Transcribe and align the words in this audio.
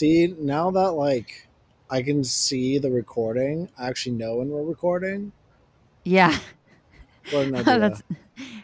See, 0.00 0.34
now 0.38 0.70
that 0.70 0.92
like 0.92 1.46
I 1.90 2.00
can 2.00 2.24
see 2.24 2.78
the 2.78 2.90
recording, 2.90 3.68
I 3.78 3.88
actually 3.88 4.16
know 4.16 4.36
when 4.36 4.48
we're 4.48 4.62
recording. 4.62 5.30
Yeah. 6.04 6.38
What 7.30 7.48
an 7.48 7.54
idea. 7.56 7.78
That's 7.78 8.02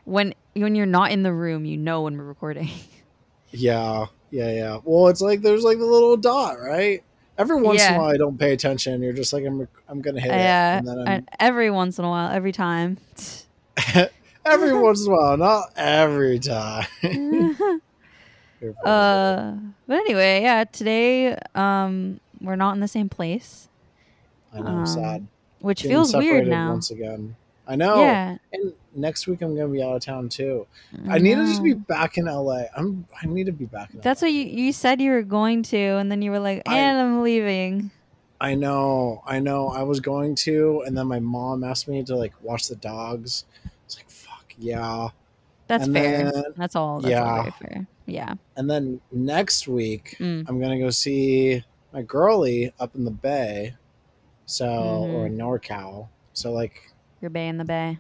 when 0.07 0.33
when 0.55 0.75
you're 0.75 0.87
not 0.87 1.11
in 1.11 1.25
the 1.25 1.35
room, 1.35 1.67
you 1.67 1.77
know 1.77 2.01
when 2.01 2.17
we're 2.17 2.25
recording. 2.25 2.71
yeah, 3.51 4.07
yeah, 4.31 4.51
yeah. 4.51 4.79
Well, 4.83 5.09
it's 5.09 5.21
like 5.21 5.43
there's 5.43 5.63
like 5.63 5.77
the 5.77 5.85
little 5.85 6.17
dot, 6.17 6.59
right? 6.59 7.05
Every 7.37 7.61
once 7.61 7.85
in 7.85 7.97
a 7.97 7.99
while, 7.99 8.15
I 8.15 8.17
don't 8.17 8.39
pay 8.39 8.55
attention. 8.55 9.03
You're 9.03 9.13
just 9.13 9.35
like 9.35 9.45
I'm. 9.45 9.69
I'm 9.89 10.01
gonna 10.01 10.23
hit 10.23 10.31
Yeah. 10.33 10.77
it, 10.77 10.79
and 10.79 10.89
then 10.89 10.99
I'm, 11.01 11.07
And 11.07 11.29
every 11.39 11.71
once 11.71 11.99
in 11.99 12.07
a 12.07 12.09
while, 12.09 12.33
every 12.33 12.53
time. 12.53 12.97
every 14.47 14.73
once 14.73 15.05
in 15.05 15.13
a 15.13 15.15
while, 15.15 15.37
not 15.37 15.71
every 15.77 16.39
time. 16.39 16.87
Uh 18.85 19.55
but 19.87 19.95
anyway, 19.99 20.43
yeah, 20.43 20.65
today 20.65 21.37
um 21.55 22.21
we're 22.41 22.57
not 22.57 22.75
in 22.75 22.81
the 22.81 22.89
same 22.89 23.09
place, 23.09 23.69
I 24.53 24.59
know, 24.61 24.67
um, 24.67 24.87
sad. 24.87 25.27
which 25.61 25.83
Getting 25.83 25.91
feels 25.93 26.15
weird 26.15 26.47
now. 26.49 26.71
Once 26.71 26.91
again, 26.91 27.35
I 27.67 27.77
know. 27.77 28.01
Yeah. 28.01 28.37
And 28.53 28.73
next 28.95 29.27
week 29.27 29.43
I'm 29.43 29.57
gonna 29.57 29.69
be 29.73 29.83
out 29.83 29.97
of 29.97 30.03
town 30.03 30.29
too. 30.29 30.67
I 31.09 31.19
need 31.19 31.35
to 31.37 31.45
just 31.45 31.63
be 31.63 31.75
back 31.75 32.19
in 32.19 32.27
LA. 32.27 32.65
I'm. 32.77 33.07
I 33.23 33.27
need 33.27 33.47
to 33.47 33.53
be 33.53 33.65
back 33.67 33.93
in. 33.95 34.01
That's 34.01 34.23
LA. 34.23 34.29
what 34.29 34.33
you 34.35 34.43
you 34.45 34.73
said 34.73 35.01
you 35.01 35.11
were 35.13 35.23
going 35.23 35.63
to 35.65 35.77
and 35.79 36.11
then 36.11 36.23
you 36.23 36.31
were 36.31 36.39
like, 36.41 36.63
"And 36.67 36.99
I'm 36.99 37.23
leaving." 37.23 37.91
I 38.39 38.55
know. 38.55 39.23
I 39.27 39.39
know. 39.41 39.69
I 39.69 39.83
was 39.83 39.99
going 40.01 40.35
to, 40.47 40.83
and 40.87 40.97
then 40.97 41.07
my 41.07 41.21
mom 41.21 41.65
asked 41.65 41.89
me 41.89 42.03
to 42.05 42.15
like 42.17 42.35
watch 42.43 42.69
the 42.69 42.77
dogs. 42.77 43.45
It's 43.87 43.97
like 43.97 44.11
fuck 44.11 44.53
yeah. 44.59 45.09
That's 45.69 45.85
And 45.85 45.95
fair. 45.95 46.31
then- 46.33 46.45
That's 46.57 46.77
all. 46.77 47.01
That's 47.01 47.15
all 47.15 47.37
yeah. 47.37 47.43
very 47.43 47.51
fair. 47.53 47.87
Yeah. 48.07 48.35
And 48.57 48.71
then 48.71 49.01
next 49.13 49.67
week 49.69 50.17
Mm. 50.19 50.45
I'm 50.49 50.61
gonna 50.61 50.79
go 50.79 50.91
see 50.91 51.63
my 51.93 52.03
girlie 52.03 52.73
up 52.81 52.95
in 52.95 53.05
the 53.05 53.11
Bay, 53.11 53.75
so 54.47 54.67
or 54.67 55.27
Mm-hmm. 55.27 55.27
in 55.27 55.39
NorCal. 55.39 56.09
So 56.33 56.53
like 56.53 56.91
Your 57.21 57.31
bay 57.31 57.49
in 57.49 57.59
the 57.59 57.65
bay. 57.65 57.99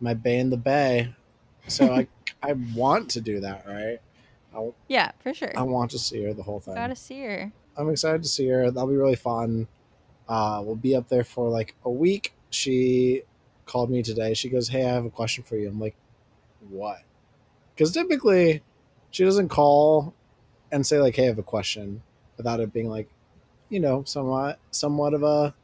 my 0.00 0.14
Bay 0.14 0.38
in 0.38 0.50
the 0.50 0.56
Bay. 0.56 1.14
So 1.68 1.92
I 1.98 2.08
I 2.42 2.52
want 2.74 3.10
to 3.10 3.20
do 3.20 3.40
that, 3.40 3.66
right? 3.66 3.98
I, 4.54 4.70
Yeah, 4.88 5.12
for 5.20 5.32
sure. 5.34 5.52
I 5.56 5.62
want 5.62 5.90
to 5.92 5.98
see 5.98 6.22
her 6.24 6.32
the 6.34 6.42
whole 6.42 6.60
thing. 6.60 6.74
Gotta 6.74 6.96
see 6.96 7.22
her. 7.22 7.52
I'm 7.76 7.90
excited 7.90 8.22
to 8.22 8.28
see 8.28 8.46
her. 8.48 8.70
That'll 8.70 8.88
be 8.88 8.96
really 8.96 9.16
fun. 9.16 9.68
Uh, 10.28 10.62
we'll 10.64 10.76
be 10.76 10.94
up 10.96 11.08
there 11.08 11.24
for 11.24 11.48
like 11.48 11.74
a 11.84 11.90
week. 11.90 12.32
She 12.50 13.22
called 13.64 13.90
me 13.90 14.02
today. 14.02 14.34
She 14.34 14.48
goes, 14.48 14.68
"Hey, 14.68 14.84
I 14.84 14.92
have 14.92 15.04
a 15.04 15.10
question 15.10 15.44
for 15.44 15.56
you." 15.56 15.68
I'm 15.68 15.80
like, 15.80 15.94
"What?" 16.70 17.02
Because 17.74 17.92
typically, 17.92 18.62
she 19.10 19.24
doesn't 19.24 19.48
call 19.48 20.14
and 20.72 20.86
say 20.86 21.00
like, 21.00 21.16
"Hey, 21.16 21.24
I 21.24 21.26
have 21.26 21.38
a 21.38 21.42
question," 21.42 22.02
without 22.36 22.60
it 22.60 22.72
being 22.72 22.88
like, 22.88 23.08
you 23.68 23.80
know, 23.80 24.02
somewhat, 24.04 24.58
somewhat 24.70 25.14
of 25.14 25.22
a, 25.22 25.54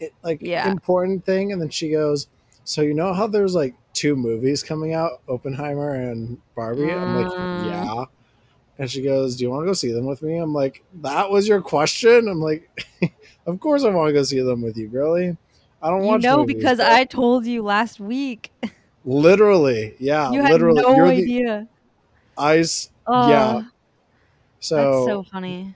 it, 0.00 0.12
like 0.22 0.42
Yeah. 0.42 0.68
important 0.70 1.24
thing. 1.24 1.52
And 1.52 1.60
then 1.60 1.70
she 1.70 1.90
goes, 1.90 2.28
"So 2.64 2.82
you 2.82 2.94
know 2.94 3.12
how 3.12 3.26
there's 3.26 3.54
like 3.54 3.74
two 3.94 4.14
movies 4.16 4.62
coming 4.62 4.92
out, 4.94 5.20
Oppenheimer 5.28 5.94
and 5.94 6.38
Barbie?" 6.54 6.92
I'm 6.92 7.14
like, 7.14 7.28
Mm. 7.28 7.64
"Yeah." 7.64 8.04
And 8.78 8.88
she 8.90 9.02
goes, 9.02 9.36
"Do 9.36 9.44
you 9.44 9.50
want 9.50 9.62
to 9.64 9.66
go 9.66 9.72
see 9.72 9.92
them 9.92 10.06
with 10.06 10.22
me?" 10.22 10.36
I'm 10.36 10.54
like, 10.54 10.84
"That 11.02 11.30
was 11.30 11.48
your 11.48 11.60
question." 11.60 12.28
I'm 12.28 12.40
like, 12.40 12.70
"Of 13.46 13.58
course 13.60 13.82
I 13.84 13.90
want 13.90 14.08
to 14.08 14.12
go 14.12 14.22
see 14.22 14.40
them 14.40 14.62
with 14.62 14.76
you, 14.76 14.88
girlie. 14.88 15.36
I 15.82 15.90
don't 15.90 16.04
watch 16.04 16.22
know 16.22 16.38
movies, 16.38 16.56
because 16.56 16.80
I 16.80 17.04
told 17.04 17.46
you 17.46 17.62
last 17.62 17.98
week. 18.00 18.52
literally, 19.04 19.94
yeah, 19.98 20.30
you 20.30 20.42
had 20.42 20.52
literally, 20.52 20.82
no 20.82 20.96
you're 20.96 21.06
idea. 21.06 21.68
Ice. 22.38 22.90
Oh, 23.06 23.28
yeah. 23.28 23.62
So, 24.60 24.76
that's 24.76 25.04
so 25.04 25.22
funny. 25.22 25.74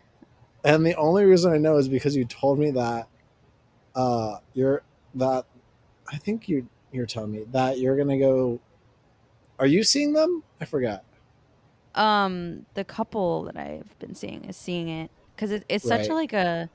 and 0.65 0.87
the 0.87 0.95
only 0.97 1.25
reason 1.25 1.53
I 1.53 1.59
know 1.59 1.77
is 1.79 1.89
because 1.89 2.15
you 2.17 2.25
told 2.25 2.59
me 2.59 2.71
that, 2.73 3.09
uh, 3.95 4.39
you're 4.55 4.83
that. 5.15 5.45
I 6.13 6.17
think 6.19 6.49
you 6.49 6.69
you're 6.93 7.07
telling 7.07 7.33
me 7.33 7.45
that 7.53 7.79
you're 7.79 7.97
gonna 7.97 8.19
go. 8.19 8.61
Are 9.59 9.67
you 9.67 9.83
seeing 9.85 10.13
them? 10.13 10.43
I 10.61 10.65
forgot. 10.67 11.05
Um, 11.95 12.67
the 12.75 12.85
couple 12.85 13.45
that 13.45 13.57
I've 13.57 13.99
been 13.99 14.15
seeing 14.15 14.45
is 14.47 14.57
seeing 14.57 14.89
it 14.89 15.11
because 15.37 15.51
it, 15.51 15.65
it's 15.69 15.85
such 15.85 16.09
a, 16.09 16.15
like 16.15 16.33
a, 16.33 16.71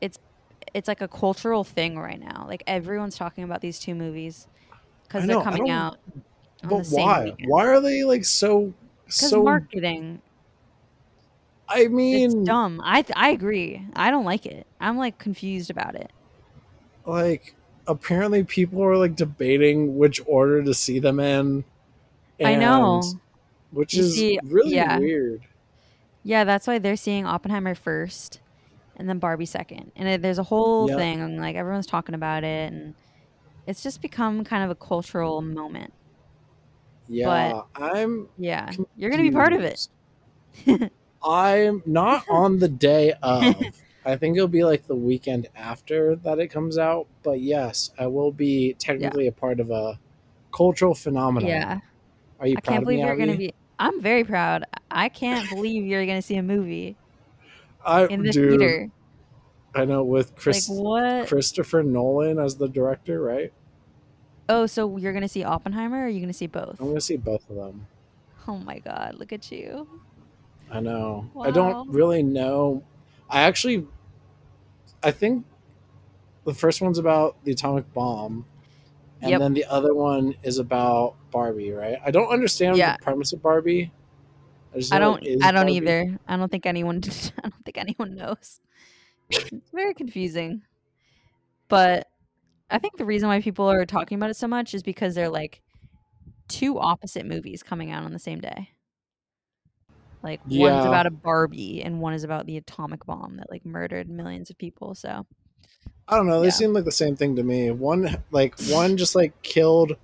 it's 0.00 0.18
it's 0.74 0.88
like 0.88 1.00
a 1.02 1.08
cultural 1.08 1.64
thing 1.64 1.98
right 1.98 2.20
now. 2.20 2.46
Like 2.48 2.62
everyone's 2.66 3.16
talking 3.16 3.44
about 3.44 3.60
these 3.60 3.78
two 3.78 3.94
movies 3.94 4.48
because 5.08 5.26
they're 5.26 5.36
coming 5.36 5.70
out. 5.70 5.98
on 6.64 6.68
But 6.68 6.76
the 6.76 6.84
same 6.84 7.06
why? 7.06 7.20
weekend. 7.20 7.50
Why 7.50 7.66
are 7.68 7.80
they 7.80 8.04
like 8.04 8.24
so 8.24 8.74
Because 9.18 9.30
so? 9.30 9.42
marketing. 9.42 10.20
I 11.68 11.86
mean, 11.86 12.24
It's 12.26 12.34
dumb. 12.34 12.80
I 12.84 13.02
th- 13.02 13.16
I 13.16 13.30
agree. 13.30 13.84
I 13.94 14.10
don't 14.10 14.24
like 14.24 14.44
it. 14.46 14.66
I'm 14.80 14.96
like 14.96 15.18
confused 15.18 15.70
about 15.70 15.94
it. 15.94 16.10
like 17.06 17.54
apparently 17.86 18.44
people 18.44 18.82
are 18.84 18.96
like 18.96 19.16
debating 19.16 19.96
which 19.96 20.20
order 20.26 20.62
to 20.62 20.72
see 20.74 20.98
them 21.00 21.18
in. 21.18 21.64
I 22.44 22.54
know. 22.56 23.02
which 23.72 23.94
You 23.94 24.04
is 24.04 24.14
see- 24.16 24.38
really 24.44 24.74
yeah. 24.74 24.98
weird. 24.98 25.42
Yeah, 26.22 26.44
that's 26.44 26.66
why 26.66 26.78
they're 26.78 26.96
seeing 26.96 27.24
Oppenheimer 27.26 27.74
first, 27.74 28.40
and 28.96 29.08
then 29.08 29.18
Barbie 29.18 29.46
second. 29.46 29.90
And 29.96 30.06
it, 30.08 30.22
there's 30.22 30.38
a 30.38 30.42
whole 30.42 30.88
Yeah. 30.88 30.96
thing, 30.96 31.20
and 31.20 31.38
like 31.38 31.56
everyone's 31.56 31.86
talking 31.86 32.14
about 32.14 32.44
it, 32.44 32.72
and 32.72 32.94
it's 33.66 33.82
just 33.82 34.02
become 34.02 34.44
kind 34.44 34.62
of 34.64 34.70
a 34.70 34.74
cultural 34.74 35.40
moment. 35.40 35.92
Yeah, 37.10 37.64
but, 37.74 37.82
I'm. 37.82 38.28
Yeah, 38.38 38.70
you're 38.96 39.10
gonna 39.10 39.24
be 39.24 39.32
part 39.32 39.52
of 39.52 39.62
it. 39.62 39.88
I'm 41.22 41.82
not 41.84 42.24
on 42.30 42.60
the 42.60 42.68
day 42.68 43.12
of. 43.22 43.56
I 44.06 44.16
think 44.16 44.36
it'll 44.36 44.48
be 44.48 44.64
like 44.64 44.86
the 44.86 44.94
weekend 44.94 45.48
after 45.54 46.16
that 46.16 46.38
it 46.38 46.48
comes 46.48 46.78
out. 46.78 47.08
But 47.22 47.40
yes, 47.40 47.90
I 47.98 48.06
will 48.06 48.30
be 48.30 48.74
technically 48.78 49.26
a 49.26 49.32
part 49.32 49.58
of 49.58 49.70
a 49.70 49.98
cultural 50.54 50.94
phenomenon. 50.94 51.50
Yeah, 51.50 51.80
Are 52.38 52.46
you 52.46 52.54
I 52.56 52.60
proud 52.60 52.72
can't 52.72 52.82
of 52.82 52.84
believe 52.86 53.00
me, 53.00 53.06
you're 53.06 53.16
gonna 53.16 53.36
be. 53.36 53.54
I'm 53.80 54.00
very 54.00 54.24
proud. 54.24 54.64
I 54.90 55.08
can't 55.08 55.48
believe 55.50 55.84
you're 55.84 56.06
gonna 56.06 56.22
see 56.22 56.36
a 56.36 56.42
movie 56.42 56.96
I 57.84 58.06
in 58.06 58.22
the 58.22 58.30
dude, 58.30 58.60
theater. 58.60 58.90
I 59.74 59.84
know 59.84 60.04
with 60.04 60.36
Chris 60.36 60.68
like? 60.68 61.26
Christopher 61.28 61.82
Nolan 61.82 62.38
as 62.38 62.56
the 62.56 62.68
director, 62.68 63.20
right? 63.20 63.52
Oh, 64.50 64.66
so 64.66 64.96
you're 64.96 65.12
gonna 65.12 65.28
see 65.28 65.44
Oppenheimer, 65.44 65.98
or 65.98 66.04
are 66.06 66.08
you 66.08 66.18
gonna 66.20 66.32
see 66.32 66.48
both? 66.48 66.80
I'm 66.80 66.88
gonna 66.88 67.00
see 67.00 67.16
both 67.16 67.48
of 67.48 67.54
them. 67.56 67.86
Oh 68.48 68.56
my 68.58 68.80
God! 68.80 69.14
Look 69.16 69.32
at 69.32 69.50
you. 69.52 69.86
I 70.72 70.80
know. 70.80 71.30
I 71.40 71.50
don't 71.52 71.88
really 71.88 72.22
know. 72.24 72.82
I 73.28 73.42
actually, 73.42 73.86
I 75.04 75.12
think 75.12 75.46
the 76.44 76.52
first 76.54 76.80
one's 76.80 76.98
about 76.98 77.36
the 77.44 77.52
atomic 77.52 77.92
bomb, 77.94 78.44
and 79.22 79.30
Yep. 79.30 79.40
then 79.40 79.54
the 79.54 79.64
other 79.66 79.94
one 79.94 80.34
is 80.42 80.58
about 80.58 81.14
Barbie. 81.30 81.70
Right? 81.70 81.98
I 82.04 82.10
don't 82.10 82.28
understand 82.28 82.76
Yeah. 82.76 82.96
the 82.96 83.02
premise 83.04 83.32
of 83.32 83.40
Barbie. 83.42 83.92
just 84.74 84.92
I 84.92 84.98
don't. 84.98 85.22
I 85.44 85.52
don't 85.52 85.66
Barbie. 85.66 85.74
either. 85.74 86.18
I 86.26 86.36
don't 86.36 86.50
think 86.50 86.66
anyone. 86.66 86.96
I 87.38 87.42
don't 87.48 87.64
think 87.64 87.78
anyone 87.78 88.16
knows. 88.16 88.60
It's 89.30 89.70
very 89.72 89.94
confusing. 89.94 90.62
But 91.68 92.09
I 92.70 92.78
think 92.78 92.96
the 92.96 93.04
reason 93.04 93.28
why 93.28 93.40
people 93.40 93.70
are 93.70 93.84
talking 93.86 94.16
about 94.16 94.30
it 94.30 94.36
so 94.36 94.48
much 94.48 94.74
is 94.74 94.82
because 94.82 95.14
they're 95.14 95.28
like 95.28 95.60
two 96.48 96.78
opposite 96.78 97.26
movies 97.26 97.62
coming 97.62 97.90
out 97.90 98.04
on 98.04 98.12
the 98.12 98.18
same 98.18 98.40
day. 98.40 98.68
Like 100.22 100.40
one's 100.44 100.84
Yeah. 100.84 100.88
about 100.88 101.06
a 101.06 101.10
Barbie 101.10 101.82
and 101.82 102.00
one 102.00 102.12
is 102.12 102.24
about 102.24 102.46
the 102.46 102.56
atomic 102.58 103.04
bomb 103.06 103.36
that 103.38 103.50
like 103.50 103.64
murdered 103.64 104.08
millions 104.08 104.50
of 104.50 104.58
people. 104.58 104.94
So 104.94 105.26
I 106.08 106.16
don't 106.16 106.26
know. 106.26 106.40
They 106.40 106.48
Yeah. 106.48 106.52
seem 106.52 106.72
like 106.72 106.84
the 106.84 106.92
same 106.92 107.16
thing 107.16 107.36
to 107.36 107.42
me. 107.42 107.70
One 107.70 108.22
like 108.30 108.54
one 108.68 108.96
just 108.96 109.14
like 109.14 109.40
killed 109.42 109.96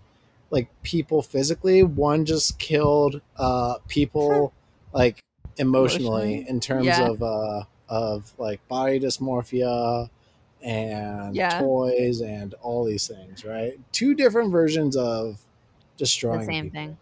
like 0.50 0.68
people 0.82 1.22
physically. 1.22 1.82
One 1.82 2.24
just 2.24 2.58
killed 2.58 3.20
uh 3.36 3.76
people 3.88 4.52
like 4.92 5.20
emotionally, 5.58 6.34
Emotionally? 6.38 6.48
in 6.48 6.60
terms 6.60 6.86
Yeah. 6.86 7.10
of 7.10 7.22
uh 7.22 7.64
of 7.88 8.32
like 8.38 8.66
body 8.68 8.98
dysmorphia 9.00 10.08
and 10.62 11.34
Yeah. 11.34 11.60
toys 11.60 12.20
and 12.20 12.54
all 12.62 12.84
these 12.84 13.06
things, 13.06 13.44
right? 13.44 13.78
Two 13.92 14.14
different 14.14 14.50
versions 14.50 14.96
of 14.96 15.38
destroying 15.96 16.40
the 16.40 16.46
same 16.46 16.64
people. 16.64 16.80
thing. 16.80 16.98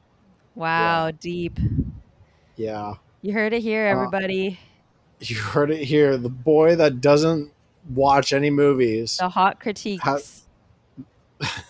Wow, 0.54 1.10
deep. 1.10 1.58
Yeah. 2.56 2.94
You 3.22 3.32
heard 3.32 3.52
it 3.52 3.62
here, 3.62 3.86
Uh, 3.88 3.92
everybody. 3.92 4.58
You 5.20 5.36
heard 5.36 5.70
it 5.70 5.84
here. 5.84 6.16
The 6.16 6.28
boy 6.28 6.76
that 6.76 7.00
doesn't 7.00 7.50
watch 7.94 8.32
any 8.32 8.50
movies. 8.50 9.16
The 9.18 9.28
hot 9.28 9.60
critiques. 9.60 10.42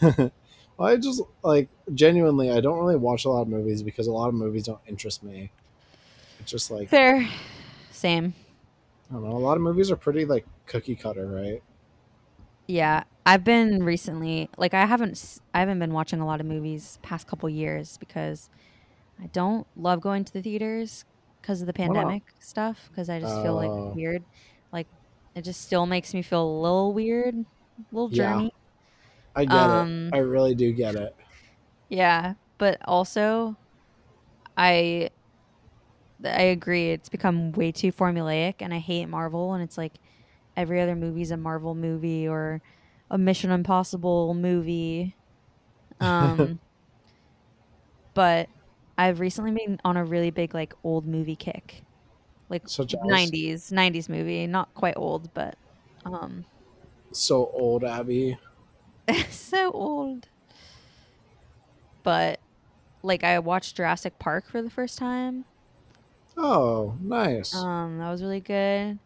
I 0.79 0.97
just 0.97 1.23
like 1.43 1.69
genuinely, 1.95 2.51
I 2.51 2.61
don't 2.61 2.79
really 2.79 2.97
watch 2.97 3.25
a 3.25 3.31
lot 3.31 3.43
of 3.43 3.49
movies 3.49 3.83
because 3.83 4.07
a 4.07 4.13
lot 4.13 4.29
of 4.29 4.35
movies 4.35 4.65
don't 4.65 4.81
interest 4.87 5.23
me. 5.23 5.51
It's 6.41 6.51
just 6.51 6.71
like 6.71 6.89
Fair. 6.89 7.29
Same. 7.93 8.35
I 9.11 9.15
don't 9.15 9.25
know. 9.25 9.37
A 9.37 9.39
lot 9.39 9.57
of 9.57 9.63
movies 9.63 9.91
are 9.91 9.97
pretty 9.97 10.25
like 10.25 10.45
cookie 10.67 10.97
cutter, 10.97 11.27
right? 11.27 11.63
Yeah, 12.67 13.05
I've 13.27 13.45
been 13.45 13.83
recently 13.83 14.51
like 14.57 14.75
I 14.75 14.87
haven't 14.87 15.39
I 15.53 15.61
haven't 15.61 15.79
been 15.79 15.93
watching 15.93 16.21
a 16.21 16.27
lot 16.27 16.41
of 16.41 16.47
movies 16.47 16.99
past 17.03 17.27
couple 17.27 17.49
years 17.49 17.97
because 17.99 18.49
I 19.23 19.27
don't 19.29 19.67
love 19.77 20.01
going 20.01 20.25
to 20.25 20.33
the 20.33 20.43
theaters 20.43 21.05
because 21.43 21.61
of 21.61 21.67
the 21.67 21.73
pandemic 21.75 22.25
stuff. 22.41 22.89
Because 22.91 23.11
I 23.11 23.21
just 23.21 23.41
feel 23.41 23.55
Oh. 23.55 23.57
like 23.57 23.75
weird. 23.95 24.25
Like 24.73 24.89
it 25.35 25.43
just 25.43 25.63
still 25.63 25.87
makes 25.87 26.15
me 26.15 26.23
feel 26.23 26.45
a 26.45 26.61
little 26.63 26.95
weird, 26.95 27.35
a 27.37 27.45
little 27.93 28.11
Yeah. 28.11 28.43
journey. 28.43 28.51
I 29.37 29.45
get 29.45 29.71
Um, 29.71 30.09
it. 30.11 30.17
I 30.17 30.19
really 30.19 30.55
do 30.55 30.73
get 30.73 30.97
it. 30.97 31.17
Yeah, 31.89 32.35
but 32.59 32.79
also, 32.87 33.57
I 34.57 35.11
I 36.25 36.43
agree. 36.43 36.91
It's 36.91 37.09
become 37.09 37.53
way 37.53 37.73
too 37.73 37.93
formulaic, 37.93 38.57
and 38.61 38.73
I 38.73 38.79
hate 38.79 39.07
Marvel. 39.07 39.53
And 39.55 39.63
it's 39.63 39.77
like 39.79 39.99
every 40.57 40.81
other 40.81 40.95
movie's 40.95 41.31
a 41.31 41.37
Marvel 41.37 41.75
movie 41.75 42.29
or 42.29 42.61
a 43.11 43.19
Mission 43.19 43.51
Impossible 43.51 44.35
movie. 44.35 45.15
Um, 46.01 46.59
but 48.15 48.49
I've 48.97 49.21
recently 49.21 49.53
been 49.53 49.81
on 49.85 49.97
a 49.97 50.05
really 50.05 50.31
big 50.31 50.55
like 50.55 50.75
old 50.83 51.07
movie 51.07 51.37
kick, 51.37 51.83
like 52.49 52.63
nineties 53.05 53.73
nineties 53.73 54.09
movie. 54.09 54.47
Not 54.47 54.73
quite 54.75 54.97
old, 54.97 55.33
but 55.35 55.57
um, 56.05 56.45
so 57.13 57.51
old, 57.55 57.85
Abbie. 57.85 58.39
so 59.31 59.71
old. 59.73 60.29
But 62.03 62.41
like 63.03 63.25
I 63.25 63.39
watched 63.39 63.77
Jurassic 63.77 64.19
Park 64.19 64.49
for 64.49 64.63
the 64.63 64.71
first 64.71 64.99
time. 64.99 65.45
Oh, 66.37 66.97
nice. 67.01 67.55
Um, 67.55 67.99
that 67.99 68.11
was 68.11 68.23
really 68.23 68.41
good. 68.41 68.99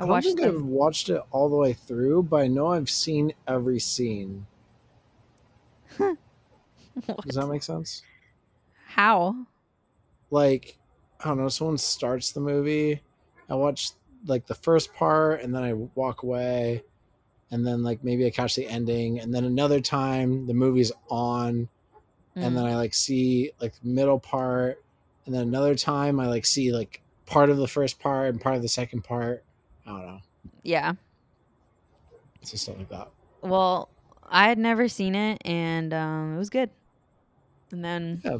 I, 0.00 0.04
I, 0.04 0.06
don't 0.06 0.22
think 0.22 0.40
the, 0.40 0.46
I've 0.48 0.62
watched 0.62 1.08
it 1.10 1.20
all 1.30 1.48
the 1.48 1.56
way 1.56 1.72
through, 1.74 2.24
but 2.24 2.36
I 2.36 2.46
know 2.48 2.68
I've 2.68 2.90
seen 2.90 3.32
every 3.46 3.78
scene. 3.78 4.46
Does 5.98 6.16
that 7.34 7.46
make 7.48 7.62
sense? 7.62 8.02
how 8.86 9.46
Like, 10.30 10.78
I 11.20 11.28
don't 11.28 11.38
know, 11.38 11.48
someone 11.48 11.78
starts 11.78 12.32
the 12.32 12.40
movie, 12.40 13.02
I 13.48 13.54
watch 13.54 13.90
like 14.26 14.46
the 14.46 14.54
first 14.54 14.94
part, 14.94 15.42
and 15.42 15.54
then 15.54 15.62
I 15.62 15.72
walk 15.72 16.22
away, 16.22 16.82
and 17.50 17.66
then 17.66 17.82
like 17.82 18.02
maybe 18.02 18.26
I 18.26 18.30
catch 18.30 18.54
the 18.56 18.66
ending, 18.66 19.20
and 19.20 19.34
then 19.34 19.44
another 19.44 19.80
time 19.80 20.46
the 20.46 20.54
movie's 20.54 20.92
on, 21.08 21.68
and 22.36 22.52
Mm. 22.52 22.56
then 22.56 22.64
I 22.64 22.76
like 22.76 22.94
see 22.94 23.52
like 23.60 23.74
middle 23.84 24.18
part, 24.20 24.82
and 25.26 25.34
then 25.34 25.42
another 25.42 25.74
time 25.74 26.20
I 26.20 26.26
like 26.26 26.46
see 26.46 26.72
like 26.72 27.02
part 27.26 27.50
of 27.50 27.58
the 27.58 27.68
first 27.68 27.98
part 28.00 28.30
and 28.30 28.40
part 28.40 28.56
of 28.56 28.62
the 28.62 28.68
second 28.68 29.02
part. 29.04 29.44
I 29.96 29.98
don't 29.98 30.06
know, 30.06 30.20
yeah. 30.62 30.92
it's 32.40 32.50
just 32.52 32.64
stuff 32.64 32.78
like 32.78 32.88
that. 32.90 33.08
Well, 33.42 33.88
I 34.28 34.48
had 34.48 34.58
never 34.58 34.88
seen 34.88 35.14
it, 35.14 35.40
and 35.44 35.92
um, 35.92 36.34
it 36.34 36.38
was 36.38 36.50
good. 36.50 36.70
And 37.72 37.84
then 37.84 38.20
Yeah. 38.24 38.38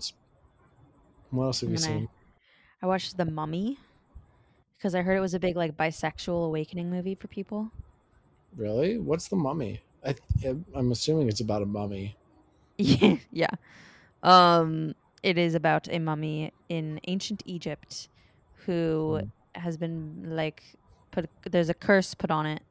What 1.30 1.44
else 1.44 1.60
have 1.60 1.70
you 1.70 1.76
then 1.76 1.84
I- 1.90 1.94
seen? 2.00 2.08
I 2.82 2.86
watched 2.86 3.16
The 3.16 3.24
Mummy 3.26 3.78
because 4.78 4.94
I 4.94 5.02
heard 5.02 5.16
it 5.16 5.20
was 5.20 5.34
a 5.34 5.38
big 5.38 5.54
like 5.56 5.76
bisexual 5.76 6.46
awakening 6.46 6.90
movie 6.90 7.14
for 7.14 7.28
people. 7.28 7.70
Really? 8.56 8.98
What's 8.98 9.28
the 9.28 9.36
mummy? 9.36 9.80
I, 10.04 10.14
I'm 10.74 10.90
assuming 10.90 11.28
it's 11.28 11.40
about 11.42 11.62
a 11.62 11.66
mummy. 11.66 12.16
Yeah, 12.78 13.16
yeah. 13.32 13.50
Um, 14.22 14.94
it 15.22 15.36
is 15.38 15.54
about 15.54 15.88
a 15.90 15.98
mummy 15.98 16.52
in 16.70 16.98
ancient 17.06 17.42
Egypt 17.44 18.08
who 18.66 19.20
Mm. 19.22 19.30
has 19.54 19.76
been 19.76 20.24
like 20.34 20.62
put. 21.10 21.28
There's 21.50 21.68
a 21.68 21.74
curse 21.74 22.14
put 22.14 22.30
on 22.30 22.46
it, 22.46 22.62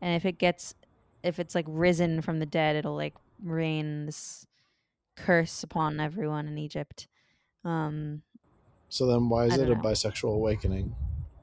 and 0.00 0.14
if 0.16 0.24
it 0.24 0.38
gets, 0.38 0.74
if 1.22 1.38
it's 1.38 1.54
like 1.54 1.66
risen 1.68 2.22
from 2.22 2.38
the 2.38 2.46
dead, 2.46 2.76
it'll 2.76 2.96
like 2.96 3.14
rain 3.42 4.06
this 4.06 4.46
curse 5.16 5.62
upon 5.62 6.00
everyone 6.00 6.46
in 6.46 6.58
Egypt. 6.58 7.08
Um, 7.64 8.22
So 8.88 9.06
then, 9.06 9.28
why 9.28 9.46
is 9.46 9.56
it 9.56 9.66
don't 9.66 9.78
a 9.78 9.82
bisexual 9.82 10.34
awakening? 10.34 10.94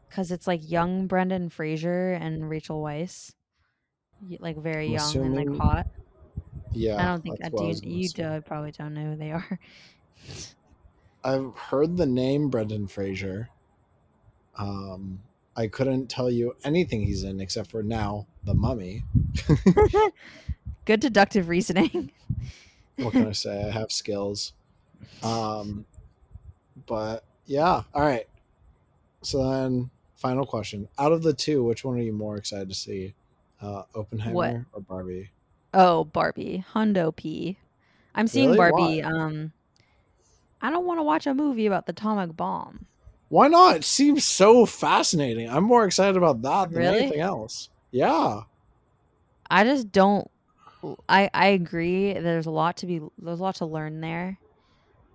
because 0.09 0.31
it's 0.31 0.47
like 0.47 0.69
young 0.69 1.07
Brendan 1.07 1.49
Fraser 1.49 2.13
and 2.13 2.49
Rachel 2.49 2.81
Weisz, 2.81 3.33
like 4.39 4.57
very 4.57 4.87
I'm 4.87 4.93
young 4.93 5.15
and 5.17 5.35
like 5.35 5.57
hot. 5.57 5.87
Yeah, 6.71 6.95
I 6.97 7.05
don't 7.05 7.21
think 7.23 7.39
that's 7.39 7.53
I 7.61 7.71
do. 7.71 7.87
You 7.87 8.07
say. 8.07 8.23
do, 8.37 8.41
probably 8.41 8.71
don't 8.71 8.93
know 8.93 9.11
who 9.11 9.15
they 9.15 9.31
are. 9.31 9.59
I've 11.23 11.55
heard 11.55 11.97
the 11.97 12.05
name 12.05 12.49
Brendan 12.49 12.87
Fraser. 12.87 13.49
Um, 14.55 15.21
I 15.59 15.67
couldn't 15.67 16.07
tell 16.07 16.31
you 16.31 16.55
anything 16.63 17.03
he's 17.03 17.25
in 17.25 17.41
except 17.41 17.69
for 17.69 17.83
now 17.83 18.27
the 18.45 18.53
Mummy. 18.53 19.03
Good 20.85 21.01
deductive 21.01 21.49
reasoning. 21.49 22.11
What 22.95 23.13
can 23.13 23.27
I 23.27 23.31
say? 23.31 23.63
I 23.63 23.71
have 23.71 23.91
skills. 23.91 24.53
Um, 25.23 25.85
but 26.85 27.23
yeah, 27.45 27.83
all 27.93 28.01
right. 28.01 28.27
So 29.21 29.49
then, 29.49 29.89
final 30.17 30.45
question: 30.45 30.89
Out 30.97 31.13
of 31.13 31.23
the 31.23 31.33
two, 31.33 31.63
which 31.63 31.85
one 31.85 31.97
are 31.97 32.01
you 32.01 32.11
more 32.11 32.35
excited 32.35 32.67
to 32.67 32.75
see? 32.75 33.13
Uh, 33.61 33.83
Oppenheimer 33.95 34.33
What? 34.33 34.55
or 34.73 34.81
Barbie? 34.81 35.31
Oh, 35.73 36.03
Barbie, 36.03 36.65
Hundo 36.73 37.15
P. 37.15 37.57
I'm 38.13 38.27
seeing 38.27 38.47
Really? 38.51 38.57
Barbie. 38.57 39.01
Why? 39.01 39.09
Um, 39.09 39.53
I 40.61 40.69
don't 40.69 40.85
want 40.85 40.99
to 40.99 41.03
watch 41.03 41.25
a 41.25 41.33
movie 41.33 41.65
about 41.65 41.85
the 41.85 41.93
atomic 41.93 42.35
bomb. 42.35 42.85
Why 43.29 43.47
not? 43.47 43.77
It 43.77 43.83
seems 43.83 44.25
so 44.25 44.65
fascinating. 44.65 45.49
I'm 45.49 45.63
more 45.63 45.85
excited 45.85 46.17
about 46.17 46.41
that 46.41 46.69
than 46.71 46.79
Really? 46.79 46.99
anything 47.01 47.21
else. 47.21 47.69
Yeah. 47.91 48.41
I 49.49 49.63
just 49.63 49.91
don't. 49.91 50.29
I 51.07 51.29
I 51.33 51.47
agree. 51.47 52.13
There's 52.13 52.45
a 52.45 52.51
lot 52.51 52.77
to 52.77 52.85
be. 52.85 53.01
There's 53.17 53.39
a 53.39 53.43
lot 53.43 53.55
to 53.55 53.65
learn 53.65 54.01
there. 54.01 54.37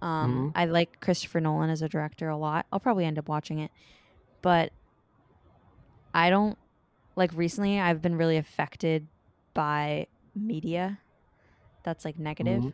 Um, 0.03 0.53
Mhm. 0.55 0.61
I 0.61 0.65
like 0.67 1.01
Christopher 1.01 1.41
Nolan 1.41 1.71
as 1.71 1.81
a 1.83 1.89
director 1.89 2.29
a 2.29 2.37
lot. 2.37 2.67
I'll 2.73 2.81
probably 2.81 3.05
end 3.07 3.19
up 3.19 3.29
watching 3.29 3.59
it, 3.61 3.71
but 4.43 4.73
I 6.13 6.31
don't 6.31 6.59
like. 7.17 7.33
Recently, 7.35 7.81
I've 7.81 8.03
been 8.03 8.17
really 8.17 8.37
affected 8.37 9.07
by 9.55 10.07
media 10.35 10.99
that's 11.85 12.05
like 12.05 12.19
negative, 12.19 12.63
Mhm. 12.65 12.73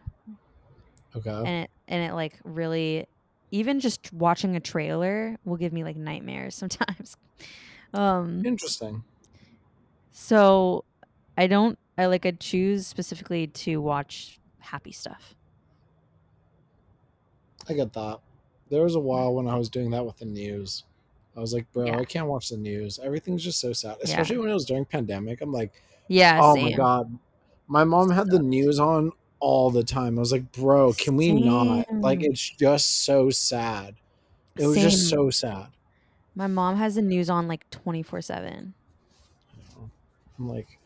Okay. 1.17 1.31
and 1.31 1.49
it 1.65 1.71
and 1.89 2.03
it 2.11 2.15
like 2.15 2.39
really. 2.45 3.07
Even 3.51 3.81
just 3.81 4.13
watching 4.13 4.55
a 4.57 4.61
trailer 4.61 5.37
will 5.45 5.57
give 5.57 5.73
me 5.73 5.83
like 5.85 5.97
nightmares 5.97 6.55
sometimes. 6.57 7.17
Um, 7.93 8.45
Interesting. 8.47 9.03
So 10.13 10.85
I 11.37 11.47
don't 11.47 11.79
I 11.99 12.07
like 12.07 12.25
I 12.27 12.31
choose 12.33 12.87
specifically 12.87 13.47
to 13.49 13.79
watch 13.81 14.39
happy 14.59 14.93
stuff. 14.93 15.35
I 17.69 17.75
get 17.75 17.93
that. 17.93 18.19
There 18.71 18.83
was 18.83 18.95
a 18.95 19.01
while 19.01 19.35
when 19.35 19.49
I 19.49 19.57
was 19.57 19.69
doing 19.69 19.91
that 19.91 20.05
with 20.05 20.17
the 20.19 20.25
news. 20.25 20.85
I 21.37 21.41
was 21.41 21.53
like, 21.55 21.71
bro, 21.73 21.87
Yeah. 21.87 21.99
I 21.99 22.05
can't 22.05 22.27
watch 22.27 22.49
the 22.49 22.57
news. 22.57 22.99
Everything's 23.03 23.43
just 23.45 23.61
so 23.61 23.73
sad. 23.73 23.97
Yeah. 23.99 24.05
Especially 24.05 24.39
when 24.39 24.49
it 24.51 24.55
was 24.55 24.65
during 24.65 24.85
pandemic. 24.85 25.41
I'm 25.41 25.53
like, 25.53 25.83
Yeah, 26.09 26.39
oh 26.43 26.55
same. 26.55 26.65
my 26.71 26.73
god. 26.73 27.19
My 27.69 27.85
mom 27.85 28.11
had 28.11 28.29
the 28.31 28.41
news 28.41 28.81
on 28.81 29.13
all 29.41 29.71
the 29.71 29.83
time. 29.83 30.19
I 30.19 30.21
was 30.21 30.33
like, 30.33 30.53
bro, 30.53 30.93
can 30.93 31.17
we 31.17 31.33
not? 31.33 31.93
Like 31.93 32.23
it's 32.23 32.49
just 32.51 33.05
so 33.05 33.31
sad. 33.31 33.97
It 34.57 34.67
was 34.67 34.77
just 34.77 35.09
so 35.09 35.31
sad. 35.31 35.69
My 36.35 36.47
mom 36.47 36.77
has 36.77 36.95
the 36.95 37.03
news 37.03 37.29
on 37.29 37.49
like 37.49 37.69
24/7. 37.71 38.73
I'm 40.39 40.49
like 40.49 40.79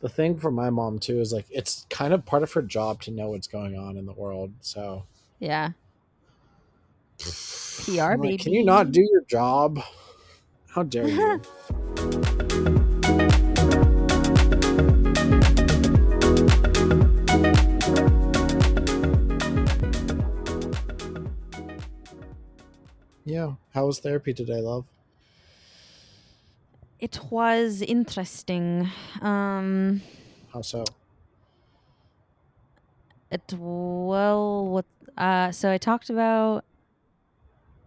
the 0.00 0.08
thing 0.08 0.38
for 0.38 0.50
my 0.50 0.70
mom 0.70 0.98
too 0.98 1.20
is 1.20 1.32
like 1.32 1.46
it's 1.50 1.86
kind 1.90 2.12
of 2.12 2.24
part 2.24 2.42
of 2.42 2.52
her 2.52 2.62
job 2.62 3.00
to 3.02 3.10
know 3.10 3.30
what's 3.30 3.46
going 3.46 3.76
on 3.76 3.96
in 3.96 4.06
the 4.06 4.12
world. 4.12 4.52
So 4.60 5.04
Yeah. 5.38 5.70
PR 7.18 8.16
like, 8.16 8.40
Can 8.40 8.52
you 8.52 8.64
not 8.64 8.92
do 8.92 9.00
your 9.00 9.22
job? 9.22 9.80
How 10.68 10.82
dare 10.82 11.08
you? 11.08 11.40
yeah. 23.28 23.54
How 23.74 23.86
was 23.86 24.00
therapy 24.00 24.32
today, 24.34 24.60
love? 24.60 24.84
It 27.00 27.18
was 27.30 27.82
interesting. 27.82 28.88
Um 29.20 30.02
How 30.52 30.62
so? 30.62 30.84
it 33.30 33.52
well 33.56 34.66
what 34.66 34.86
uh 35.16 35.50
so 35.50 35.70
I 35.70 35.78
talked 35.78 36.10
about 36.10 36.64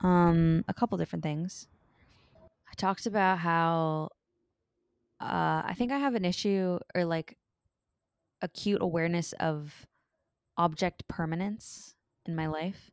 um 0.01 0.63
a 0.67 0.73
couple 0.73 0.97
different 0.97 1.23
things. 1.23 1.67
I 2.69 2.73
talked 2.75 3.05
about 3.05 3.39
how 3.39 4.09
uh 5.19 5.61
I 5.65 5.73
think 5.77 5.91
I 5.91 5.97
have 5.97 6.15
an 6.15 6.25
issue 6.25 6.79
or 6.95 7.05
like 7.05 7.37
acute 8.41 8.81
awareness 8.81 9.33
of 9.33 9.87
object 10.57 11.07
permanence 11.07 11.95
in 12.25 12.35
my 12.35 12.47
life. 12.47 12.91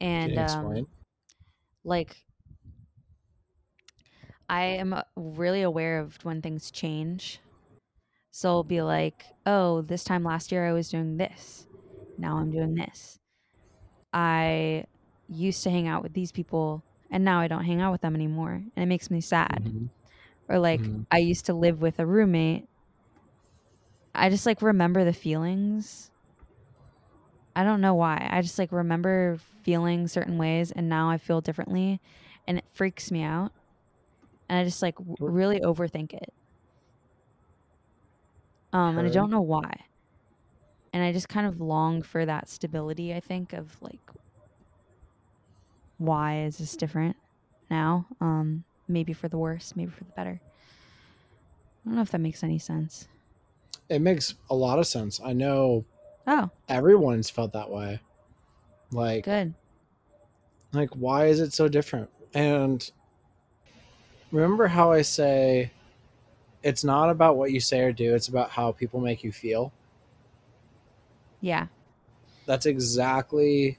And 0.00 0.38
um? 0.38 0.86
Like 1.84 2.24
I 4.48 4.64
am 4.64 4.92
uh, 4.92 5.02
really 5.16 5.62
aware 5.62 5.98
of 6.00 6.24
when 6.24 6.42
things 6.42 6.70
change. 6.70 7.40
So 8.32 8.50
I'll 8.50 8.64
be 8.64 8.82
like, 8.82 9.26
oh, 9.46 9.82
this 9.82 10.04
time 10.04 10.24
last 10.24 10.52
year 10.52 10.66
I 10.68 10.72
was 10.74 10.90
doing 10.90 11.18
this. 11.18 11.66
Now 12.18 12.38
I'm 12.38 12.52
doing 12.52 12.74
this. 12.76 13.20
I 14.14 14.86
used 15.28 15.64
to 15.64 15.70
hang 15.70 15.88
out 15.88 16.02
with 16.04 16.14
these 16.14 16.32
people 16.32 16.84
and 17.10 17.24
now 17.24 17.40
I 17.40 17.48
don't 17.48 17.64
hang 17.64 17.82
out 17.82 17.92
with 17.92 18.02
them 18.02 18.16
anymore 18.16 18.52
and 18.54 18.72
it 18.84 18.86
makes 18.86 19.10
me 19.10 19.22
sad. 19.22 19.64
Mhm. 19.64 19.90
Or 20.48 20.60
like 20.60 20.82
Mhm. 20.82 21.06
I 21.10 21.18
used 21.18 21.46
to 21.46 21.54
live 21.54 21.82
with 21.82 22.00
a 22.00 22.06
roommate. 22.06 22.68
I 24.14 24.30
just 24.30 24.46
like 24.46 24.62
remember 24.62 25.04
the 25.04 25.12
feelings. 25.12 26.11
I 27.54 27.64
don't 27.64 27.80
know 27.80 27.94
why. 27.94 28.28
I 28.30 28.40
just 28.42 28.58
like 28.58 28.72
remember 28.72 29.38
feeling 29.62 30.08
certain 30.08 30.38
ways 30.38 30.72
and 30.72 30.88
now 30.88 31.10
I 31.10 31.18
feel 31.18 31.40
differently 31.40 32.00
and 32.46 32.58
it 32.58 32.64
freaks 32.72 33.10
me 33.10 33.22
out. 33.22 33.52
And 34.48 34.58
I 34.58 34.64
just 34.64 34.82
like 34.82 34.96
w- 34.96 35.16
really 35.20 35.60
overthink 35.60 36.14
it. 36.14 36.32
Um 38.72 38.96
and 38.98 39.06
I 39.06 39.10
don't 39.10 39.30
know 39.30 39.40
why. 39.42 39.70
And 40.92 41.02
I 41.02 41.12
just 41.12 41.28
kind 41.28 41.46
of 41.46 41.60
long 41.60 42.02
for 42.02 42.24
that 42.26 42.48
stability, 42.48 43.14
I 43.14 43.20
think, 43.20 43.52
of 43.52 43.80
like 43.80 44.00
why 45.98 46.42
is 46.42 46.58
this 46.58 46.76
different 46.76 47.16
now? 47.70 48.06
Um 48.20 48.64
maybe 48.88 49.12
for 49.12 49.28
the 49.28 49.38
worse, 49.38 49.74
maybe 49.76 49.90
for 49.90 50.04
the 50.04 50.12
better. 50.12 50.40
I 51.84 51.88
don't 51.88 51.96
know 51.96 52.02
if 52.02 52.10
that 52.10 52.20
makes 52.20 52.42
any 52.42 52.58
sense. 52.58 53.08
It 53.88 54.00
makes 54.00 54.34
a 54.48 54.54
lot 54.54 54.78
of 54.78 54.86
sense. 54.86 55.20
I 55.22 55.32
know 55.32 55.84
Oh, 56.26 56.50
everyone's 56.68 57.30
felt 57.30 57.52
that 57.52 57.70
way. 57.70 58.00
Like, 58.90 59.24
good. 59.24 59.54
like 60.72 60.90
why 60.90 61.26
is 61.26 61.40
it 61.40 61.52
so 61.52 61.68
different? 61.68 62.10
And 62.34 62.88
remember 64.30 64.66
how 64.68 64.92
I 64.92 65.02
say 65.02 65.70
it's 66.62 66.84
not 66.84 67.10
about 67.10 67.36
what 67.36 67.50
you 67.52 67.60
say 67.60 67.80
or 67.80 67.92
do, 67.92 68.14
it's 68.14 68.28
about 68.28 68.50
how 68.50 68.72
people 68.72 69.00
make 69.00 69.24
you 69.24 69.32
feel. 69.32 69.72
Yeah. 71.40 71.66
That's 72.46 72.66
exactly 72.66 73.78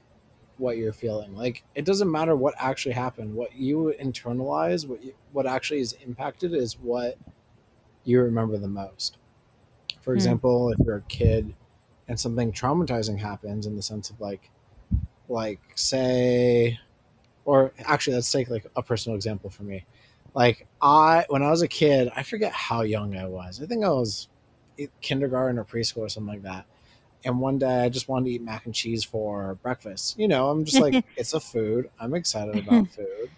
what 0.58 0.76
you're 0.76 0.92
feeling. 0.92 1.34
Like 1.34 1.64
it 1.74 1.84
doesn't 1.84 2.10
matter 2.10 2.36
what 2.36 2.54
actually 2.58 2.94
happened. 2.94 3.34
What 3.34 3.54
you 3.54 3.94
internalize, 4.00 4.86
what 4.86 5.02
you, 5.02 5.14
what 5.32 5.46
actually 5.46 5.80
is 5.80 5.94
impacted 6.04 6.52
is 6.54 6.78
what 6.78 7.16
you 8.04 8.20
remember 8.20 8.58
the 8.58 8.68
most. 8.68 9.16
For 10.02 10.12
Hmm. 10.12 10.16
example, 10.18 10.70
if 10.70 10.78
you're 10.84 10.96
a 10.96 11.02
kid 11.02 11.54
and 12.08 12.18
something 12.18 12.52
traumatizing 12.52 13.18
happens 13.18 13.66
in 13.66 13.76
the 13.76 13.82
sense 13.82 14.10
of 14.10 14.20
like 14.20 14.50
like 15.28 15.60
say 15.74 16.78
or 17.44 17.72
actually 17.84 18.14
let's 18.16 18.30
take 18.30 18.48
like 18.48 18.66
a 18.76 18.82
personal 18.82 19.16
example 19.16 19.50
for 19.50 19.62
me. 19.62 19.84
Like 20.34 20.66
I 20.80 21.24
when 21.28 21.42
I 21.42 21.50
was 21.50 21.62
a 21.62 21.68
kid, 21.68 22.10
I 22.14 22.22
forget 22.22 22.52
how 22.52 22.82
young 22.82 23.16
I 23.16 23.26
was. 23.26 23.62
I 23.62 23.66
think 23.66 23.84
I 23.84 23.88
was 23.88 24.28
kindergarten 25.00 25.58
or 25.58 25.64
preschool 25.64 25.98
or 25.98 26.08
something 26.08 26.32
like 26.32 26.42
that. 26.42 26.66
And 27.24 27.40
one 27.40 27.58
day 27.58 27.84
I 27.84 27.88
just 27.88 28.08
wanted 28.08 28.26
to 28.26 28.30
eat 28.32 28.42
mac 28.42 28.66
and 28.66 28.74
cheese 28.74 29.02
for 29.04 29.54
breakfast. 29.62 30.18
You 30.18 30.28
know, 30.28 30.50
I'm 30.50 30.64
just 30.64 30.80
like, 30.80 31.04
it's 31.16 31.32
a 31.32 31.40
food. 31.40 31.88
I'm 31.98 32.14
excited 32.14 32.56
about 32.68 32.88
food. 32.90 33.30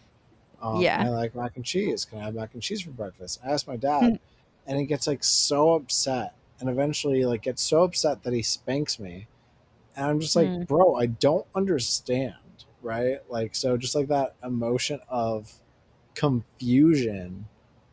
Um, 0.60 0.80
Yeah. 0.80 1.02
I 1.04 1.08
like 1.10 1.34
mac 1.36 1.56
and 1.56 1.64
cheese. 1.64 2.04
Can 2.04 2.18
I 2.18 2.24
have 2.24 2.34
mac 2.34 2.54
and 2.54 2.62
cheese 2.62 2.80
for 2.80 2.90
breakfast? 2.90 3.40
I 3.44 3.50
asked 3.50 3.68
my 3.68 3.76
dad, 3.76 4.18
and 4.66 4.78
he 4.78 4.86
gets 4.86 5.06
like 5.06 5.22
so 5.22 5.74
upset, 5.74 6.34
and 6.60 6.68
eventually 6.70 7.24
like 7.24 7.42
gets 7.42 7.62
so 7.62 7.84
upset 7.84 8.22
that 8.24 8.32
he 8.32 8.42
spanks 8.42 8.98
me, 8.98 9.28
and 9.96 10.06
I'm 10.06 10.20
just 10.20 10.36
like, 10.36 10.52
Hmm. 10.52 10.64
bro, 10.66 10.96
I 10.96 11.06
don't 11.06 11.46
understand, 11.54 12.66
right? 12.82 13.18
Like, 13.30 13.54
so 13.56 13.76
just 13.76 13.94
like 13.94 14.08
that 14.08 14.36
emotion 14.44 15.00
of 15.08 15.60
confusion 16.14 17.48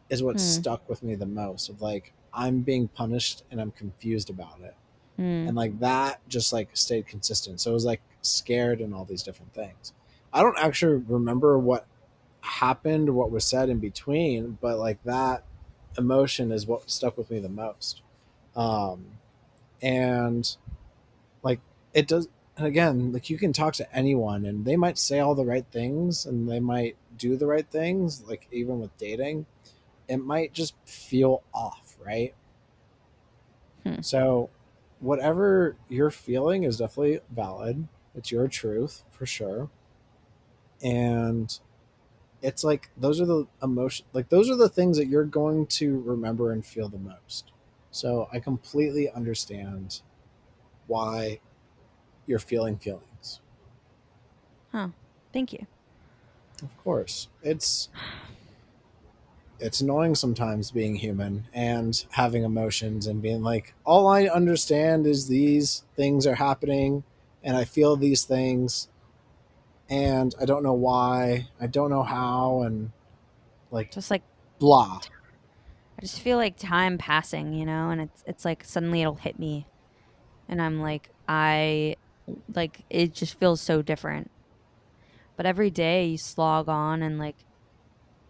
is 0.09 0.23
what 0.23 0.39
Hmm. 0.39 0.39
stuck 0.39 0.87
with 0.89 1.03
me 1.03 1.15
the 1.15 1.25
most. 1.25 1.69
Of 1.69 1.81
like, 1.81 2.13
I'm 2.33 2.61
being 2.61 2.87
punished 2.89 3.43
and 3.51 3.61
I'm 3.61 3.71
confused 3.71 4.29
about 4.29 4.61
it 4.61 4.75
Mm. 5.17 5.47
and 5.47 5.55
like 5.55 5.79
that 5.79 6.27
just 6.29 6.53
like 6.53 6.69
stayed 6.75 7.07
consistent 7.07 7.59
so 7.59 7.71
it 7.71 7.73
was 7.73 7.85
like 7.85 8.01
scared 8.21 8.81
and 8.81 8.93
all 8.93 9.05
these 9.05 9.23
different 9.23 9.53
things 9.53 9.93
i 10.31 10.41
don't 10.41 10.57
actually 10.59 10.95
remember 11.07 11.57
what 11.59 11.85
happened 12.41 13.15
what 13.15 13.31
was 13.31 13.45
said 13.45 13.69
in 13.69 13.79
between 13.79 14.57
but 14.61 14.77
like 14.79 15.03
that 15.03 15.43
emotion 15.97 16.51
is 16.51 16.67
what 16.67 16.89
stuck 16.91 17.17
with 17.17 17.31
me 17.31 17.39
the 17.39 17.49
most 17.49 18.02
um 18.55 19.05
and 19.81 20.57
like 21.41 21.59
it 21.93 22.07
does 22.07 22.27
and 22.57 22.67
again 22.67 23.11
like 23.11 23.29
you 23.29 23.37
can 23.37 23.53
talk 23.53 23.73
to 23.73 23.95
anyone 23.95 24.45
and 24.45 24.65
they 24.65 24.75
might 24.75 24.97
say 24.97 25.19
all 25.19 25.35
the 25.35 25.45
right 25.45 25.65
things 25.71 26.25
and 26.25 26.49
they 26.49 26.59
might 26.59 26.95
do 27.17 27.35
the 27.35 27.47
right 27.47 27.69
things 27.69 28.23
like 28.27 28.47
even 28.51 28.79
with 28.79 28.95
dating 28.97 29.45
it 30.07 30.17
might 30.17 30.53
just 30.53 30.75
feel 30.85 31.41
off 31.53 31.95
right? 32.05 32.33
Hmm. 33.83 34.01
so 34.01 34.49
whatever 35.03 35.75
you're 35.89 36.09
feeling 36.09 36.63
is 36.63 36.77
definitely 36.77 37.19
valid. 37.29 37.89
It's 38.15 38.31
your 38.31 38.47
truth 38.47 39.03
for 39.11 39.25
sure. 39.25 39.69
And 40.81 41.59
it's 42.41 42.63
like 42.63 42.89
those 42.97 43.21
are 43.21 43.25
the 43.25 43.47
emotion 43.61 44.05
like 44.13 44.29
those 44.29 44.49
are 44.49 44.55
the 44.55 44.67
things 44.67 44.97
that 44.97 45.07
you're 45.07 45.23
going 45.23 45.65
to 45.65 46.01
remember 46.01 46.51
and 46.51 46.65
feel 46.65 46.89
the 46.89 46.97
most 46.97 47.52
so 47.93 48.27
i 48.33 48.39
completely 48.39 49.09
understand 49.11 50.01
why 50.87 51.39
you're 52.27 52.39
feeling 52.39 52.77
feelings 52.77 53.39
Huh. 54.71 54.87
Thank 55.31 55.53
you. 55.53 55.65
of 56.63 56.75
course 56.83 57.27
it's 57.43 57.89
it's 59.59 59.81
annoying 59.81 60.15
sometimes 60.15 60.71
being 60.71 60.95
human 60.95 61.45
and 61.53 62.05
having 62.11 62.43
emotions 62.43 63.05
and 63.07 63.21
being 63.21 63.43
like 63.43 63.73
all 63.85 64.07
i 64.07 64.25
understand 64.25 65.05
is 65.05 65.27
these 65.27 65.83
things 65.95 66.25
are 66.25 66.35
happening 66.35 67.03
and 67.43 67.55
i 67.55 67.63
feel 67.63 67.95
these 67.95 68.23
things 68.23 68.87
and 69.89 70.33
i 70.41 70.45
don't 70.45 70.63
know 70.63 70.73
why 70.73 71.47
i 71.61 71.67
don't 71.67 71.89
know 71.91 72.03
how 72.03 72.61
and 72.63 72.91
like 73.71 73.91
Just 73.91 74.09
like 74.11 74.23
blah 74.59 74.99
just 76.03 76.21
feel 76.21 76.37
like 76.37 76.57
time 76.57 76.97
passing, 76.97 77.53
you 77.53 77.65
know, 77.65 77.89
and 77.89 78.01
it's 78.01 78.23
it's 78.27 78.45
like 78.45 78.63
suddenly 78.63 79.01
it'll 79.01 79.15
hit 79.15 79.39
me, 79.39 79.67
and 80.49 80.61
I'm 80.61 80.81
like 80.81 81.09
I 81.27 81.95
like 82.53 82.83
it 82.89 83.13
just 83.13 83.39
feels 83.39 83.61
so 83.61 83.81
different. 83.81 84.31
But 85.35 85.45
every 85.45 85.71
day 85.71 86.07
you 86.07 86.17
slog 86.17 86.69
on 86.69 87.01
and 87.01 87.19
like 87.19 87.37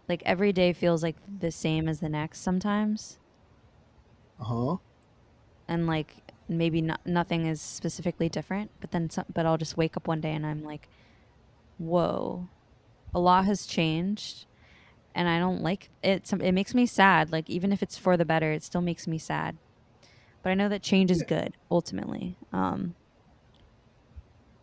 like 0.08 0.22
every 0.26 0.52
day 0.52 0.72
feels 0.72 1.02
like 1.02 1.16
the 1.40 1.50
same 1.50 1.88
as 1.88 2.00
the 2.00 2.08
next 2.08 2.40
sometimes, 2.40 3.18
uh-huh 4.40 4.78
and 5.68 5.86
like 5.86 6.16
maybe 6.48 6.82
no, 6.82 6.96
nothing 7.04 7.46
is 7.46 7.60
specifically 7.60 8.28
different. 8.28 8.70
But 8.80 8.90
then 8.90 9.10
some, 9.10 9.24
but 9.32 9.46
I'll 9.46 9.58
just 9.58 9.76
wake 9.76 9.96
up 9.96 10.06
one 10.08 10.20
day 10.20 10.32
and 10.32 10.44
I'm 10.46 10.62
like, 10.62 10.88
whoa, 11.78 12.48
a 13.14 13.20
lot 13.20 13.44
has 13.46 13.66
changed. 13.66 14.46
And 15.14 15.28
I 15.28 15.38
don't 15.38 15.62
like 15.62 15.90
it. 16.02 16.32
It 16.32 16.52
makes 16.52 16.74
me 16.74 16.86
sad. 16.86 17.30
Like 17.32 17.48
even 17.50 17.72
if 17.72 17.82
it's 17.82 17.98
for 17.98 18.16
the 18.16 18.24
better, 18.24 18.52
it 18.52 18.64
still 18.64 18.80
makes 18.82 19.06
me 19.06 19.18
sad. 19.18 19.58
But 20.42 20.50
I 20.50 20.54
know 20.54 20.68
that 20.70 20.82
change 20.82 21.10
is 21.10 21.22
Yeah. 21.22 21.24
good 21.24 21.56
ultimately. 21.70 22.38
Um, 22.52 22.96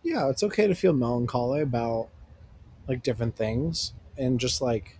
yeah 0.03 0.29
it's 0.29 0.43
okay 0.43 0.67
to 0.67 0.75
feel 0.75 0.93
melancholy 0.93 1.61
about 1.61 2.09
like 2.87 3.03
different 3.03 3.35
things 3.35 3.93
and 4.17 4.39
just 4.39 4.61
like 4.61 4.99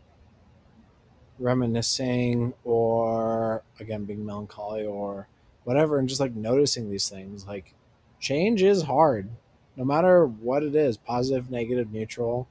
reminiscing 1.39 2.53
or 2.63 3.63
again 3.79 4.05
being 4.05 4.25
melancholy 4.25 4.85
or 4.85 5.27
whatever 5.63 5.97
and 5.97 6.07
just 6.07 6.21
like 6.21 6.35
noticing 6.35 6.89
these 6.89 7.09
things 7.09 7.47
like 7.47 7.73
change 8.19 8.61
is 8.61 8.83
hard 8.83 9.29
no 9.75 9.83
matter 9.83 10.25
what 10.25 10.61
it 10.61 10.75
is 10.75 10.97
positive 10.97 11.49
negative 11.49 11.91
neutral 11.91 12.47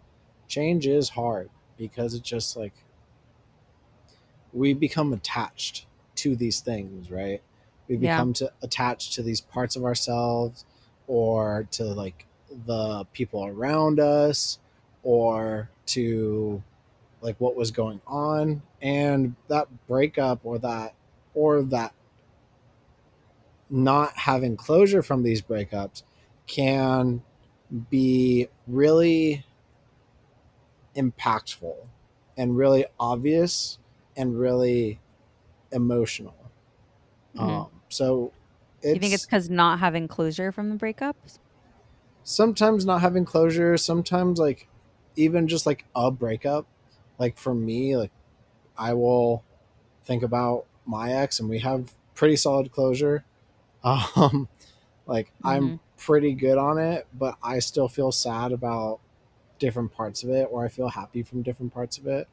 change 0.49 0.87
is 0.87 1.11
hard 1.11 1.49
because 1.76 2.14
it 2.14 2.23
just 2.23 2.57
like 2.57 2.75
we 4.52 4.75
become 4.75 5.12
attached 5.12 5.87
to 6.16 6.37
these 6.37 6.61
things 6.61 7.11
right 7.11 7.42
we 7.88 7.97
Yeah. 7.97 8.16
become 8.16 8.33
to 8.35 8.52
attached 8.62 9.14
to 9.14 9.23
these 9.23 9.40
parts 9.40 9.76
of 9.76 9.85
ourselves 9.85 10.64
or 11.07 11.66
to 11.73 11.85
like 11.85 12.26
the 12.66 13.04
people 13.12 13.47
around 13.47 14.00
us 14.00 14.59
or 15.02 15.71
to 15.87 16.62
like 17.21 17.37
what 17.40 17.57
was 17.57 17.71
going 17.71 18.00
on 18.07 18.62
and 18.83 19.35
that 19.49 19.69
breakup 19.87 20.40
or 20.45 20.59
that 20.59 20.95
or 21.35 21.62
that 21.62 21.92
not 23.69 24.16
having 24.16 24.57
closure 24.57 25.02
from 25.02 25.23
these 25.23 25.42
breakups 25.42 26.02
can 26.47 27.23
be 27.88 28.49
really 28.66 29.45
impactful 30.97 31.76
and 32.37 32.57
really 32.57 32.85
obvious 32.99 33.78
and 34.21 34.39
really 34.39 35.00
emotional 35.73 36.35
Mhm. 37.35 37.43
um, 37.43 37.71
so 37.89 38.33
it's, 38.83 38.95
you 38.95 39.00
think 39.00 39.15
it's 39.15 39.25
because 39.25 39.49
not 39.49 39.79
having 39.79 40.09
closure 40.09 40.53
from 40.53 40.69
the 40.71 40.77
breakups? 40.77 41.39
sometimes 42.23 42.85
not 42.85 43.00
having 43.00 43.25
closure 43.25 43.77
sometimes 43.77 44.39
like 44.39 44.69
even 45.17 45.49
just 45.49 45.65
like 45.67 45.85
a 45.97 46.11
breakup 46.11 46.67
like 47.19 47.37
for 47.39 47.55
me 47.55 47.97
like 47.97 48.11
i 48.77 48.93
will 48.93 49.43
think 50.05 50.23
about 50.23 50.67
my 50.87 51.12
ex 51.12 51.41
and 51.41 51.49
we 51.49 51.59
have 51.61 51.95
pretty 52.15 52.37
solid 52.37 52.71
closure 52.71 53.25
um 53.85 54.49
like 55.07 55.33
i'm 55.45 55.71
Mhm. 55.71 55.81
pretty 55.97 56.35
good 56.35 56.59
on 56.59 56.79
it 56.79 57.07
but 57.19 57.37
i 57.43 57.59
still 57.59 57.89
feel 57.89 58.12
sad 58.12 58.53
about 58.53 59.00
different 59.59 59.93
parts 59.93 60.25
of 60.25 60.31
it 60.31 60.49
or 60.50 60.65
I 60.65 60.69
feel 60.69 60.89
happy 60.89 61.23
from 61.23 61.43
different 61.43 61.73
parts 61.73 61.99
of 61.99 62.07
it. 62.07 62.27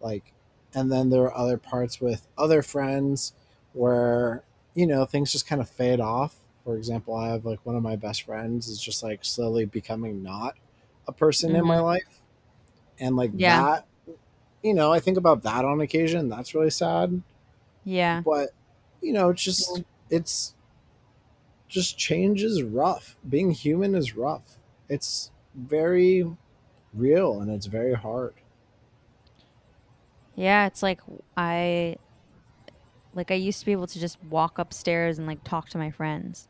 Like 0.00 0.32
and 0.74 0.90
then 0.90 1.10
there 1.10 1.22
are 1.22 1.36
other 1.36 1.58
parts 1.58 2.00
with 2.00 2.26
other 2.36 2.62
friends 2.62 3.32
where, 3.72 4.42
you 4.74 4.86
know, 4.86 5.04
things 5.04 5.32
just 5.32 5.46
kind 5.46 5.60
of 5.60 5.68
fade 5.68 6.00
off. 6.00 6.36
For 6.64 6.76
example, 6.76 7.14
I 7.14 7.28
have 7.28 7.44
like 7.44 7.64
one 7.64 7.76
of 7.76 7.82
my 7.82 7.96
best 7.96 8.22
friends 8.22 8.68
is 8.68 8.80
just 8.80 9.02
like 9.02 9.24
slowly 9.24 9.64
becoming 9.64 10.22
not 10.22 10.54
a 11.06 11.12
person 11.12 11.56
in 11.56 11.64
my 11.64 11.76
mm-hmm. 11.76 11.84
life. 11.84 12.20
And 13.00 13.16
like 13.16 13.30
Yeah. 13.34 13.62
that 13.62 13.88
you 14.62 14.74
know, 14.74 14.92
I 14.92 15.00
think 15.00 15.16
about 15.16 15.42
that 15.44 15.64
on 15.64 15.80
occasion. 15.80 16.28
That's 16.28 16.54
really 16.54 16.70
sad. 16.70 17.22
Yeah. 17.84 18.22
But 18.24 18.50
you 19.00 19.12
know, 19.12 19.30
it's 19.30 19.42
just 19.42 19.82
it's 20.10 20.54
just 21.68 21.98
change 21.98 22.42
is 22.42 22.62
rough. 22.62 23.16
Being 23.28 23.50
human 23.50 23.94
is 23.94 24.16
rough. 24.16 24.58
It's 24.88 25.30
very 25.54 26.26
real 26.92 27.40
and 27.40 27.50
it's 27.50 27.66
very 27.66 27.94
hard. 27.94 28.34
Yeah, 30.38 30.66
it's 30.68 30.84
like 30.84 31.00
I 31.36 31.96
like 33.12 33.30
I 33.32 33.34
used 33.34 33.60
to 33.60 33.66
be 33.66 33.72
able 33.72 33.88
to 33.88 33.98
just 33.98 34.22
walk 34.22 34.58
upstairs 34.58 35.18
and 35.18 35.26
like 35.26 35.42
talk 35.42 35.68
to 35.70 35.78
my 35.78 35.90
friends. 35.90 36.48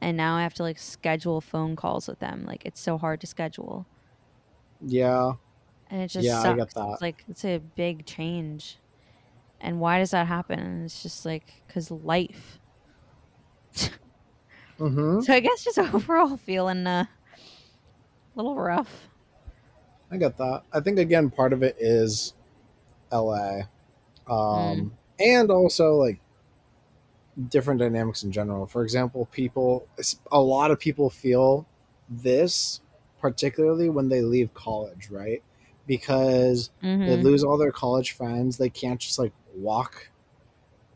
And 0.00 0.16
now 0.16 0.36
I 0.36 0.42
have 0.42 0.54
to 0.54 0.64
like 0.64 0.78
schedule 0.78 1.40
phone 1.40 1.76
calls 1.76 2.08
with 2.08 2.18
them. 2.18 2.44
Like 2.44 2.66
it's 2.66 2.80
so 2.80 2.98
hard 2.98 3.20
to 3.20 3.28
schedule. 3.28 3.86
Yeah. 4.80 5.34
And 5.90 6.02
it 6.02 6.08
just 6.08 6.24
Yeah, 6.24 6.42
I 6.42 6.42
sucks. 6.42 6.54
get 6.54 6.74
that. 6.74 6.98
It's 6.98 7.00
like 7.00 7.24
it's 7.28 7.44
a 7.44 7.58
big 7.58 8.06
change. 8.06 8.78
And 9.60 9.80
why 9.80 9.98
does 10.00 10.10
that 10.12 10.26
happen? 10.26 10.84
It's 10.84 11.02
just 11.02 11.24
like 11.24 11.62
cuz 11.68 11.90
life. 11.92 12.58
Mm-hmm. 14.78 15.20
So 15.20 15.32
I 15.34 15.40
guess 15.40 15.64
just 15.64 15.78
overall 15.94 16.36
feeling 16.36 16.86
uh, 16.86 17.04
a 17.06 18.36
little 18.36 18.56
rough. 18.56 19.08
I 20.10 20.16
get 20.16 20.36
that. 20.38 20.62
I 20.72 20.80
think 20.80 20.98
again, 20.98 21.30
part 21.30 21.52
of 21.52 21.62
it 21.62 21.76
is 21.78 22.34
LA, 23.12 23.62
um, 24.28 24.92
and 25.18 25.50
also 25.50 25.94
like 25.94 26.20
different 27.48 27.80
dynamics 27.80 28.22
in 28.22 28.32
general. 28.32 28.66
For 28.66 28.82
example, 28.82 29.26
people, 29.26 29.86
a 30.32 30.40
lot 30.40 30.70
of 30.70 30.78
people 30.80 31.10
feel 31.10 31.66
this 32.08 32.80
particularly 33.20 33.88
when 33.88 34.08
they 34.08 34.22
leave 34.22 34.52
college, 34.54 35.10
right? 35.10 35.42
Because 35.86 36.70
they 36.80 37.16
Mhm. 37.16 37.22
lose 37.22 37.42
all 37.44 37.58
their 37.58 37.72
college 37.72 38.12
friends. 38.12 38.56
They 38.58 38.68
can't 38.68 39.00
just 39.00 39.18
like 39.18 39.32
walk 39.54 40.10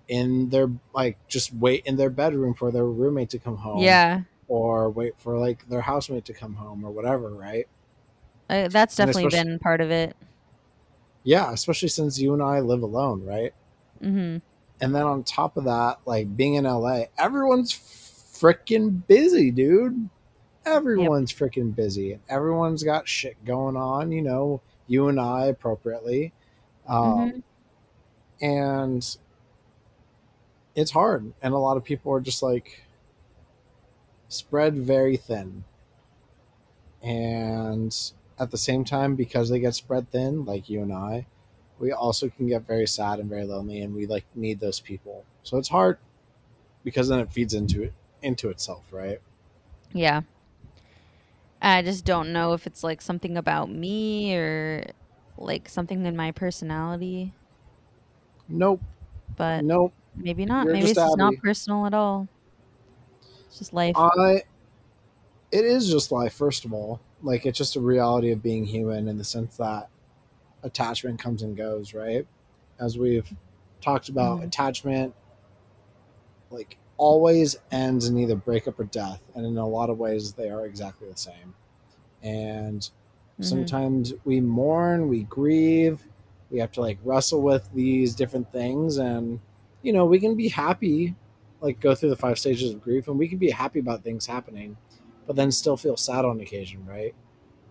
in 0.09 0.51
their 0.51 0.69
like 0.95 1.17
just 1.29 1.55
wait 1.55 1.85
in 1.87 1.97
their 1.97 2.11
bedroom 2.11 2.55
for 2.55 2.71
their 2.71 2.87
roommate 2.87 3.31
to 3.31 3.39
come 3.39 3.57
home, 3.59 3.83
Yeah. 3.83 4.23
or 4.49 4.91
wait 4.91 5.15
for 5.19 5.39
like 5.39 5.69
their 5.69 5.81
housemate 5.81 6.25
to 6.27 6.35
come 6.35 6.55
home 6.55 6.85
or 6.85 6.91
whatever, 6.91 7.31
right? 7.31 7.67
Uh, 8.51 8.69
that's 8.69 8.97
definitely 8.97 9.31
been 9.31 9.59
part 9.59 9.81
of 9.81 9.91
it. 9.91 10.17
Yeah, 11.25 11.53
especially 11.53 11.89
since 11.89 12.19
you 12.19 12.33
and 12.35 12.43
I 12.43 12.61
live 12.61 12.83
alone, 12.83 13.25
right? 13.25 13.55
Mhm. 14.01 14.43
And 14.81 14.95
then 14.95 15.03
on 15.05 15.23
top 15.23 15.57
of 15.57 15.65
that, 15.65 16.01
like 16.07 16.37
being 16.37 16.55
in 16.55 16.67
LA, 16.67 17.05
everyone's 17.17 17.73
freaking 17.73 19.07
busy, 19.07 19.51
dude. 19.51 20.09
Everyone's 20.65 21.33
freaking 21.33 21.75
busy. 21.75 22.19
Everyone's 22.29 22.83
got 22.83 23.07
shit 23.09 23.45
going 23.45 23.77
on, 23.77 24.11
you 24.13 24.23
know, 24.23 24.61
you 24.89 25.09
and 25.09 25.21
I 25.21 25.47
appropriately. 25.47 26.33
Um, 26.89 27.31
Mhm. 27.31 27.43
And 28.41 29.17
it's 30.75 30.91
hard. 30.91 31.33
And 31.43 31.55
a 31.55 31.59
lot 31.59 31.77
of 31.77 31.85
people 31.85 32.13
are 32.13 32.21
just 32.21 32.43
like 32.43 32.85
spread 34.29 34.77
very 34.77 35.17
thin. 35.17 35.65
And 37.03 37.95
at 38.43 38.51
the 38.53 38.59
same 38.59 38.85
time, 38.85 39.17
because 39.17 39.49
they 39.51 39.61
get 39.61 39.75
spread 39.75 40.11
thin, 40.11 40.45
like 40.45 40.69
you 40.71 40.83
and 40.83 40.93
I, 40.93 41.27
we 41.79 41.93
also 41.93 42.29
can 42.31 42.49
get 42.49 42.63
very 42.67 42.87
sad 42.89 43.21
and 43.21 43.31
very 43.31 43.45
lonely 43.45 43.81
and 43.83 43.95
we 43.95 44.07
like 44.07 44.27
need 44.35 44.61
those 44.61 44.81
people. 44.81 45.27
So 45.45 45.59
it's 45.59 45.71
hard 45.71 45.99
because 46.85 47.09
then 47.09 47.21
it 47.21 47.33
feeds 47.33 47.55
into 47.55 47.83
it 47.85 47.95
into 48.23 48.51
itself, 48.51 48.93
right? 48.93 49.21
Yeah. 49.93 50.23
I 51.61 51.83
just 51.83 52.05
don't 52.05 52.33
know 52.33 52.55
if 52.55 52.67
it's 52.67 52.83
like 52.83 53.01
something 53.01 53.37
about 53.37 53.71
me 53.71 54.35
or 54.37 54.85
like 55.37 55.69
something 55.69 56.05
in 56.05 56.17
my 56.17 56.33
personality, 56.33 57.35
Nope. 58.49 58.81
but 59.37 59.65
Nope. 59.65 59.95
maybe 60.15 60.45
not. 60.47 60.69
You're 60.69 60.73
Maybe 60.73 60.91
it's 60.91 61.05
just 61.05 61.17
not 61.17 61.37
personal 61.39 61.87
at 61.87 61.95
all. 61.95 62.29
It's 63.47 63.59
just 63.59 63.73
life. 63.73 64.03
I 64.03 64.43
it 65.51 65.65
is 65.65 65.91
just 65.91 66.11
life, 66.11 66.33
first 66.33 66.65
of 66.65 66.73
all. 66.73 67.01
Like 67.23 67.47
it's 67.47 67.59
just 67.59 67.77
a 67.77 67.81
reality 67.81 68.33
of 68.33 68.43
being 68.43 68.65
human 68.67 69.09
in 69.09 69.17
the 69.19 69.25
sense 69.25 69.57
that 69.59 69.89
attachment 70.63 71.19
comes 71.21 71.43
and 71.43 71.57
goes, 71.57 71.95
right? 71.95 72.27
As 72.79 72.99
we've 72.99 73.33
talked 73.81 74.09
about, 74.09 74.41
Mhm. 74.41 74.45
attachment 74.45 75.15
like 76.51 76.77
always 76.97 77.57
ends 77.71 78.07
in 78.09 78.19
either 78.19 78.37
breakup 78.37 78.79
or 78.79 78.85
death, 78.85 79.21
and 79.35 79.47
in 79.47 79.57
a 79.59 79.67
lot 79.67 79.91
of 79.91 79.99
ways 79.99 80.35
they 80.35 80.51
are 80.51 80.67
exactly 80.67 81.09
the 81.09 81.17
same. 81.17 81.55
And 82.23 82.89
Mhm. 83.41 83.45
sometimes 83.45 84.15
we 84.25 84.41
mourn, 84.41 85.09
we 85.09 85.25
grieve, 85.25 86.07
we 86.51 86.59
have 86.61 86.73
to 86.73 86.81
like 86.81 86.99
wrestle 87.05 87.43
with 87.43 87.73
these 87.75 88.15
different 88.15 88.51
things 88.53 88.99
and 88.99 89.41
you 89.83 89.93
know, 89.93 90.05
we 90.07 90.21
can 90.21 90.37
be 90.37 90.49
happy 90.49 91.15
like 91.61 91.81
go 91.81 91.95
through 91.95 92.11
the 92.11 92.17
five 92.17 92.39
stages 92.39 92.73
of 92.73 92.83
grief 92.83 93.09
and 93.09 93.19
we 93.19 93.29
can 93.29 93.39
be 93.39 93.51
happy 93.51 93.81
about 93.81 94.03
things 94.05 94.27
happening 94.27 94.77
but 95.33 95.37
then 95.37 95.51
still 95.51 95.79
feel 95.79 95.97
sad 95.97 96.27
on 96.27 96.39
occasion 96.41 96.85
right 96.85 97.15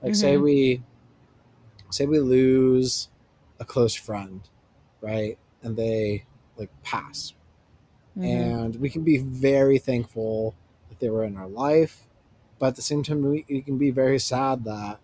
like 0.02 0.16
say 0.16 0.36
Mhm. 0.36 0.42
we 0.42 0.84
say 1.92 2.08
we 2.08 2.20
lose 2.20 3.10
a 3.60 3.66
close 3.66 3.94
friend 3.94 4.50
right 5.00 5.38
and 5.62 5.78
they 5.78 6.26
like 6.58 6.72
pass 6.82 7.36
Mhm. 8.18 8.24
and 8.26 8.76
we 8.78 8.90
can 8.90 9.04
be 9.04 9.20
very 9.20 9.78
thankful 9.78 10.56
that 10.90 11.00
they 11.00 11.12
were 11.12 11.24
in 11.24 11.38
our 11.38 11.48
life 11.48 12.08
but 12.58 12.70
at 12.70 12.76
the 12.78 12.82
same 12.82 13.04
time 13.04 13.22
we, 13.22 13.46
we 13.48 13.62
can 13.62 13.78
be 13.78 13.92
very 13.92 14.18
sad 14.18 14.64
that 14.64 15.00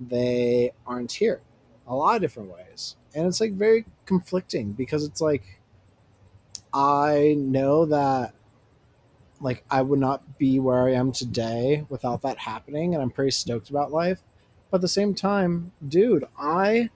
they 0.00 0.72
aren't 0.86 1.12
here 1.12 1.42
a 1.86 1.94
lot 1.94 2.16
of 2.16 2.22
different 2.22 2.48
ways 2.50 2.96
and 3.14 3.26
it's 3.26 3.38
like 3.38 3.52
very 3.52 3.84
conflicting 4.06 4.72
because 4.72 5.04
it's 5.04 5.20
like 5.20 5.60
i 6.72 7.34
know 7.36 7.84
that 7.84 8.32
like 9.42 9.64
i 9.70 9.82
would 9.82 9.98
not 9.98 10.38
be 10.38 10.58
where 10.58 10.86
i 10.86 10.92
am 10.92 11.12
today 11.12 11.84
without 11.88 12.22
that 12.22 12.38
happening 12.38 12.94
and 12.94 13.02
i'm 13.02 13.10
pretty 13.10 13.30
stoked 13.30 13.68
about 13.70 13.90
life 13.92 14.22
but 14.70 14.76
at 14.78 14.80
the 14.80 14.88
same 14.88 15.14
time 15.14 15.72
dude 15.86 16.24
i 16.38 16.88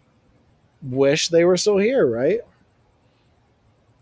wish 0.82 1.28
they 1.28 1.44
were 1.44 1.56
still 1.56 1.78
here 1.78 2.06
right 2.09 2.40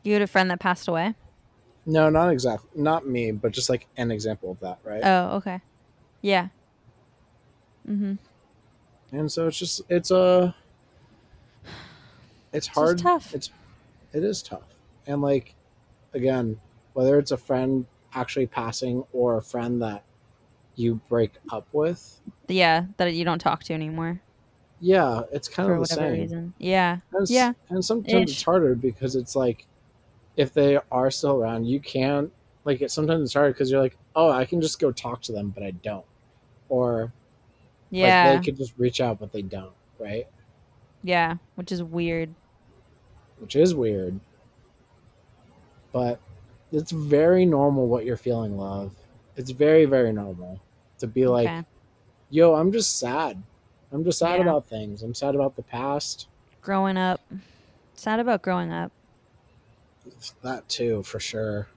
You 0.03 0.13
had 0.13 0.23
a 0.23 0.27
friend 0.27 0.51
that 0.51 0.61
passed 0.61 0.87
away? 0.89 1.15
no 1.87 2.09
not 2.11 2.31
exactly 2.31 2.69
not 2.75 3.07
me 3.07 3.31
but 3.33 3.53
just 3.53 3.69
like 3.71 3.87
an 3.97 4.11
example 4.11 4.51
of 4.51 4.61
that 4.61 4.79
right 4.85 5.03
Oh, 5.05 5.37
okay. 5.37 5.61
Yeah. 6.23 6.49
Mhm. 7.89 8.19
and 9.13 9.31
so 9.31 9.47
it's 9.49 9.59
just 9.59 9.83
it's 9.91 10.11
a 10.11 10.55
it's 12.53 12.67
It's 12.67 12.77
hard 12.77 12.97
just 12.99 13.05
tough. 13.05 13.35
it's 13.35 13.51
it 14.13 14.25
is 14.25 14.43
tough 14.43 14.65
and 15.07 15.21
like 15.21 15.55
again 16.15 16.61
whether 16.95 17.19
it's 17.19 17.31
a 17.31 17.37
friend 17.37 17.85
actually 18.15 18.47
passing 18.47 19.05
or 19.13 19.37
a 19.39 19.43
friend 19.43 19.81
that 19.83 20.05
you 20.77 21.01
break 21.09 21.33
up 21.53 21.67
with 21.73 22.21
yeah, 22.49 22.85
that 22.97 23.15
you 23.15 23.25
don't 23.25 23.39
talk 23.39 23.63
to 23.65 23.73
anymore 23.75 24.21
yeah 24.81 25.23
it's 25.33 25.49
kind 25.49 25.69
for 25.69 25.75
of 25.75 25.81
the 25.81 25.87
same 25.87 26.13
reason. 26.13 26.53
Yeah. 26.59 26.99
and, 27.13 27.31
Yeah. 27.31 27.53
and 27.71 27.83
sometimes 27.85 28.31
Ish. 28.31 28.37
it's 28.37 28.43
harder 28.43 28.75
because 28.75 29.15
it's 29.17 29.37
like 29.37 29.67
if 30.37 30.53
they 30.53 30.79
are 30.91 31.11
still 31.11 31.37
around 31.37 31.65
you 31.65 31.79
can't 31.81 32.31
like 32.65 32.83
it 32.83 32.91
sometimes 32.91 33.23
it's 33.23 33.35
hard 33.35 33.55
because 33.55 33.71
you're 33.71 33.81
like 33.81 33.97
oh 34.17 34.31
i 34.31 34.45
can 34.45 34.61
just 34.61 34.81
go 34.81 34.91
talk 34.91 35.23
to 35.23 35.33
them 35.33 35.51
but 35.51 35.63
i 35.63 35.71
don't 35.71 36.05
or 36.69 37.13
Yeah. 37.91 38.31
like 38.33 38.41
they 38.41 38.45
could 38.47 38.57
just 38.59 38.75
reach 38.77 39.01
out 39.01 39.21
but 39.21 39.33
they 39.33 39.43
don't 39.43 39.73
right 39.99 40.27
yeah, 41.07 41.35
which 41.57 41.71
is 41.71 41.83
weird. 41.83 42.35
which 43.39 43.57
is 43.57 43.75
weird. 43.75 44.19
But 45.93 46.19
it's 46.75 46.91
very 46.93 47.47
normal 47.47 47.87
what 47.89 48.05
you're 48.05 48.17
feeling, 48.17 48.57
love. 48.57 48.93
It's 49.37 49.51
very, 49.51 49.85
very 49.85 50.13
normal 50.13 50.61
to 50.99 51.07
be 51.07 51.27
like, 51.27 51.49
okay. 51.49 51.65
yo, 52.31 52.55
I'm 52.55 52.73
just 52.73 52.99
sad. 52.99 53.43
I'm 53.93 54.05
just 54.05 54.19
sad 54.19 54.37
Yeah. 54.37 54.43
about 54.43 54.67
things. 54.67 55.03
I'm 55.03 55.15
sad 55.15 55.35
about 55.35 55.57
the 55.57 55.63
past. 55.63 56.29
Growing 56.61 56.97
up. 56.97 57.21
Sad 57.95 58.21
about 58.21 58.43
growing 58.43 58.73
up. 58.73 58.93
That 60.43 60.69
too, 60.69 61.03
for 61.03 61.21
sure. 61.21 61.69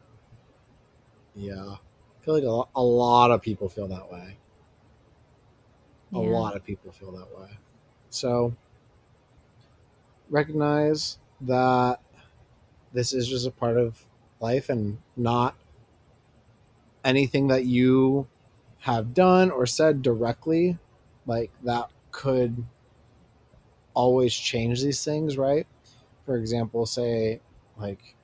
Yeah. 1.36 1.76
I 1.76 2.26
feel 2.26 2.34
like 2.34 2.44
a, 2.44 2.48
lo- 2.50 2.70
a 2.76 2.82
lot 2.84 3.32
of 3.32 3.42
people 3.42 3.70
feel 3.70 3.88
that 3.88 4.12
way. 4.12 4.38
A 6.14 6.20
Yeah. 6.22 6.30
lot 6.30 6.56
of 6.56 6.64
people 6.64 6.92
feel 6.92 7.12
that 7.12 7.38
way. 7.38 7.50
So 8.10 8.54
recognize 10.30 11.20
that 11.42 12.00
this 12.94 13.14
is 13.14 13.28
just 13.28 13.46
a 13.48 13.52
part 13.52 13.78
of 13.78 14.04
life 14.40 14.70
and 14.70 15.00
not 15.16 15.56
anything 17.04 17.48
that 17.48 17.66
you 17.66 18.28
have 18.80 19.14
done 19.14 19.50
or 19.52 19.66
said 19.66 20.02
directly 20.02 20.78
like 21.26 21.52
that 21.64 21.90
could 22.12 22.64
always 23.94 24.34
change 24.34 24.82
these 24.84 25.04
things, 25.04 25.38
right? 25.38 25.66
For 26.26 26.38
example, 26.38 26.86
say 26.86 27.42
like 27.78 28.16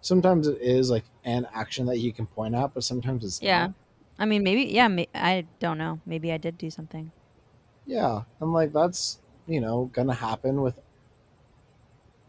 sometimes 0.00 0.46
it 0.46 0.60
is 0.60 0.90
like 0.90 1.04
an 1.24 1.46
action 1.54 1.86
that 1.86 1.98
you 1.98 2.12
can 2.12 2.26
point 2.26 2.54
out, 2.54 2.74
but 2.74 2.84
sometimes 2.84 3.24
it's 3.24 3.40
Yeah. 3.42 3.66
not. 3.66 3.74
I 4.18 4.26
mean, 4.26 4.42
maybe. 4.42 4.62
Yeah. 4.64 4.88
May- 4.88 5.08
I 5.14 5.46
don't 5.58 5.78
know. 5.78 6.00
Maybe 6.06 6.32
I 6.32 6.36
did 6.36 6.56
do 6.58 6.70
something. 6.70 7.10
Yeah, 7.86 8.22
and 8.40 8.52
like 8.52 8.72
that's 8.72 9.20
you 9.46 9.60
know 9.60 9.90
gonna 9.92 10.14
happen 10.14 10.62
with 10.62 10.78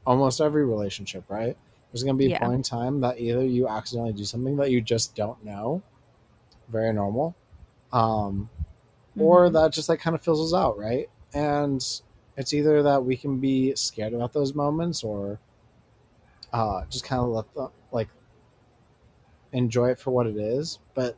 almost 0.06 0.42
every 0.42 0.66
relationship, 0.66 1.24
right? 1.30 1.58
There's 1.96 2.04
gonna 2.04 2.18
be 2.18 2.26
a 2.34 2.38
point 2.38 2.56
in 2.56 2.62
time 2.62 3.00
that 3.00 3.22
either 3.22 3.42
you 3.46 3.70
accidentally 3.70 4.12
do 4.12 4.26
something 4.26 4.58
that 4.58 4.70
you 4.70 4.82
just 4.82 5.16
don't 5.16 5.42
know, 5.46 5.82
very 6.68 6.92
normal, 6.92 7.36
um, 7.94 8.50
or 9.18 9.48
Mhm. 9.48 9.54
that 9.54 9.72
just 9.72 9.88
like 9.88 10.02
kind 10.02 10.14
of 10.14 10.22
fizzles 10.22 10.54
out, 10.54 10.78
right? 10.78 11.10
And 11.34 11.82
it's 12.36 12.54
either 12.54 12.84
that 12.84 13.06
we 13.06 13.16
can 13.16 13.40
be 13.40 13.74
scared 13.76 14.12
about 14.14 14.34
those 14.34 14.54
moments 14.54 15.06
or 15.06 15.40
uh, 16.52 16.84
just 16.88 17.06
kind 17.06 17.22
of 17.22 17.30
let 17.30 17.54
the 17.54 17.70
like 17.94 18.10
enjoy 19.54 19.92
it 19.92 19.98
for 19.98 20.12
what 20.12 20.28
it 20.28 20.36
is. 20.36 20.80
But 20.96 21.16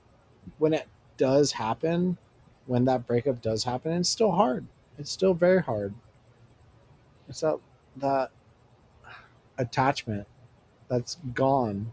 when 0.59 0.73
it 0.75 0.87
does 1.17 1.53
happen, 1.53 2.19
when 2.67 2.85
that 2.85 3.07
breakup 3.07 3.41
does 3.41 3.63
happen, 3.63 3.93
it's 3.93 4.09
still 4.09 4.33
hard. 4.33 4.67
It's 4.99 5.09
still 5.09 5.33
very 5.33 5.63
hard. 5.63 5.95
It's 7.27 7.41
that 7.41 7.57
that 7.95 8.29
attachment 9.57 10.27
that's 10.89 11.15
gone, 11.33 11.91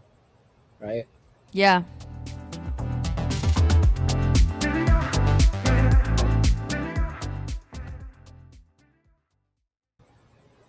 right? 0.79 1.05
Yeah. 1.51 1.83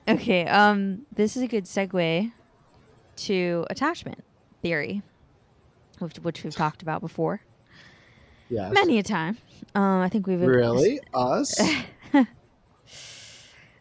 Okay, 0.09 0.47
um 0.47 1.05
this 1.15 1.37
is 1.37 1.43
a 1.43 1.49
good 1.49 1.65
segue 1.65 2.33
to 3.17 3.67
attachment 3.71 4.23
theory, 4.63 5.03
which, 5.99 6.17
which 6.19 6.45
we've 6.45 6.55
talked 6.55 6.83
about 6.83 7.01
before 7.01 7.41
Yes. 8.49 8.73
many 8.73 8.99
a 8.99 9.03
time. 9.03 9.39
Um, 9.75 10.01
I 10.03 10.09
think 10.09 10.29
we've 10.29 10.41
really 10.41 11.01
us. 11.15 11.59
I 11.59 12.27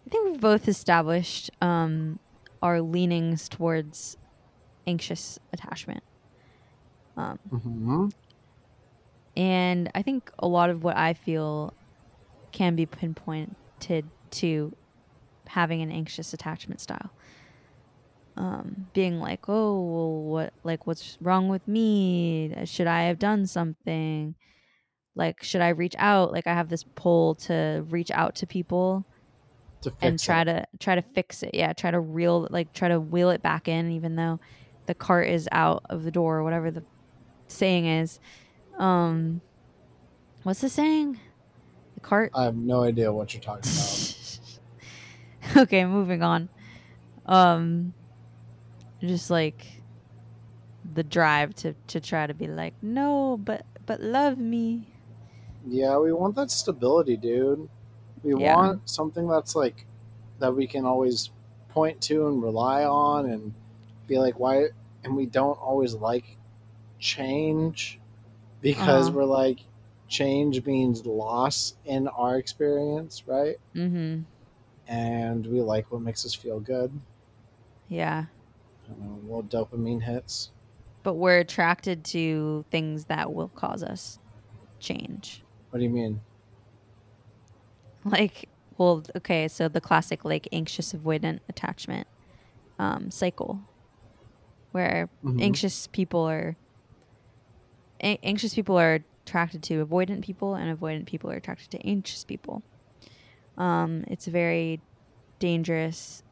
think 0.10 0.26
we've 0.32 0.42
both 0.42 0.68
established 0.68 1.52
um, 1.62 2.18
our 2.64 2.82
leanings 2.82 3.48
towards 3.48 4.18
anxious 4.88 5.40
attachment. 5.54 6.04
Um, 7.18 7.40
hmm 7.50 8.10
and 9.36 9.92
I 9.96 10.02
think 10.02 10.32
a 10.40 10.48
lot 10.48 10.70
of 10.70 10.84
what 10.84 10.98
I 10.98 11.14
feel 11.14 11.76
can 12.54 12.76
be 12.76 12.86
pinpointed 12.86 14.12
to 14.32 14.78
having 15.48 15.82
an 15.82 15.92
anxious 15.92 16.34
attachment 16.34 16.82
style. 16.82 17.14
Um, 18.38 18.90
being 18.94 19.20
like, 19.20 19.48
oh, 19.48 19.82
well, 19.82 20.24
what, 20.24 20.54
like, 20.64 20.86
what's 20.86 21.18
wrong 21.22 21.48
with 21.48 21.66
me? 21.70 22.54
Should 22.66 22.88
I 22.88 23.04
have 23.04 23.18
done 23.18 23.46
something? 23.46 24.36
Like, 25.16 25.44
should 25.44 25.62
I 25.62 25.70
reach 25.70 25.96
out? 26.00 26.32
Like, 26.34 26.48
I 26.48 26.54
have 26.54 26.70
this 26.70 26.84
pull 26.96 27.36
to 27.48 27.86
reach 27.90 28.12
out 28.12 28.36
to 28.38 28.48
people 28.48 29.08
To 29.84 29.92
fix 29.92 30.02
and 30.02 30.20
try 30.22 30.44
it. 30.44 30.46
to 30.46 30.66
try 30.80 30.96
to 30.96 31.04
fix 31.04 31.44
it. 31.44 31.52
Yeah, 31.56 31.74
try 31.74 31.92
to 31.92 32.00
reel, 32.02 32.48
like, 32.52 32.74
try 32.74 32.90
to 32.90 33.00
wheel 33.02 33.30
it 33.32 33.42
back 33.44 33.68
in, 33.68 33.92
even 33.92 34.16
though 34.18 34.40
the 34.86 34.94
cart 34.96 35.28
is 35.28 35.48
out 35.52 35.84
of 35.90 36.04
the 36.04 36.12
door, 36.12 36.44
whatever 36.44 36.72
the 36.72 36.84
saying 37.48 37.86
is. 37.86 38.20
Um, 38.78 39.42
what's 40.44 40.62
the 40.62 40.70
saying? 40.70 41.20
The 41.96 42.02
cart. 42.02 42.32
I 42.34 42.44
have 42.44 42.56
no 42.56 42.84
idea 42.84 43.12
what 43.12 43.34
you're 43.34 43.42
talking 43.42 43.72
about. 43.72 44.40
okay, 45.64 45.86
moving 45.86 46.22
on. 46.24 46.50
Um 47.26 47.94
just 49.02 49.30
like 49.30 49.66
the 50.94 51.04
drive 51.04 51.54
to 51.56 51.74
to 51.88 52.00
try 52.00 52.28
to 52.28 52.34
be 52.34 52.48
like, 52.48 52.74
"No, 52.82 53.38
but 53.38 53.66
but 53.86 54.02
love 54.02 54.38
me." 54.38 54.88
Yeah, 55.68 55.98
we 55.98 56.14
want 56.14 56.36
that 56.36 56.52
stability, 56.52 57.18
dude. 57.18 57.68
We 58.24 58.36
Yeah. 58.36 58.56
want 58.56 58.90
something 58.90 59.28
that's 59.28 59.56
like 59.56 59.86
that 60.40 60.56
we 60.56 60.68
can 60.68 60.86
always 60.86 61.32
point 61.70 62.02
to 62.02 62.28
and 62.28 62.42
rely 62.42 62.84
on 62.86 63.30
and 63.30 63.54
be 64.08 64.20
like, 64.20 64.40
why? 64.40 64.68
And 65.04 65.16
we 65.16 65.26
don't 65.26 65.58
always 65.60 65.94
like 65.96 66.38
change 67.00 68.00
because 68.62 69.10
Uh-huh. 69.10 69.18
we're 69.18 69.26
like, 69.26 69.62
change 70.08 70.66
means 70.66 71.06
loss 71.06 71.76
in 71.86 72.08
our 72.10 72.38
experience, 72.38 73.28
right? 73.28 73.58
Mhm. 73.74 74.26
And 74.88 75.46
we 75.48 75.62
like 75.62 75.92
what 75.92 76.02
makes 76.02 76.26
us 76.26 76.34
feel 76.34 76.60
good. 76.60 77.00
Yeah. 77.88 78.26
I 78.86 78.90
don't 78.90 79.00
know, 79.02 79.20
little 79.36 79.44
dopamine 79.44 80.02
hits. 80.04 80.52
But 81.04 81.16
we're 81.16 81.40
attracted 81.40 82.04
to 82.06 82.66
things 82.72 83.06
that 83.06 83.34
will 83.34 83.50
cause 83.50 83.84
us 83.84 84.20
change. 84.80 85.46
What 85.70 85.80
do 85.80 85.84
you 85.84 85.90
mean? 85.92 86.22
Like, 88.04 88.50
well, 88.78 89.04
okay, 89.16 89.48
so 89.48 89.68
the 89.68 89.82
classic 89.82 90.26
like 90.26 90.48
anxious 90.52 90.94
avoidant 90.94 91.40
attachment 91.50 92.08
um 92.80 93.12
cycle 93.12 93.70
where 94.76 95.10
Mhm. 95.24 95.56
anxious 95.56 95.88
people 95.88 96.22
are 96.22 96.58
a- 98.02 98.20
anxious 98.24 98.54
people 98.56 98.78
are 98.78 99.00
attracted 99.26 99.64
to 99.64 99.86
avoidant 99.86 100.24
people 100.24 100.56
and 100.56 100.78
avoidant 100.78 101.06
people 101.06 101.32
are 101.32 101.36
attracted 101.36 101.70
to 101.72 101.86
anxious 101.86 102.24
people 102.24 102.64
um, 103.58 104.04
it's 104.08 104.28
a 104.28 104.32
very 104.32 104.82
dangerous 105.40 106.24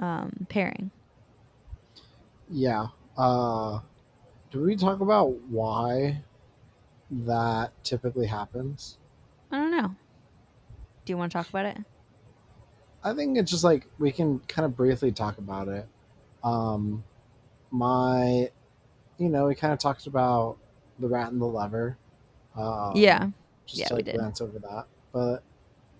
um, 0.00 0.46
pairing 0.50 0.92
Yeah. 2.48 2.88
Uh, 3.16 3.80
do 4.50 4.62
we 4.62 4.76
talk 4.76 5.00
about 5.00 5.30
why 5.50 6.24
that 7.10 7.72
typically 7.84 8.26
happens? 8.26 8.98
i 9.50 9.56
don't 9.56 9.70
know 9.70 9.96
do 11.04 11.12
you 11.12 11.16
want 11.16 11.30
to 11.32 11.38
talk 11.38 11.48
about 11.48 11.66
it 11.66 11.78
I 13.02 13.14
think 13.14 13.38
it's 13.38 13.50
just 13.50 13.64
like 13.64 13.86
we 13.98 14.10
can 14.12 14.40
kind 14.40 14.66
of 14.66 14.76
briefly 14.76 15.12
talk 15.12 15.38
about 15.38 15.68
it. 15.68 15.86
Um, 16.42 17.04
my, 17.70 18.50
you 19.18 19.28
know, 19.28 19.46
we 19.46 19.54
kind 19.54 19.72
of 19.72 19.78
talked 19.78 20.06
about 20.06 20.56
the 20.98 21.08
rat 21.08 21.32
and 21.32 21.40
the 21.40 21.46
lever. 21.46 21.96
Um, 22.56 22.92
yeah 22.94 23.28
just 23.66 23.80
Yeah, 23.80 23.88
to 23.88 23.94
we 23.94 23.98
like 23.98 24.04
did. 24.06 24.14
glance 24.16 24.40
over 24.40 24.58
that. 24.60 24.86
But 25.12 25.42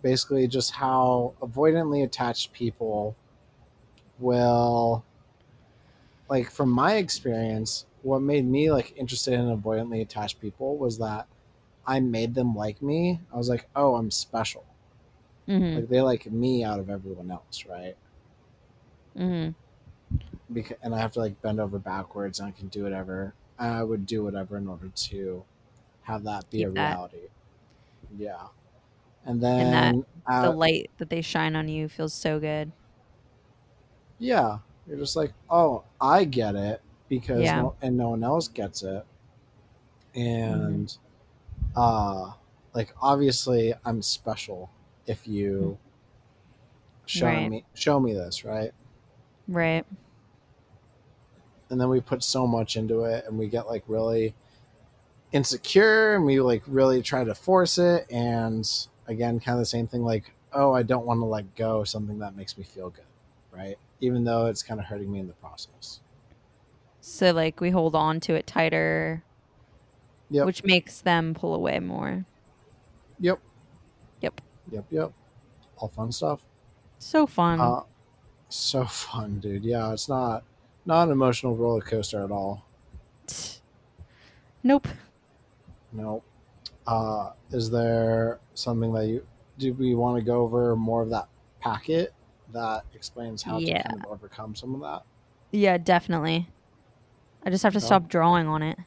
basically, 0.02 0.46
just 0.46 0.72
how 0.72 1.34
avoidantly 1.42 2.04
attached 2.04 2.52
people 2.52 3.16
will, 4.18 5.04
like, 6.28 6.50
from 6.50 6.70
my 6.70 6.94
experience, 6.94 7.86
what 8.02 8.22
made 8.22 8.46
me 8.46 8.70
like 8.70 8.94
interested 8.96 9.34
in 9.34 9.46
avoidantly 9.46 10.00
attached 10.00 10.40
people 10.40 10.76
was 10.76 10.98
that 10.98 11.26
I 11.86 12.00
made 12.00 12.34
them 12.34 12.54
like 12.54 12.80
me. 12.80 13.20
I 13.32 13.36
was 13.36 13.48
like, 13.48 13.68
oh, 13.74 13.96
I'm 13.96 14.10
special. 14.10 14.64
mm-hmm. 15.48 15.76
Like 15.76 15.88
they 15.88 16.00
like 16.00 16.30
me 16.30 16.62
out 16.62 16.78
of 16.78 16.88
everyone 16.88 17.30
else, 17.30 17.64
right? 17.68 17.96
Mm-hmm. 19.18 19.50
Because 20.52 20.78
and 20.82 20.94
I 20.94 20.98
have 21.00 21.12
to 21.14 21.20
like 21.20 21.40
bend 21.42 21.60
over 21.60 21.78
backwards 21.78 22.38
and 22.38 22.48
I 22.48 22.52
can 22.52 22.68
do 22.68 22.84
whatever. 22.84 23.34
I 23.58 23.82
would 23.82 24.06
do 24.06 24.24
whatever 24.24 24.56
in 24.56 24.68
order 24.68 24.88
to 24.88 25.44
have 26.02 26.24
that 26.24 26.50
be 26.50 26.62
Keep 26.62 26.64
a 26.64 26.70
that. 26.74 27.00
reality. 27.10 27.28
Yeah. 28.16 28.48
And 29.24 29.42
then 29.42 29.74
And 29.74 30.04
the 30.40 30.50
uh, 30.50 30.52
light 30.52 30.90
that 30.98 31.10
they 31.10 31.22
shine 31.22 31.56
on 31.56 31.68
you 31.68 31.88
feels 31.88 32.14
so 32.14 32.38
good 32.40 32.72
yeah, 34.18 34.58
you're 34.86 34.98
just 34.98 35.16
like, 35.16 35.32
oh, 35.50 35.84
I 36.00 36.24
get 36.24 36.54
it 36.56 36.82
because 37.08 37.54
Yeah. 37.54 37.54
no, 37.54 37.76
and 37.82 37.96
no 37.96 38.10
one 38.10 38.24
else 38.24 38.48
gets 38.48 38.82
it. 38.82 39.06
And 40.14 40.96
uh 41.76 42.34
like 42.74 42.94
obviously 43.02 43.74
I'm 43.84 44.02
special 44.02 44.70
if 45.06 45.26
you 45.28 45.78
show 47.06 47.40
Right. 47.40 47.42
me 47.42 47.64
show 47.74 47.98
me 48.00 48.12
this, 48.14 48.44
right? 48.44 48.72
right 49.48 49.86
and 51.70 51.80
then 51.80 51.88
we 51.88 52.00
put 52.00 52.22
so 52.22 52.46
much 52.46 52.76
into 52.76 53.04
it 53.04 53.24
and 53.26 53.38
we 53.38 53.48
get 53.48 53.66
like 53.66 53.84
really 53.88 54.34
insecure 55.32 56.14
and 56.14 56.24
we 56.24 56.40
like 56.40 56.62
really 56.66 57.02
try 57.02 57.24
to 57.24 57.34
force 57.34 57.78
it 57.78 58.06
and 58.10 58.86
again 59.08 59.40
kind 59.40 59.56
of 59.56 59.60
the 59.60 59.66
same 59.66 59.86
thing 59.86 60.02
like 60.02 60.32
oh 60.52 60.72
i 60.72 60.82
don't 60.82 61.04
want 61.04 61.20
to 61.20 61.24
let 61.24 61.54
go 61.56 61.80
of 61.80 61.88
something 61.88 62.20
that 62.20 62.36
makes 62.36 62.56
me 62.56 62.64
feel 62.64 62.90
good 62.90 63.04
right? 63.56 63.78
Even 64.00 64.24
though 64.24 64.46
it's 64.46 64.62
kind 64.62 64.78
of 64.78 64.86
hurting 64.86 65.10
me 65.10 65.18
in 65.18 65.26
the 65.26 65.32
process. 65.34 66.00
So 67.00 67.32
like 67.32 67.60
we 67.60 67.70
hold 67.70 67.94
on 67.94 68.20
to 68.20 68.34
it 68.34 68.46
tighter 68.46 69.22
Yep. 70.28 70.46
which 70.46 70.64
makes 70.64 71.00
them 71.00 71.34
pull 71.34 71.54
away 71.54 71.78
more. 71.78 72.26
Yep. 73.20 73.38
Yep. 74.20 74.40
yep 74.72 74.84
yep. 74.90 75.12
All 75.78 75.88
fun 75.88 76.10
stuff. 76.10 76.40
So 76.98 77.26
fun. 77.26 77.60
Uh, 77.60 77.82
so 78.48 78.84
fun 78.84 79.38
dude. 79.38 79.64
Yeah 79.64 79.92
it's 79.92 80.08
not 80.08 80.42
not 80.86 81.04
an 81.04 81.10
emotional 81.12 81.54
roller 81.56 81.80
coaster 81.82 82.24
at 82.24 82.30
all 82.30 82.64
nope 84.62 84.86
no 85.92 86.22
uh 86.86 87.30
is 87.50 87.70
there 87.70 88.38
something 88.54 88.92
that 88.92 89.06
you 89.06 89.26
do 89.58 89.72
we 89.74 89.94
want 89.94 90.18
to 90.18 90.22
go 90.24 90.40
over 90.42 90.76
more 90.76 91.02
of 91.02 91.10
that 91.10 91.28
packet 91.60 92.12
that 92.52 92.84
explains 92.94 93.42
how 93.42 93.58
Yeah. 93.58 93.82
to 93.82 93.88
kind 93.88 94.04
of 94.04 94.10
overcome 94.12 94.54
some 94.54 94.74
of 94.74 94.80
that? 94.82 95.02
Yeah, 95.50 95.78
definitely. 95.78 96.48
I 97.44 97.50
just 97.50 97.62
have 97.64 97.72
to 97.72 97.80
stop 97.80 98.08
drawing 98.08 98.46
on 98.46 98.62
it. 98.62 98.78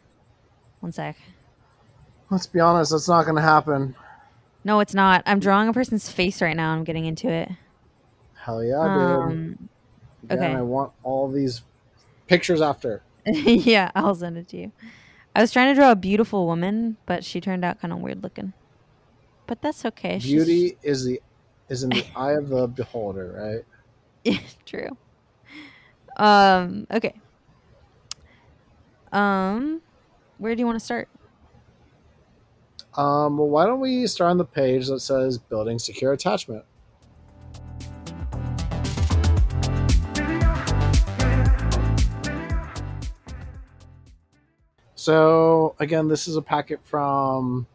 One 0.79 0.91
sec. 0.91 1.17
Let's 2.29 2.45
be 2.47 2.59
honest, 2.59 2.91
that's 2.91 3.07
not 3.09 3.23
going 3.23 3.35
to 3.35 3.41
happen. 3.41 3.95
No, 4.63 4.79
it's 4.79 4.93
not. 4.93 5.23
I'm 5.25 5.39
drawing 5.39 5.67
a 5.67 5.73
person's 5.73 6.09
face 6.09 6.41
right 6.41 6.55
now. 6.55 6.71
I'm 6.71 6.83
getting 6.83 7.05
into 7.05 7.27
it. 7.29 7.49
Hell 8.35 8.63
yeah, 8.63 8.83
dude. 8.83 9.33
Um, 9.33 9.69
Again, 10.29 10.43
okay. 10.51 10.53
I 10.55 10.61
want 10.61 10.91
all 11.03 11.29
these 11.29 11.63
pictures 12.29 12.61
after. 12.61 13.01
yeah, 13.25 13.91
I'll 13.95 14.15
send 14.15 14.37
it 14.37 14.47
to 14.49 14.57
you. 14.57 14.71
I 15.35 15.41
was 15.41 15.51
trying 15.51 15.73
to 15.73 15.79
draw 15.79 15.91
a 15.91 15.95
beautiful 15.95 16.45
woman, 16.45 16.97
but 17.05 17.23
she 17.25 17.41
turned 17.41 17.65
out 17.65 17.81
kind 17.81 17.91
of 17.91 17.99
weird 17.99 18.23
looking. 18.23 18.53
But 19.47 19.61
that's 19.61 19.83
okay. 19.85 20.19
she's- 20.19 20.45
Beauty 20.45 20.77
is 20.83 21.05
the 21.05 21.21
is 21.67 21.83
in 21.83 21.89
the 21.89 22.05
eye 22.15 22.31
of 22.33 22.49
the 22.49 22.67
beholder, 22.67 23.35
right? 23.37 23.65
Yeah, 24.23 24.39
true. 24.65 24.89
Um, 26.17 26.87
okay. 26.91 27.13
Um, 29.11 29.81
where 30.37 30.55
do 30.55 30.59
you 30.59 30.65
want 30.65 30.77
to 30.79 30.83
start? 30.85 31.09
Um, 32.95 33.37
well, 33.37 33.47
why 33.47 33.65
don't 33.65 33.79
we 33.79 34.05
start 34.07 34.31
on 34.31 34.37
the 34.37 34.45
page 34.45 34.87
that 34.87 34.99
says 34.99 35.37
building 35.37 35.79
secure 35.79 36.11
attachment? 36.13 36.65
So 45.09 45.75
again, 45.79 46.07
this 46.07 46.27
is 46.27 46.35
a 46.35 46.41
packet 46.43 46.79
from 46.83 47.65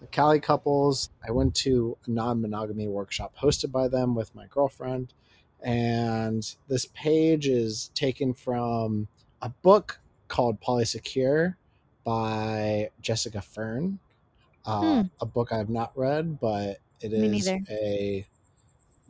the 0.00 0.06
Cali 0.06 0.40
couples. 0.40 1.10
I 1.22 1.30
went 1.32 1.54
to 1.56 1.98
a 2.06 2.10
non-monogamy 2.10 2.88
workshop 2.88 3.34
hosted 3.36 3.70
by 3.70 3.88
them 3.88 4.14
with 4.14 4.34
my 4.34 4.46
girlfriend, 4.46 5.12
and 5.60 6.42
this 6.66 6.86
page 6.94 7.46
is 7.46 7.90
taken 7.94 8.32
from 8.32 9.06
a 9.42 9.50
book 9.50 10.00
called 10.28 10.62
Polysecure 10.62 11.56
by 12.04 12.88
Jessica 13.02 13.42
Fern. 13.42 13.98
Uh, 14.64 15.02
Hmm. 15.02 15.08
A 15.20 15.26
book 15.26 15.52
I 15.52 15.58
have 15.58 15.68
not 15.68 15.92
read, 15.94 16.40
but 16.40 16.78
it 17.02 17.12
Me 17.12 17.36
is 17.36 17.48
a. 17.48 18.26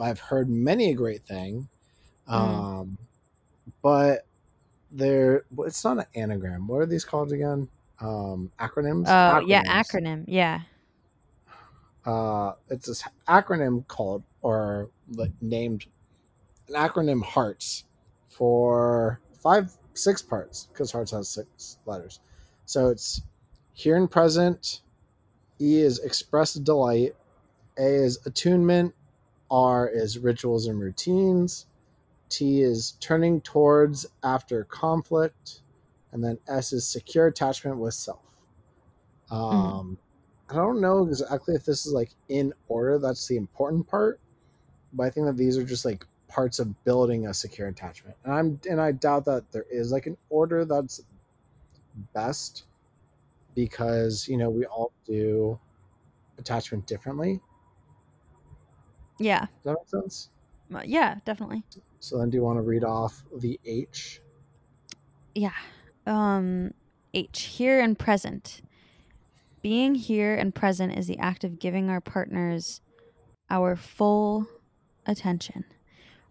I've 0.01 0.19
heard 0.19 0.51
many 0.51 0.91
a 0.91 0.95
great 0.95 1.25
thing, 1.29 1.69
Hmm. 2.27 2.35
um, 2.35 2.99
but 3.83 4.27
they're. 4.91 5.45
It's 5.61 5.85
not 5.85 5.99
an 5.99 6.05
anagram. 6.15 6.67
What 6.67 6.79
are 6.79 6.87
these 6.87 7.05
called 7.05 7.33
again? 7.33 7.69
Um, 8.01 8.51
acronyms. 8.61 9.07
Oh, 9.09 9.45
yeah, 9.47 9.63
acronym. 9.65 10.25
Yeah. 10.27 10.61
Uh, 12.05 12.53
it's 12.71 12.87
this 12.87 13.05
acronym 13.29 13.87
called 13.87 14.23
or 14.43 14.89
like 15.11 15.33
named 15.41 15.87
an 16.69 16.75
acronym 16.75 17.23
Hearts 17.23 17.85
for 18.29 19.21
five 19.41 19.73
six 19.95 20.23
parts 20.23 20.69
because 20.73 20.93
Hearts 20.93 21.11
has 21.11 21.29
six 21.29 21.79
letters. 21.87 22.21
So 22.67 22.89
it's 22.89 23.23
here 23.73 23.97
and 23.97 24.11
present. 24.11 24.81
E 25.61 25.81
is 25.81 25.99
expressed 25.99 26.63
delight. 26.65 27.15
A 27.79 27.87
is 27.87 28.19
attunement. 28.27 28.95
R 29.51 29.89
is 29.89 30.19
rituals 30.19 30.67
and 30.67 30.81
routines. 30.81 31.67
T 32.29 32.63
is 32.63 32.93
turning 33.01 33.41
towards 33.41 34.07
after 34.23 34.65
conflict. 34.65 35.63
And 36.13 36.25
then 36.25 36.39
S 36.49 36.73
is 36.73 36.87
secure 36.87 37.27
attachment 37.27 37.77
with 37.79 37.95
self. 37.95 38.23
Um, 39.31 39.99
I 40.49 40.55
don't 40.55 40.81
know 40.81 41.07
exactly 41.07 41.55
if 41.55 41.65
this 41.65 41.85
is 41.85 41.93
like 41.93 42.11
in 42.29 42.55
order. 42.69 42.99
That's 42.99 43.27
the 43.29 43.37
important 43.37 43.87
part. 43.87 44.21
But 44.93 45.05
I 45.05 45.11
think 45.11 45.27
that 45.27 45.37
these 45.37 45.59
are 45.59 45.65
just 45.65 45.85
like 45.85 46.07
parts 46.29 46.59
of 46.59 46.85
building 46.85 47.27
a 47.27 47.35
secure 47.35 47.69
attachment. 47.69 48.17
And 48.25 48.33
I'm 48.33 48.61
and 48.69 48.81
I 48.81 48.93
doubt 48.93 49.27
that 49.27 49.51
there 49.53 49.67
is 49.71 49.93
like 49.93 50.07
an 50.07 50.17
order 50.31 50.65
that's 50.65 51.03
best 52.15 52.65
because 53.55 54.29
you 54.29 54.37
know 54.37 54.49
we 54.49 54.65
all 54.65 54.93
do 55.05 55.59
attachment 56.39 56.87
differently. 56.87 57.41
Yeah. 59.19 59.41
Does 59.41 59.49
that 59.65 59.77
make 59.81 59.89
sense? 59.89 60.31
Yeah, 60.85 61.17
definitely. 61.25 61.63
So 62.01 62.19
then 62.19 62.31
do 62.31 62.37
you 62.37 62.43
want 62.43 62.59
to 62.59 62.63
read 62.63 62.85
off 62.85 63.25
the 63.37 63.59
H? 63.65 64.21
Yeah. 65.35 65.53
Um, 66.07 66.73
H, 67.15 67.43
here 67.43 67.81
and 67.81 67.99
present. 67.99 68.63
Being 69.63 69.95
here 69.95 70.35
and 70.35 70.55
present 70.55 70.97
is 70.97 71.07
the 71.07 71.19
act 71.19 71.45
of 71.45 71.59
giving 71.59 71.91
our 71.91 72.01
partners 72.01 72.81
our 73.51 73.77
full 73.77 74.47
attention. 75.07 75.65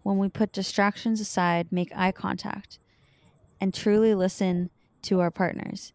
When 0.02 0.18
we 0.18 0.28
put 0.28 0.52
distractions 0.52 1.20
aside, 1.20 1.70
make 1.70 1.92
eye 1.94 2.12
contact, 2.12 2.78
and 3.60 3.74
truly 3.74 4.14
listen 4.14 4.70
to 5.02 5.20
our 5.20 5.30
partners, 5.30 5.92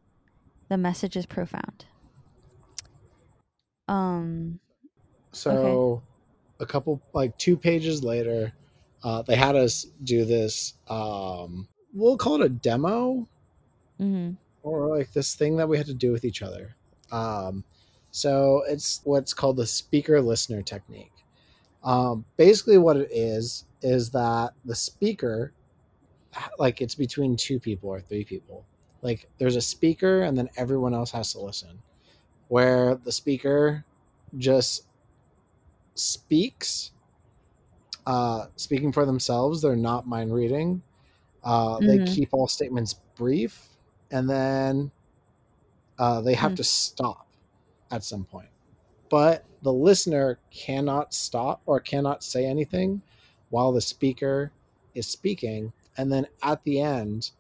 the 0.69 0.77
message 0.77 1.15
is 1.15 1.25
profound. 1.25 1.85
Um, 3.87 4.59
So 5.31 6.03
a 6.63 6.65
couple 6.65 7.01
like 7.13 7.37
two 7.37 7.55
pages 7.55 8.03
later, 8.03 8.53
uh, 9.03 9.21
they 9.21 9.35
had 9.35 9.55
us 9.55 9.85
do 10.03 10.25
this 10.25 10.73
um 10.87 11.67
we'll 11.93 12.17
call 12.17 12.41
it 12.41 12.45
a 12.45 12.49
demo 12.49 13.27
mhm. 13.99 14.35
or 14.63 14.97
like 14.97 15.13
this 15.13 15.35
thing 15.35 15.55
that 15.57 15.69
we 15.69 15.77
had 15.77 15.85
to 15.85 15.93
do 15.93 16.11
with 16.11 16.25
each 16.25 16.41
other. 16.41 16.75
Um, 17.11 17.63
so 18.11 18.63
it's 18.67 19.01
what's 19.03 19.33
called 19.33 19.57
the 19.57 19.67
speaker 19.67 20.21
listener 20.21 20.61
technique. 20.61 21.11
Um, 21.83 22.25
basically, 22.37 22.77
what 22.77 22.97
it 22.97 23.09
is 23.11 23.65
is 23.81 24.09
that 24.11 24.53
the 24.65 24.75
speaker, 24.75 25.53
like 26.57 26.81
it's 26.81 26.95
between 26.95 27.35
two 27.35 27.59
people 27.59 27.89
or 27.89 28.01
three 28.01 28.23
people. 28.23 28.65
Like 29.01 29.29
there's 29.37 29.57
a 29.57 29.61
speaker, 29.61 30.21
and 30.23 30.37
then 30.37 30.49
everyone 30.57 30.93
else 30.93 31.11
has 31.11 31.33
to 31.33 31.39
listen. 31.39 31.79
Where 32.47 32.95
the 32.95 33.11
speaker 33.11 33.83
just 34.37 34.85
speaks, 35.95 36.91
uh, 38.05 38.47
speaking 38.55 38.91
for 38.91 39.05
themselves. 39.05 39.61
They're 39.61 39.75
not 39.75 40.07
mind 40.07 40.33
reading. 40.33 40.83
Uh, 41.43 41.81
They 41.81 41.99
Mhm. 41.99 41.99
keep 41.99 42.29
all 42.33 42.47
statements 42.47 42.95
brief, 43.15 43.69
and 44.11 44.29
then 44.29 44.91
uh, 45.97 46.21
they 46.21 46.33
have 46.33 46.53
Hmm. 46.53 46.55
to 46.55 46.63
stop 46.63 47.27
at 47.91 48.03
some 48.03 48.25
point. 48.25 48.49
But 49.09 49.45
the 49.61 49.73
listener 49.73 50.39
cannot 50.51 51.13
stop 51.13 51.61
or 51.65 51.79
cannot 51.79 52.23
say 52.23 52.45
anything 52.45 53.03
while 53.49 53.71
the 53.71 53.81
speaker 53.81 54.53
is 54.95 55.07
speaking. 55.07 55.73
And 55.97 56.11
then 56.11 56.27
at 56.43 56.63
the 56.63 56.81
end, 56.81 57.31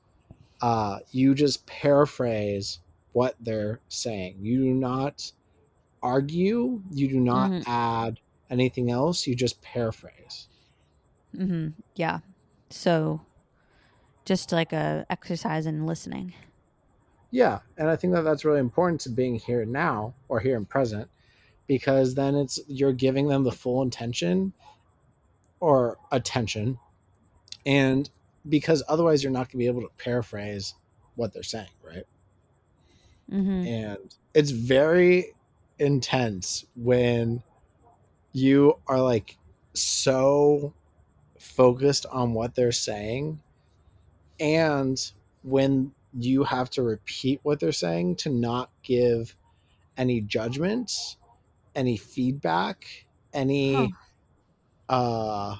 uh, 0.61 0.99
you 1.11 1.35
just 1.35 1.65
paraphrase 1.67 2.79
what 3.13 3.35
they're 3.39 3.81
saying. 3.89 4.37
You 4.41 4.59
do 4.63 4.73
not 4.73 5.31
argue, 6.03 6.83
you 6.91 7.07
do 7.09 7.19
not 7.19 7.53
Mhm. 7.53 7.65
add 7.65 8.19
anything 8.53 8.89
else, 8.89 9.27
you 9.27 9.35
just 9.35 9.61
paraphrase. 9.61 10.47
hmm 11.35 11.69
Yeah. 11.95 12.19
So, 12.69 13.21
just 14.25 14.51
like 14.51 14.73
a 14.73 15.05
exercise 15.09 15.65
in 15.65 15.85
listening. 15.85 16.33
Yeah, 17.31 17.59
and 17.77 17.89
I 17.89 17.95
think 17.95 18.13
that 18.13 18.21
that's 18.21 18.45
really 18.45 18.59
important 18.59 19.01
to 19.01 19.09
being 19.09 19.35
here 19.35 19.65
now 19.65 20.13
or 20.29 20.39
here 20.39 20.55
and 20.55 20.69
present 20.69 21.09
because 21.67 22.15
then 22.15 22.35
it's 22.35 22.59
you're 22.67 22.93
giving 22.93 23.27
them 23.27 23.43
the 23.43 23.51
full 23.51 23.81
intention 23.81 24.53
or 25.59 25.97
attention 26.11 26.77
and 27.65 28.09
because 28.47 28.83
otherwise 28.87 29.23
you're 29.23 29.31
not 29.31 29.47
going 29.47 29.51
to 29.51 29.57
be 29.57 29.67
able 29.67 29.81
to 29.81 29.89
paraphrase 29.97 30.75
what 31.15 31.33
they're 31.33 31.43
saying, 31.43 31.69
right? 31.83 32.03
hmm 33.29 33.65
And 33.65 34.15
it's 34.33 34.51
very 34.51 35.33
intense 35.79 36.65
when 36.75 37.41
you 38.33 38.79
are 38.87 39.01
like 39.01 39.37
so 39.73 40.73
focused 41.39 42.05
on 42.11 42.33
what 42.33 42.55
they're 42.55 42.71
saying 42.71 43.41
and 44.39 45.11
when 45.43 45.93
you 46.17 46.43
have 46.43 46.69
to 46.71 46.83
repeat 46.83 47.39
what 47.43 47.59
they're 47.59 47.71
saying 47.71 48.15
to 48.17 48.29
not 48.29 48.69
give 48.83 49.35
any 49.97 50.21
judgment, 50.21 51.17
any 51.75 51.97
feedback, 51.97 53.05
any 53.33 53.75
Huh. 53.75 53.87
uh 54.89 55.57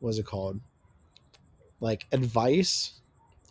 what's 0.00 0.18
it 0.18 0.26
called? 0.26 0.60
Like 1.80 2.06
advice. 2.12 3.00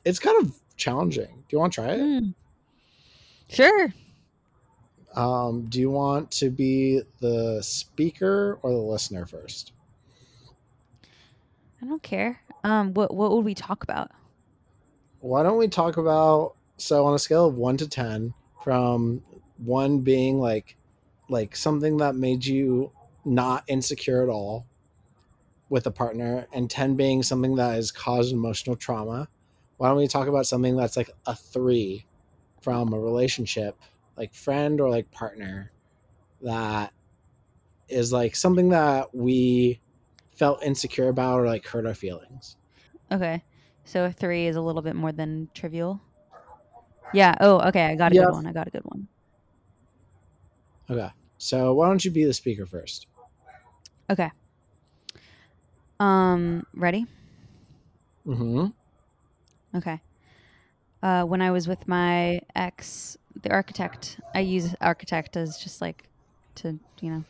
It's 0.05 0.19
kind 0.19 0.45
of 0.45 0.59
challenging. 0.77 1.45
Do 1.47 1.55
you 1.55 1.59
want 1.59 1.73
to 1.73 1.81
try 1.81 1.93
it? 1.93 1.99
Mm. 2.01 2.33
Sure. 3.49 3.93
Um, 5.13 5.65
do 5.67 5.79
you 5.79 5.89
want 5.89 6.31
to 6.31 6.49
be 6.49 7.01
the 7.19 7.61
speaker 7.61 8.59
or 8.61 8.71
the 8.71 8.77
listener 8.77 9.25
first? 9.25 9.73
I 11.81 11.85
don't 11.85 12.01
care. 12.01 12.41
Um, 12.63 12.93
what 12.93 13.13
what 13.13 13.31
would 13.31 13.45
we 13.45 13.53
talk 13.53 13.83
about? 13.83 14.11
Why 15.19 15.43
don't 15.43 15.57
we 15.57 15.67
talk 15.67 15.97
about 15.97 16.55
so 16.77 17.05
on 17.05 17.13
a 17.13 17.19
scale 17.19 17.45
of 17.45 17.55
one 17.55 17.77
to 17.77 17.87
ten, 17.87 18.33
from 18.63 19.21
one 19.57 19.99
being 19.99 20.39
like 20.39 20.77
like 21.29 21.55
something 21.55 21.97
that 21.97 22.15
made 22.15 22.45
you 22.45 22.91
not 23.25 23.63
insecure 23.67 24.23
at 24.23 24.29
all 24.29 24.65
with 25.69 25.87
a 25.87 25.91
partner, 25.91 26.47
and 26.53 26.69
10 26.69 26.95
being 26.95 27.23
something 27.23 27.55
that 27.55 27.73
has 27.73 27.91
caused 27.91 28.31
emotional 28.31 28.75
trauma, 28.75 29.27
why 29.77 29.87
don't 29.87 29.97
we 29.97 30.07
talk 30.07 30.27
about 30.27 30.45
something 30.45 30.75
that's 30.75 30.95
like 30.95 31.09
a 31.25 31.35
three 31.35 32.05
from 32.61 32.93
a 32.93 32.99
relationship, 32.99 33.75
like 34.17 34.33
friend 34.33 34.79
or 34.79 34.89
like 34.89 35.09
partner, 35.11 35.71
that 36.41 36.93
is 37.89 38.11
like 38.11 38.35
something 38.35 38.69
that 38.69 39.13
we 39.13 39.79
felt 40.35 40.63
insecure 40.63 41.09
about 41.09 41.39
or 41.39 41.47
like 41.47 41.65
hurt 41.65 41.85
our 41.85 41.93
feelings? 41.93 42.57
Okay. 43.11 43.43
So 43.85 44.05
a 44.05 44.11
three 44.11 44.47
is 44.47 44.55
a 44.55 44.61
little 44.61 44.81
bit 44.81 44.95
more 44.95 45.11
than 45.11 45.49
trivial. 45.53 46.01
Yeah. 47.13 47.35
Oh, 47.39 47.59
okay. 47.67 47.85
I 47.85 47.95
got 47.95 48.11
a 48.11 48.15
Yeah. 48.15 48.25
good 48.25 48.31
one. 48.31 48.47
I 48.47 48.53
got 48.53 48.67
a 48.67 48.71
good 48.71 48.85
one. 48.85 49.07
Okay. 50.89 51.09
So 51.37 51.73
why 51.73 51.87
don't 51.87 52.03
you 52.03 52.11
be 52.11 52.25
the 52.25 52.33
speaker 52.33 52.65
first? 52.65 53.07
Okay. 54.09 54.31
Um, 55.99 56.65
ready? 56.73 57.05
Mm-hmm. 58.25 58.67
Okay. 59.77 60.01
Uh, 61.01 61.23
when 61.23 61.41
I 61.41 61.51
was 61.51 61.67
with 61.67 61.87
my 61.87 62.41
ex, 62.55 63.17
the 63.43 63.51
architect, 63.51 64.19
I 64.33 64.39
use 64.39 64.75
architect 64.81 65.37
as 65.37 65.57
just 65.57 65.81
like 65.81 66.03
to, 66.55 66.79
you 66.99 67.11
know, 67.11 67.23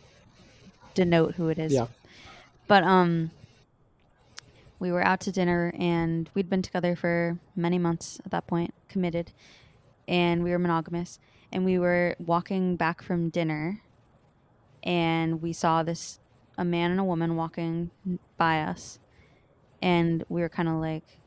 denote 0.94 1.36
who 1.36 1.50
it 1.50 1.60
is. 1.60 1.74
Yeah. 1.74 1.88
But 2.68 2.84
um 2.84 3.32
we 4.80 4.92
were 4.92 5.04
out 5.04 5.22
to 5.22 5.32
dinner 5.32 5.74
and 5.78 6.30
we'd 6.34 6.50
been 6.50 6.62
together 6.62 6.96
for 6.96 7.38
many 7.56 7.78
months 7.78 8.20
at 8.26 8.32
that 8.32 8.48
point, 8.48 8.74
committed, 8.90 9.32
and 10.08 10.44
we 10.44 10.52
were 10.52 10.60
monogamous. 10.60 11.20
And 11.54 11.64
we 11.64 11.80
were 11.80 12.16
walking 12.20 12.76
back 12.76 13.02
from 13.02 13.30
dinner 13.30 13.82
and 14.84 15.42
we 15.42 15.54
saw 15.54 15.84
this 15.84 16.20
a 16.58 16.66
man 16.66 16.92
and 16.92 17.00
a 17.00 17.04
woman 17.04 17.36
walking 17.36 17.90
by 18.38 18.62
us 18.62 19.00
and 19.82 20.24
we 20.30 20.42
were 20.42 20.50
kind 20.50 20.70
of 20.70 20.76
like 20.76 21.20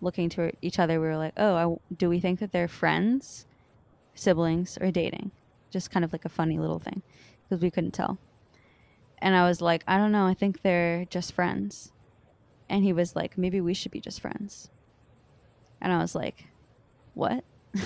looking 0.00 0.28
to 0.30 0.50
each 0.62 0.78
other 0.78 1.00
we 1.00 1.06
were 1.06 1.16
like 1.16 1.34
oh 1.36 1.54
I, 1.54 1.94
do 1.94 2.08
we 2.08 2.20
think 2.20 2.40
that 2.40 2.52
they're 2.52 2.68
friends 2.68 3.46
siblings 4.20 4.78
or 4.80 4.90
dating. 4.90 5.30
Just 5.70 5.90
kind 5.90 6.04
of 6.04 6.12
like 6.12 6.24
a 6.24 6.28
funny 6.28 6.58
little 6.58 6.78
thing 6.78 7.02
because 7.48 7.62
we 7.62 7.70
couldn't 7.70 7.92
tell. 7.92 8.18
And 9.22 9.34
i 9.34 9.46
was 9.46 9.60
like 9.60 9.84
i 9.86 9.98
don't 9.98 10.12
know 10.12 10.26
i 10.26 10.34
think 10.34 10.62
they're 10.62 11.04
just 11.06 11.32
friends. 11.32 11.92
And 12.68 12.84
he 12.84 12.92
was 12.92 13.16
like 13.16 13.36
maybe 13.36 13.60
we 13.60 13.74
should 13.74 13.92
be 13.92 14.00
just 14.00 14.20
friends. 14.20 14.70
And 15.80 15.92
i 15.92 15.98
was 15.98 16.14
like 16.14 16.46
what? 17.14 17.44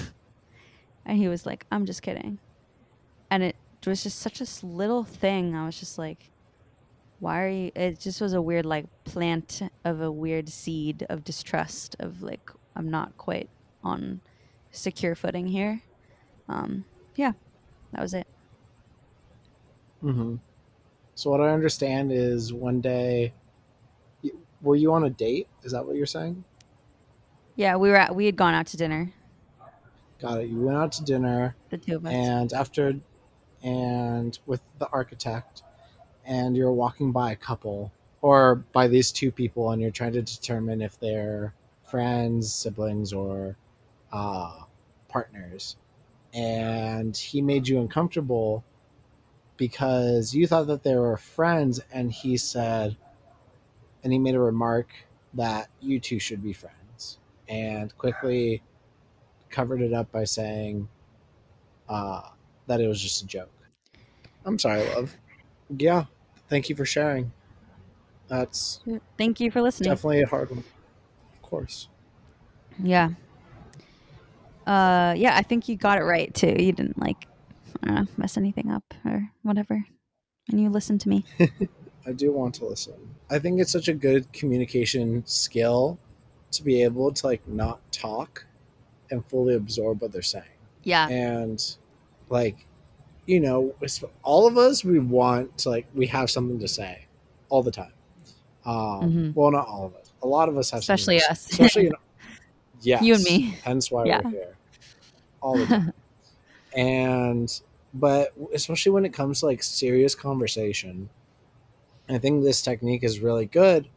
And 1.06 1.18
he 1.18 1.28
was 1.28 1.44
like 1.44 1.66
i'm 1.70 1.84
just 1.84 2.02
kidding. 2.02 2.38
And 3.30 3.42
it 3.42 3.56
was 3.86 4.02
just 4.02 4.20
such 4.20 4.40
a 4.40 4.66
little 4.66 5.04
thing. 5.04 5.54
I 5.54 5.66
was 5.66 5.78
just 5.78 5.98
like 5.98 6.30
why 7.20 7.42
are 7.42 7.48
you 7.48 7.72
it 7.74 7.98
just 8.00 8.20
was 8.20 8.32
a 8.32 8.42
weird 8.42 8.66
like 8.66 8.86
plant 9.04 9.62
of 9.84 10.00
a 10.00 10.10
weird 10.10 10.48
seed 10.48 11.06
of 11.08 11.24
distrust 11.24 11.96
of 11.98 12.22
like 12.22 12.50
i'm 12.76 12.90
not 12.90 13.16
quite 13.16 13.48
on 13.82 14.20
secure 14.72 15.14
footing 15.14 15.46
here 15.46 15.80
um 16.48 16.84
yeah 17.16 17.32
that 17.92 18.00
was 18.00 18.14
it 18.14 18.26
Mm-hmm. 20.02 20.36
So 21.14 21.30
what 21.30 21.40
I 21.40 21.48
understand 21.48 22.12
is 22.12 22.52
one 22.52 22.82
day, 22.82 23.32
were 24.60 24.76
you 24.76 24.92
on 24.92 25.04
a 25.04 25.08
date? 25.08 25.48
Is 25.62 25.72
that 25.72 25.86
what 25.86 25.96
you're 25.96 26.04
saying? 26.04 26.44
yeah 27.56 27.76
we 27.76 27.88
were 27.88 27.96
at, 27.96 28.14
we 28.14 28.26
had 28.26 28.36
gone 28.36 28.52
out 28.52 28.66
to 28.66 28.76
dinner 28.76 29.12
Got 30.20 30.40
it. 30.40 30.48
You 30.48 30.60
went 30.60 30.78
out 30.78 30.92
to 30.92 31.04
dinner, 31.04 31.56
the 31.70 31.78
two 31.78 31.96
of 31.96 32.06
us 32.06 32.12
and 32.12 32.52
after, 32.52 32.94
and 33.62 34.38
with 34.46 34.60
the 34.78 34.88
architect, 34.88 35.62
and 36.24 36.56
you're 36.56 36.72
walking 36.72 37.12
by 37.12 37.32
a 37.32 37.36
couple 37.36 37.92
or 38.22 38.56
by 38.72 38.88
these 38.88 39.12
two 39.12 39.30
people, 39.30 39.70
and 39.70 39.82
you're 39.82 39.90
trying 39.90 40.12
to 40.12 40.22
determine 40.22 40.80
if 40.80 40.98
they're 40.98 41.52
friends, 41.84 42.52
siblings, 42.52 43.12
or 43.12 43.56
uh, 44.12 44.60
partners, 45.08 45.76
and 46.34 47.16
he 47.16 47.40
made 47.40 47.68
you 47.68 47.80
uncomfortable 47.80 48.64
because 49.56 50.34
you 50.34 50.46
thought 50.46 50.66
that 50.66 50.82
they 50.82 50.96
were 50.96 51.16
friends, 51.16 51.80
and 51.92 52.10
he 52.10 52.36
said, 52.36 52.96
and 54.02 54.12
he 54.12 54.18
made 54.18 54.34
a 54.34 54.40
remark 54.40 54.88
that 55.34 55.68
you 55.80 56.00
two 56.00 56.18
should 56.18 56.42
be 56.42 56.52
friends, 56.52 57.18
and 57.48 57.96
quickly 57.96 58.62
covered 59.48 59.80
it 59.80 59.92
up 59.92 60.10
by 60.10 60.24
saying 60.24 60.88
uh, 61.88 62.22
that 62.66 62.80
it 62.80 62.88
was 62.88 63.00
just 63.00 63.22
a 63.22 63.26
joke. 63.26 63.50
I'm 64.44 64.58
sorry, 64.58 64.84
love. 64.94 65.16
Yeah, 65.78 66.06
thank 66.48 66.68
you 66.68 66.76
for 66.76 66.84
sharing. 66.84 67.32
That's 68.28 68.80
thank 69.16 69.38
you 69.38 69.50
for 69.50 69.62
listening 69.62 69.90
definitely 69.90 70.22
a 70.22 70.26
hard 70.26 70.50
one. 70.50 70.64
Of 71.34 71.42
course. 71.42 71.88
yeah 72.82 73.10
uh 74.66 75.14
yeah 75.16 75.36
i 75.36 75.42
think 75.42 75.68
you 75.68 75.76
got 75.76 75.98
it 75.98 76.02
right 76.04 76.34
too 76.34 76.54
you 76.58 76.72
didn't 76.72 76.98
like 76.98 77.26
i 77.82 77.86
don't 77.88 77.94
know 77.96 78.06
mess 78.16 78.36
anything 78.36 78.70
up 78.70 78.84
or 79.04 79.30
whatever 79.42 79.84
and 80.50 80.60
you 80.60 80.68
listened 80.70 81.00
to 81.00 81.08
me 81.08 81.24
I 82.06 82.12
do 82.12 82.32
want 82.32 82.54
to 82.56 82.66
listen. 82.66 82.92
I 83.30 83.38
think 83.38 83.58
it's 83.60 83.72
such 83.72 83.88
a 83.88 83.94
good 83.94 84.30
communication 84.34 85.22
skill 85.24 85.98
to 86.50 86.62
be 86.62 86.82
able 86.82 87.10
to 87.12 87.26
like 87.26 87.48
not 87.48 87.80
talk 87.92 88.44
and 89.10 89.24
fully 89.30 89.54
absorb 89.54 90.02
what 90.02 90.12
they're 90.12 90.20
saying. 90.20 90.44
yeah 90.82 91.08
And 91.08 91.64
like, 92.28 92.66
you 93.24 93.40
know, 93.40 93.74
all 94.22 94.46
of 94.46 94.58
us 94.58 94.84
we 94.84 94.98
want 94.98 95.56
to 95.58 95.70
like 95.70 95.86
we 95.94 96.06
have 96.08 96.30
something 96.30 96.58
to 96.58 96.68
say 96.68 97.06
all 97.48 97.62
the 97.62 97.70
time. 97.70 97.92
Um, 98.66 98.74
Mhm. 98.74 99.34
Well, 99.34 99.50
not 99.50 99.66
all 99.66 99.86
of 99.86 99.94
us. 99.96 100.12
A 100.22 100.26
lot 100.26 100.50
of 100.50 100.58
us 100.58 100.70
have, 100.72 100.80
Especially 100.80 101.16
to 101.20 101.24
say. 101.24 101.30
us. 101.30 101.50
Especially, 101.50 101.84
you 101.84 101.90
know, 101.90 101.96
yes, 102.84 103.02
You 103.02 103.14
and 103.14 103.24
me. 103.24 103.58
Hence 103.62 103.90
why 103.90 104.04
Yeah. 104.04 104.20
we're 104.24 104.30
here 104.30 104.56
all 105.40 105.58
the 105.58 105.66
time. 105.74 105.92
and 106.76 107.60
but 107.94 108.32
especially 108.52 108.92
when 108.92 109.04
it 109.04 109.12
comes 109.12 109.40
to 109.40 109.46
like 109.46 109.62
serious 109.62 110.14
conversation, 110.14 111.08
I 112.08 112.18
think 112.18 112.42
this 112.42 112.62
technique 112.62 113.04
is 113.04 113.20
really 113.20 113.46
good 113.46 113.88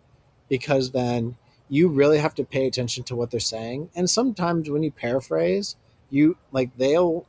because 0.50 0.92
then 0.92 1.38
you 1.70 1.90
really 1.90 2.20
have 2.20 2.36
to 2.36 2.44
pay 2.46 2.68
attention 2.68 3.04
to 3.06 3.16
what 3.16 3.32
they're 3.32 3.40
saying. 3.40 3.90
And 3.96 4.10
sometimes 4.10 4.70
when 4.70 4.84
you 4.84 4.92
paraphrase, 4.92 5.76
you 6.10 6.38
like 6.52 6.76
they'll 6.78 7.26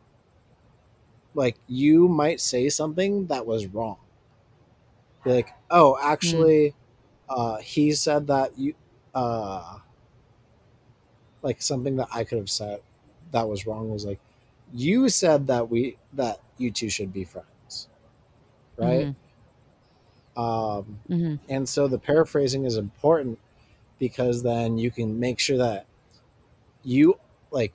like 1.35 1.57
you 1.67 2.09
might 2.09 2.41
say 2.41 2.69
something 2.69 3.27
that 3.27 3.47
was 3.47 3.67
wrong. 3.67 3.99
Be 5.25 5.31
like, 5.33 5.53
oh, 5.71 5.99
actually, 6.03 6.75
uh, 7.29 7.57
he 7.59 7.93
said 7.93 8.27
that 8.29 8.59
you, 8.59 8.75
uh, 9.15 9.79
like 11.43 11.63
something 11.63 11.97
that 11.97 12.09
I 12.13 12.25
could 12.25 12.39
have 12.39 12.51
said 12.51 12.81
that 13.33 13.49
was 13.49 13.67
wrong 13.67 13.91
was 13.91 14.05
like, 14.05 14.21
you 14.75 15.09
said 15.09 15.47
that 15.49 15.71
we 15.71 15.97
that 16.15 16.41
you 16.59 16.71
two 16.71 16.91
should 16.91 17.13
be 17.13 17.25
friends, 17.25 17.89
right? 18.77 19.11
Um, 20.37 21.01
hmm 21.09 21.35
and 21.49 21.69
so 21.69 21.89
the 21.89 21.99
paraphrasing 21.99 22.65
is 22.67 22.77
important 22.77 23.39
because 23.99 24.43
then 24.43 24.79
you 24.79 24.91
can 24.91 25.19
make 25.19 25.39
sure 25.39 25.57
that 25.59 25.87
you 26.85 27.19
like 27.51 27.73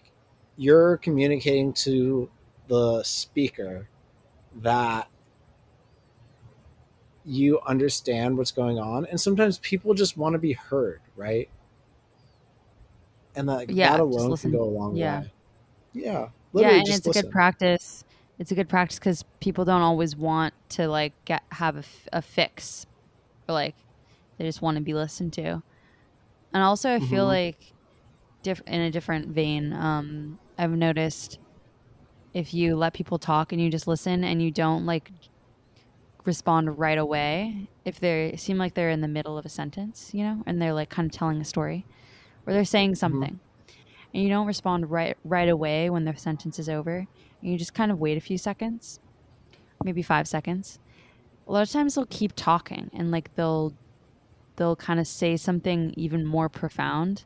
you're 0.57 0.97
communicating 0.97 1.73
to 1.73 2.29
the 2.67 3.03
speaker 3.03 3.87
that 4.57 5.09
you 7.25 7.59
understand 7.61 8.37
what's 8.37 8.51
going 8.51 8.79
on. 8.79 9.05
And 9.05 9.19
sometimes 9.19 9.57
people 9.59 9.93
just 9.93 10.17
want 10.17 10.33
to 10.33 10.39
be 10.39 10.53
heard 10.53 11.01
right 11.15 11.49
and 13.35 13.49
that, 13.49 13.69
Yeah, 13.69 13.91
that 13.91 13.99
alone 13.99 14.31
listen. 14.31 14.51
can 14.51 14.59
go 14.59 14.65
a 14.65 14.69
long 14.69 14.95
Yeah. 14.95 15.21
way 15.21 15.31
yeah 15.93 16.27
yeah 16.55 16.69
and 16.71 16.87
it's 16.87 17.05
a 17.07 17.11
good 17.11 17.29
practice 17.31 18.03
it's 18.39 18.51
a 18.51 18.55
good 18.55 18.67
practice 18.67 18.97
because 18.97 19.23
people 19.39 19.63
don't 19.63 19.81
always 19.81 20.15
want 20.15 20.53
to 20.69 20.87
like 20.87 21.13
get 21.25 21.43
have 21.51 21.75
a, 21.75 21.79
f- 21.79 22.07
a 22.13 22.21
fix 22.21 22.85
or 23.47 23.53
like 23.53 23.75
they 24.37 24.45
just 24.45 24.61
want 24.61 24.75
to 24.77 24.81
be 24.81 24.93
listened 24.95 25.33
to 25.33 25.61
and 26.51 26.63
also 26.63 26.93
i 26.95 26.99
feel 26.99 27.25
Mhm. 27.25 27.27
like 27.27 27.73
diff- 28.41 28.61
in 28.65 28.81
a 28.81 28.89
different 28.91 29.27
vein 29.29 29.71
um 29.73 30.39
i've 30.57 30.71
noticed 30.71 31.37
if 32.33 32.53
you 32.55 32.75
let 32.75 32.93
people 32.93 33.19
talk 33.19 33.51
and 33.51 33.61
you 33.61 33.69
just 33.69 33.87
listen 33.87 34.23
and 34.23 34.41
you 34.41 34.49
don't 34.49 34.85
like 34.87 35.11
respond 36.25 36.79
right 36.79 36.97
away 36.97 37.67
if 37.85 37.99
they 37.99 38.33
seem 38.37 38.57
like 38.57 38.73
they're 38.73 38.89
in 38.89 39.01
the 39.01 39.07
middle 39.07 39.37
of 39.37 39.45
a 39.45 39.49
sentence 39.49 40.09
you 40.13 40.23
know 40.23 40.41
and 40.47 40.61
they're 40.61 40.73
like 40.73 40.89
kind 40.89 41.05
of 41.05 41.11
telling 41.11 41.39
a 41.41 41.45
story 41.45 41.85
or 42.45 42.53
they're 42.53 42.65
saying 42.65 42.91
mm-hmm. 42.91 42.97
something. 42.97 43.39
And 44.13 44.23
you 44.23 44.29
don't 44.29 44.47
respond 44.47 44.91
right 44.91 45.17
right 45.23 45.49
away 45.49 45.89
when 45.89 46.05
their 46.05 46.15
sentence 46.15 46.59
is 46.59 46.69
over. 46.69 47.07
And 47.41 47.51
you 47.51 47.57
just 47.57 47.73
kind 47.73 47.91
of 47.91 47.99
wait 47.99 48.17
a 48.17 48.21
few 48.21 48.37
seconds 48.37 48.99
maybe 49.83 50.01
five 50.01 50.27
seconds. 50.27 50.79
A 51.47 51.51
lot 51.51 51.61
of 51.61 51.69
times 51.69 51.95
they'll 51.95 52.05
keep 52.05 52.33
talking 52.35 52.89
and 52.93 53.11
like 53.11 53.35
they'll 53.35 53.73
they'll 54.55 54.75
kind 54.75 54.99
of 54.99 55.07
say 55.07 55.35
something 55.35 55.93
even 55.97 56.25
more 56.25 56.47
profound 56.47 57.23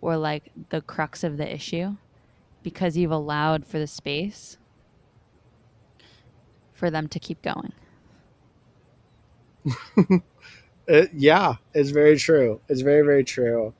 or 0.00 0.16
like 0.16 0.50
the 0.70 0.80
crux 0.80 1.24
of 1.24 1.36
the 1.36 1.52
issue 1.54 1.96
because 2.62 2.96
you've 2.96 3.10
allowed 3.10 3.66
for 3.66 3.78
the 3.78 3.86
space 3.86 4.58
for 6.72 6.90
them 6.90 7.08
to 7.08 7.18
keep 7.18 7.42
going. 7.42 7.72
It, 10.90 11.10
yeah, 11.12 11.56
it's 11.74 11.90
very 11.90 12.16
true. 12.16 12.62
It's 12.66 12.80
very 12.80 13.04
very 13.04 13.22
true, 13.22 13.74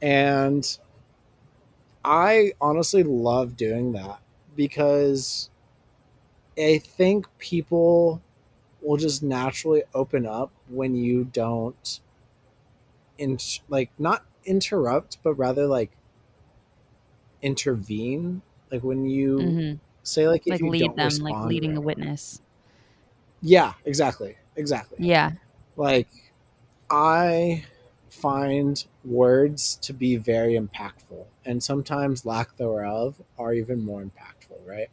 and 0.00 0.78
I 2.04 2.52
honestly 2.60 3.02
love 3.02 3.56
doing 3.56 3.92
that 3.92 4.20
because 4.56 5.50
I 6.58 6.76
think 6.78 7.26
people 7.38 8.20
will 8.82 8.96
just 8.98 9.22
naturally 9.22 9.84
open 9.94 10.26
up 10.26 10.52
when 10.68 10.96
you 10.96 11.24
don't 11.24 12.00
in 13.16 13.38
like 13.68 13.90
not 13.98 14.24
interrupt 14.44 15.18
but 15.22 15.34
rather 15.34 15.66
like 15.66 15.90
intervene 17.42 18.42
like 18.70 18.82
when 18.82 19.06
you 19.08 19.56
hmm 19.56 19.74
say 20.02 20.26
like 20.28 20.46
if 20.46 20.54
Like 20.54 20.60
you 20.60 20.70
lead 20.70 20.96
them, 20.96 21.22
like 21.22 21.42
leading 21.44 21.76
a 21.76 21.80
right- 21.80 21.80
witness. 21.80 22.40
yeah 23.40 23.74
exactly 23.84 24.36
exactly 24.56 24.98
Yeah. 24.98 25.32
like 25.76 26.08
i 26.90 27.64
find 28.10 28.84
words 29.04 29.76
to 29.76 29.92
be 29.92 30.16
very 30.16 30.54
impactful. 30.54 31.26
And 31.44 31.62
sometimes 31.62 32.24
lack 32.26 32.56
thereof 32.56 33.20
are 33.38 33.52
even 33.52 33.84
more 33.84 34.02
impactful 34.02 34.66
right? 34.66 34.88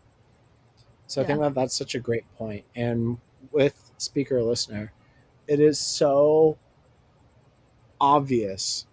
So 1.07 1.22
i 1.22 1.26
think 1.26 1.39
that 1.39 1.53
that's 1.53 1.76
such 1.76 1.95
a 1.95 1.99
great 1.99 2.26
point. 2.38 2.66
And 2.76 3.18
with 3.51 3.91
speaker 3.97 4.41
listener 4.41 4.91
it 5.47 5.59
is 5.59 5.80
so 5.80 6.57
obvious 8.01 8.86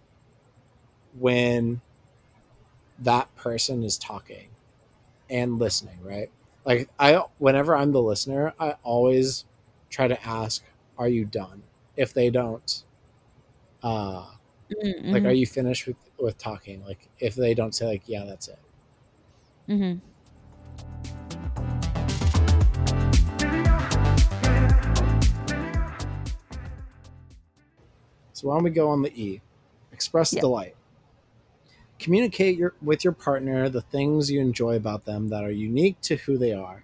when 1.17 1.81
that 2.99 3.33
person 3.35 3.83
is 3.83 3.97
talking 3.97 4.49
and 5.29 5.59
listening 5.59 5.97
right? 6.03 6.29
Like 6.65 6.89
i 6.99 7.21
whenever 7.37 7.75
i'm 7.75 7.91
the 7.91 8.01
listener 8.01 8.53
i 8.59 8.75
always 8.83 9.45
try 9.89 10.07
to 10.07 10.27
ask 10.27 10.63
are 10.97 11.07
you 11.07 11.25
done? 11.25 11.63
If 11.97 12.13
they 12.13 12.29
don't 12.29 12.83
uh 13.83 14.25
Mm-hmm. 14.81 15.11
like 15.11 15.25
are 15.25 15.33
you 15.33 15.45
finished 15.45 15.85
with 15.85 15.97
with 16.17 16.37
talking 16.37 16.83
like 16.85 17.07
if 17.19 17.35
they 17.35 17.53
don't 17.53 17.75
say 17.75 17.85
like 17.85 18.03
yeah 18.07 18.23
that's 18.25 18.47
it 18.47 18.57
mm-hmm. 19.69 19.99
so 28.31 28.47
why 28.47 28.55
don't 28.55 28.63
we 28.63 28.69
go 28.69 28.89
on 28.89 29.01
the 29.01 29.11
e 29.21 29.41
express 29.91 30.33
Yeah. 30.33 30.41
delight 30.41 30.75
communicate 31.99 32.57
your 32.57 32.73
with 32.81 33.03
your 33.03 33.13
partner 33.13 33.69
the 33.69 33.81
things 33.81 34.31
you 34.31 34.41
enjoy 34.41 34.75
about 34.75 35.05
them 35.05 35.29
that 35.29 35.43
are 35.43 35.51
unique 35.51 35.99
to 36.01 36.15
who 36.15 36.37
they 36.37 36.53
are 36.53 36.83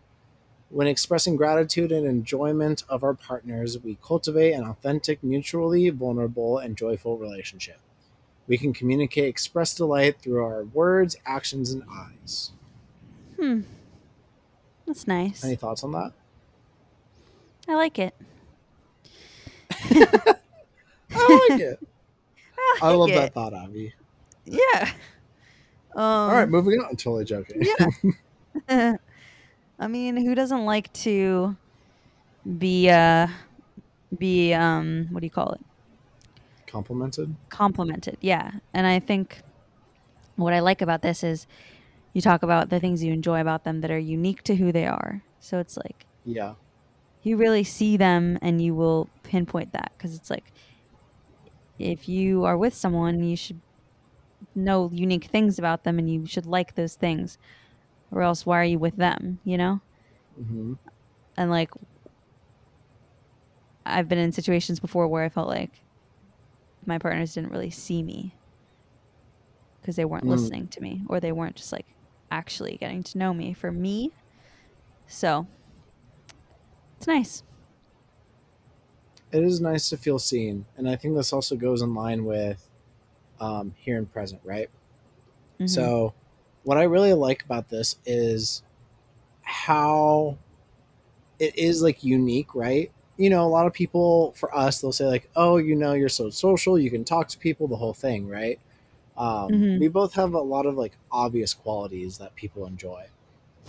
when 0.69 0.87
expressing 0.87 1.35
gratitude 1.35 1.91
and 1.91 2.05
enjoyment 2.05 2.83
of 2.89 3.03
our 3.03 3.13
partners 3.13 3.77
we 3.83 3.97
cultivate 4.03 4.53
an 4.53 4.63
authentic 4.63 5.23
mutually 5.23 5.89
vulnerable 5.89 6.57
and 6.57 6.75
joyful 6.77 7.17
relationship 7.17 7.79
we 8.47 8.57
can 8.57 8.73
communicate 8.73 9.25
express 9.25 9.73
delight 9.75 10.19
through 10.21 10.43
our 10.43 10.63
words 10.65 11.15
actions 11.25 11.71
and 11.71 11.83
eyes 11.91 12.51
Hmm. 13.39 13.61
That's 14.85 15.07
nice. 15.07 15.43
any 15.45 15.55
thoughts 15.55 15.83
on 15.83 15.91
that 15.93 16.11
I 17.67 17.75
like 17.75 17.99
it. 17.99 18.13
i 19.91 21.47
like 21.49 21.59
it 21.61 21.79
i 22.81 22.89
like 22.89 22.97
love 22.97 23.09
it. 23.09 23.15
that 23.15 23.33
thought 23.33 23.53
Abbie 23.53 23.93
Yeah. 24.45 24.91
Um, 25.95 26.03
all 26.03 26.31
right 26.31 26.49
moving 26.49 26.79
on 26.81 26.95
totally 26.95 27.23
joking 27.25 27.63
yeah. 28.67 28.95
I 29.79 29.87
mean, 29.87 30.17
who 30.17 30.35
doesn't 30.35 30.65
like 30.65 30.91
to 30.93 31.55
be 32.57 32.89
uh 32.89 33.27
be 34.17 34.53
um 34.53 35.07
what 35.11 35.21
do 35.21 35.25
you 35.25 35.31
call 35.31 35.53
it? 35.53 35.61
complimented 36.67 37.35
Complimented. 37.49 38.17
Yeah. 38.21 38.51
And 38.73 38.85
I 38.85 38.99
think 38.99 39.41
what 40.35 40.53
I 40.53 40.59
like 40.59 40.81
about 40.81 41.01
this 41.01 41.23
is 41.23 41.47
you 42.13 42.21
talk 42.21 42.43
about 42.43 42.69
the 42.69 42.79
things 42.79 43.03
you 43.03 43.13
enjoy 43.13 43.41
about 43.41 43.63
them 43.63 43.81
that 43.81 43.91
are 43.91 43.99
unique 43.99 44.43
to 44.43 44.55
who 44.55 44.71
they 44.71 44.85
are. 44.85 45.21
So 45.39 45.59
it's 45.59 45.77
like 45.77 46.05
yeah 46.25 46.55
you 47.23 47.37
really 47.37 47.63
see 47.63 47.97
them 47.97 48.37
and 48.41 48.61
you 48.61 48.73
will 48.73 49.09
pinpoint 49.23 49.73
that 49.73 49.91
because 49.97 50.15
it's 50.15 50.29
like 50.29 50.51
if 51.77 52.07
you 52.07 52.45
are 52.45 52.57
with 52.57 52.73
someone 52.73 53.23
you 53.23 53.35
should 53.35 53.59
know 54.55 54.89
unique 54.93 55.25
things 55.25 55.59
about 55.59 55.83
them 55.83 55.99
and 55.99 56.09
you 56.09 56.25
should 56.25 56.45
like 56.45 56.75
those 56.75 56.95
things 56.95 57.37
or 58.11 58.21
else 58.21 58.45
why 58.45 58.59
are 58.59 58.63
you 58.65 58.79
with 58.79 58.95
them 58.97 59.39
you 59.43 59.57
know? 59.57 59.81
Hmm 60.35 60.73
and 61.37 61.49
like 61.49 61.69
i've 63.85 64.07
been 64.07 64.17
in 64.17 64.31
situations 64.31 64.79
before 64.79 65.07
where 65.07 65.23
i 65.23 65.29
felt 65.29 65.47
like 65.47 65.83
my 66.85 66.97
partners 66.97 67.33
didn't 67.33 67.51
really 67.51 67.69
see 67.69 68.01
me 68.03 68.35
because 69.81 69.95
they 69.95 70.05
weren't 70.05 70.23
Mm. 70.23 70.29
listening 70.29 70.67
to 70.69 70.81
me 70.81 71.03
or 71.07 71.19
they 71.19 71.31
weren't 71.31 71.55
just 71.55 71.71
like 71.71 71.85
actually 72.31 72.77
getting 72.77 73.03
to 73.03 73.17
know 73.17 73.33
me 73.33 73.53
for 73.53 73.71
me. 73.71 74.13
So 75.07 75.47
it's 76.97 77.07
nice. 77.07 77.43
It 79.31 79.43
is 79.43 79.61
nice 79.61 79.89
to 79.89 79.97
feel 79.97 80.17
seen 80.19 80.65
and 80.77 80.89
i 80.89 80.95
think 80.95 81.15
this 81.15 81.31
also 81.33 81.55
goes 81.55 81.81
in 81.81 81.93
line 81.93 82.25
with 82.25 82.67
um, 83.41 83.75
here 83.77 83.97
and 83.97 84.11
present 84.11 84.41
right? 84.45 84.69
Mhm. 85.59 85.67
so 85.69 86.13
what 86.63 86.77
i 86.77 86.83
really 86.83 87.13
like 87.13 87.43
about 87.43 87.69
this 87.69 87.97
is 88.05 88.63
how 89.43 90.37
it 91.39 91.57
is 91.57 91.81
like 91.81 92.03
unique 92.03 92.53
right? 92.55 92.91
You 93.17 93.29
know 93.29 93.43
a 93.45 93.47
lot 93.47 93.67
of 93.67 93.73
people 93.73 94.33
for 94.33 94.55
us 94.55 94.79
they'll 94.81 94.91
say 94.93 95.05
like 95.05 95.29
oh 95.35 95.57
you 95.57 95.75
know 95.75 95.93
you're 95.93 96.09
so 96.09 96.29
social 96.29 96.79
you 96.79 96.89
can 96.89 97.03
talk 97.03 97.27
to 97.29 97.37
people 97.37 97.67
the 97.67 97.75
whole 97.75 97.93
thing 97.93 98.27
right? 98.27 98.59
Um, 99.17 99.51
Mhm. 99.51 99.79
we 99.79 99.87
both 99.89 100.13
have 100.13 100.33
a 100.33 100.39
lot 100.39 100.65
of 100.65 100.75
like 100.75 100.97
obvious 101.11 101.53
qualities 101.53 102.17
that 102.19 102.35
people 102.35 102.65
enjoy 102.65 103.07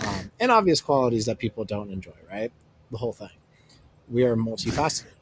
um, 0.07 0.31
and 0.39 0.51
obvious 0.53 0.81
qualities 0.81 1.27
that 1.27 1.39
people 1.39 1.65
don't 1.65 1.91
enjoy 1.91 2.15
right? 2.31 2.53
The 2.91 2.99
whole 2.99 3.13
thing. 3.13 3.31
We 4.09 4.25
are 4.25 4.37
multifaceted. 4.37 5.15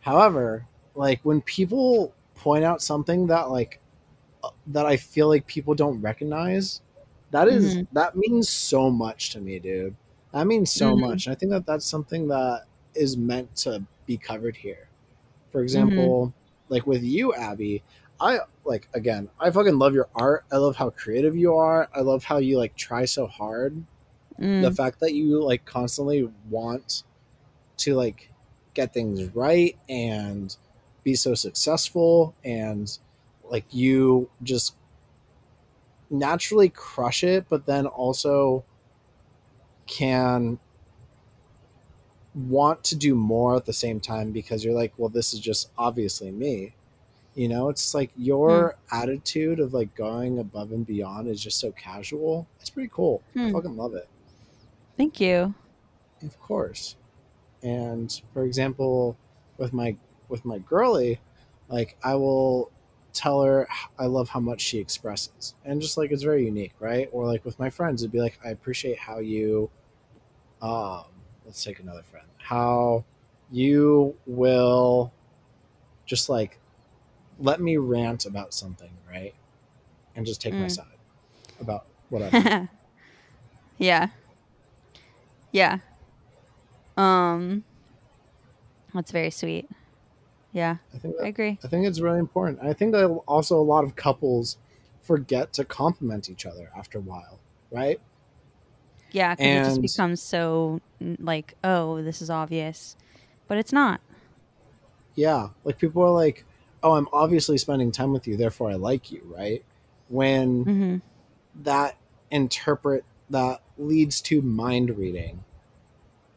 However 0.00 0.66
like 0.94 1.20
when 1.22 1.40
people 1.42 2.14
point 2.34 2.64
out 2.64 2.82
something 2.82 3.28
that 3.28 3.50
like 3.50 3.80
uh, 4.44 4.50
that 4.68 4.86
i 4.86 4.96
feel 4.96 5.28
like 5.28 5.46
people 5.46 5.74
don't 5.74 6.00
recognize 6.00 6.80
that 7.30 7.48
is- 7.48 7.76
Mhm. 7.76 7.86
that 7.92 8.16
means 8.16 8.48
so 8.48 8.90
much 8.90 9.30
to 9.30 9.40
me 9.40 9.58
dude 9.58 9.94
that 10.32 10.46
means 10.46 10.70
so 10.70 10.94
Mhm. 10.94 11.00
much 11.00 11.26
and 11.26 11.34
i 11.34 11.38
think 11.38 11.50
that 11.52 11.66
that's 11.66 11.86
something 11.86 12.28
that 12.28 12.64
is 12.94 13.16
meant 13.16 13.54
to 13.56 13.82
be 14.06 14.16
covered 14.16 14.56
here 14.56 14.88
for 15.50 15.60
example 15.62 16.32
like 16.68 16.86
with 16.86 17.02
you 17.02 17.34
Abbie 17.34 17.82
i 18.20 18.38
like 18.64 18.88
again 18.94 19.28
i 19.40 19.50
fucking 19.50 19.78
love 19.78 19.94
your 19.94 20.08
art 20.14 20.44
i 20.52 20.56
love 20.56 20.76
how 20.76 20.90
creative 20.90 21.36
you 21.36 21.54
are 21.54 21.88
i 21.94 22.00
love 22.00 22.24
how 22.24 22.38
you 22.38 22.56
like 22.58 22.74
try 22.76 23.04
so 23.04 23.26
hard 23.26 23.82
Mm. 24.38 24.62
the 24.62 24.70
fact 24.70 25.00
that 25.00 25.14
you 25.14 25.42
like 25.42 25.64
constantly 25.64 26.30
want 26.48 27.02
to 27.78 27.94
like 27.96 28.30
get 28.74 28.94
things 28.94 29.24
right 29.34 29.76
and 29.88 30.56
be 31.02 31.14
so 31.14 31.34
successful 31.34 32.34
and 32.44 32.98
like 33.50 33.64
you 33.72 34.28
just 34.44 34.74
naturally 36.10 36.68
crush 36.68 37.22
it 37.24 37.46
but 37.48 37.66
then 37.66 37.86
also 37.86 38.64
can 39.86 40.58
want 42.34 42.84
to 42.84 42.96
do 42.96 43.14
more 43.14 43.56
at 43.56 43.64
the 43.64 43.72
same 43.72 44.00
time 44.00 44.30
because 44.32 44.64
you're 44.64 44.74
like 44.74 44.92
well 44.98 45.08
this 45.08 45.32
is 45.32 45.40
just 45.40 45.70
obviously 45.76 46.30
me. 46.30 46.74
You 47.34 47.48
know 47.48 47.68
it's 47.68 47.94
like 47.94 48.10
your 48.16 48.76
attitude 48.92 49.60
of 49.60 49.74
like 49.74 49.94
going 49.94 50.38
above 50.38 50.72
and 50.72 50.86
beyond 50.86 51.28
is 51.28 51.42
just 51.42 51.60
so 51.60 51.72
casual. 51.72 52.48
It's 52.60 52.70
pretty 52.70 52.90
cool. 52.92 53.22
I 53.44 53.48
Hmm. 53.48 53.52
fucking 53.52 53.76
love 53.76 53.94
it. 53.94 54.08
Thank 54.96 55.20
you. 55.20 55.54
Of 56.22 56.38
course. 56.40 56.96
And 57.62 58.20
for 58.32 58.44
example, 58.44 59.16
with 59.58 59.72
my 59.72 59.96
with 60.28 60.44
my 60.44 60.58
girly, 60.58 61.20
like 61.68 61.96
I 62.02 62.14
will 62.16 62.70
tell 63.18 63.42
her 63.42 63.68
I 63.98 64.06
love 64.06 64.28
how 64.28 64.40
much 64.40 64.60
she 64.60 64.78
expresses. 64.78 65.54
And 65.64 65.80
just 65.82 65.96
like 65.96 66.12
it's 66.12 66.22
very 66.22 66.44
unique, 66.44 66.74
right? 66.78 67.08
Or 67.12 67.26
like 67.26 67.44
with 67.44 67.58
my 67.58 67.68
friends, 67.70 68.02
it'd 68.02 68.12
be 68.12 68.20
like 68.20 68.38
I 68.44 68.50
appreciate 68.50 68.98
how 68.98 69.18
you 69.18 69.70
um 70.62 71.04
let's 71.44 71.62
take 71.64 71.80
another 71.80 72.02
friend. 72.02 72.26
How 72.38 73.04
you 73.50 74.14
will 74.26 75.12
just 76.06 76.28
like 76.28 76.58
let 77.40 77.60
me 77.60 77.76
rant 77.76 78.24
about 78.26 78.54
something, 78.54 78.90
right? 79.08 79.34
And 80.16 80.24
just 80.26 80.40
take 80.40 80.54
my 80.54 80.66
Mm. 80.66 80.70
side 80.70 80.98
about 81.60 81.86
whatever. 82.10 82.68
yeah. 83.78 84.08
Yeah. 85.52 85.78
Um 86.96 87.64
that's 88.94 89.10
very 89.12 89.30
sweet. 89.30 89.68
Yeah, 90.58 90.78
I 90.92 90.98
think 90.98 91.14
I 91.22 91.28
agree. 91.28 91.56
I 91.62 91.68
think 91.68 91.86
it's 91.86 92.00
really 92.00 92.18
important. 92.18 92.58
I 92.60 92.72
think 92.72 92.90
that 92.90 93.06
also 93.28 93.56
a 93.56 93.62
lot 93.62 93.84
of 93.84 93.94
couples 93.94 94.56
forget 95.00 95.52
to 95.52 95.64
compliment 95.64 96.28
each 96.28 96.44
other 96.44 96.68
after 96.76 96.98
a 96.98 97.00
while, 97.00 97.38
right? 97.70 98.00
Yeah, 99.12 99.36
because 99.36 99.46
it 99.46 99.64
just 99.64 99.82
becomes 99.82 100.20
so 100.20 100.80
like, 101.00 101.54
oh, 101.62 102.02
this 102.02 102.20
is 102.20 102.28
obvious, 102.28 102.96
but 103.46 103.56
it's 103.56 103.72
not. 103.72 104.00
Yeah, 105.14 105.50
like 105.62 105.78
people 105.78 106.02
are 106.02 106.10
like, 106.10 106.44
"Oh, 106.82 106.94
I'm 106.94 107.06
obviously 107.12 107.56
spending 107.56 107.92
time 107.92 108.12
with 108.12 108.26
you, 108.26 108.36
therefore 108.36 108.70
I 108.70 108.74
like 108.74 109.12
you," 109.12 109.22
right? 109.32 109.64
When 110.08 110.64
Mm-hmm. 110.64 110.96
that 111.62 111.96
interpret 112.32 113.04
that 113.30 113.60
leads 113.78 114.20
to 114.22 114.42
mind 114.42 114.98
reading, 114.98 115.44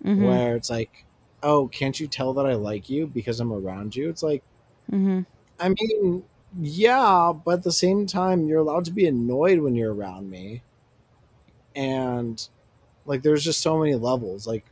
Mm-hmm. 0.05 0.23
where 0.23 0.55
it's 0.55 0.69
like, 0.69 1.05
"Oh, 1.43 1.67
can't 1.67 1.99
you 1.99 2.07
tell 2.07 2.33
that 2.33 2.45
I 2.45 2.55
like 2.55 2.89
you 2.89 3.07
because 3.07 3.39
I'm 3.39 3.53
around 3.53 3.95
you?" 3.95 4.09
It's 4.09 4.23
like, 4.23 4.43
Mm-hmm. 4.91 5.21
I 5.59 5.69
mean, 5.69 6.23
yeah, 6.59 7.33
but 7.33 7.55
at 7.59 7.63
the 7.63 7.71
same 7.71 8.05
time, 8.05 8.47
you're 8.47 8.59
allowed 8.59 8.85
to 8.85 8.91
be 8.91 9.07
annoyed 9.07 9.59
when 9.59 9.75
you're 9.75 9.93
around 9.93 10.29
me, 10.29 10.63
and 11.75 12.47
like, 13.05 13.23
there's 13.23 13.43
just 13.43 13.61
so 13.61 13.79
many 13.79 13.95
levels. 13.95 14.47
Like, 14.47 14.65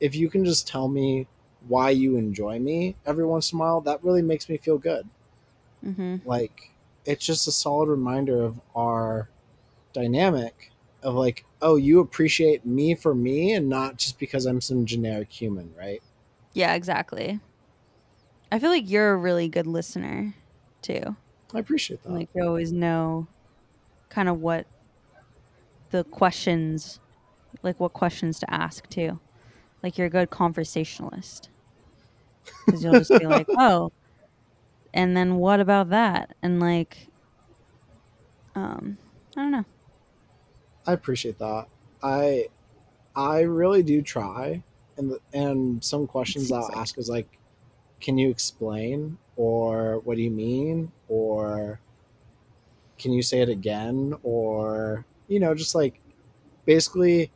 if 0.00 0.14
you 0.14 0.30
can 0.30 0.44
just 0.44 0.68
tell 0.68 0.88
me 0.88 1.26
why 1.68 1.90
you 1.90 2.16
enjoy 2.16 2.58
me 2.58 2.96
every 3.06 3.26
once 3.26 3.52
in 3.52 3.58
a 3.58 3.60
while, 3.60 3.80
that 3.82 4.04
really 4.04 4.22
makes 4.22 4.48
me 4.48 4.56
feel 4.56 4.78
good. 4.78 5.08
Mm-hmm. 5.84 6.16
like 6.28 6.72
it's 7.04 7.24
just 7.24 7.46
a 7.46 7.52
solid 7.52 7.88
reminder 7.88 8.42
of 8.42 8.60
our 8.74 9.28
dynamic 9.92 10.72
of 11.02 11.14
like 11.14 11.44
oh 11.62 11.76
you 11.76 12.00
appreciate 12.00 12.66
me 12.66 12.94
for 12.94 13.14
me 13.14 13.52
and 13.52 13.68
not 13.68 13.96
just 13.96 14.18
because 14.18 14.46
i'm 14.46 14.60
some 14.60 14.86
generic 14.86 15.30
human 15.30 15.72
right 15.78 16.02
Yeah, 16.56 16.72
exactly. 16.74 17.38
I 18.50 18.58
feel 18.58 18.70
like 18.70 18.88
you're 18.88 19.12
a 19.12 19.16
really 19.16 19.46
good 19.46 19.66
listener 19.66 20.34
too. 20.80 21.16
i 21.54 21.58
appreciate 21.58 22.02
that 22.02 22.10
Like 22.12 22.30
you 22.34 22.42
always 22.44 22.72
know 22.72 23.28
kind 24.10 24.28
of 24.28 24.40
what 24.40 24.66
the 25.90 26.04
questions 26.04 27.00
like 27.62 27.78
what 27.80 27.92
questions 27.92 28.38
to 28.40 28.52
ask 28.52 28.88
too. 28.88 29.20
Like 29.82 29.98
you're 29.98 30.06
a 30.06 30.10
good 30.10 30.30
conversationalist. 30.30 31.50
Cuz 32.68 32.82
you'll 32.82 32.96
just 32.96 33.16
be 33.18 33.26
like, 33.26 33.48
"Oh, 33.56 33.90
and 34.94 35.16
then 35.16 35.36
what 35.36 35.60
about 35.60 35.90
that?" 35.90 36.34
And 36.42 36.60
like 36.60 37.08
um 38.54 38.98
I 39.36 39.42
don't 39.42 39.50
know. 39.52 39.64
i 40.86 40.92
appreciate 40.92 41.38
that 41.38 41.66
i 42.02 42.46
i 43.14 43.40
really 43.40 43.82
do 43.82 44.02
try 44.02 44.62
and 44.96 45.12
and 45.32 45.84
some 45.84 46.06
questions 46.06 46.50
i'll 46.52 46.70
ask 46.76 46.96
is 46.98 47.08
like 47.08 47.38
can 48.00 48.18
you 48.18 48.28
explain 48.30 49.16
or 49.36 50.00
what 50.00 50.16
do 50.16 50.22
you 50.22 50.30
mean 50.30 50.90
or 51.08 51.80
can 52.98 53.12
you 53.12 53.22
say 53.22 53.40
it 53.40 53.48
again 53.48 54.14
or 54.22 55.04
you 55.28 55.38
know 55.40 55.54
just 55.54 55.74
like 55.74 56.00
basically 56.64 57.30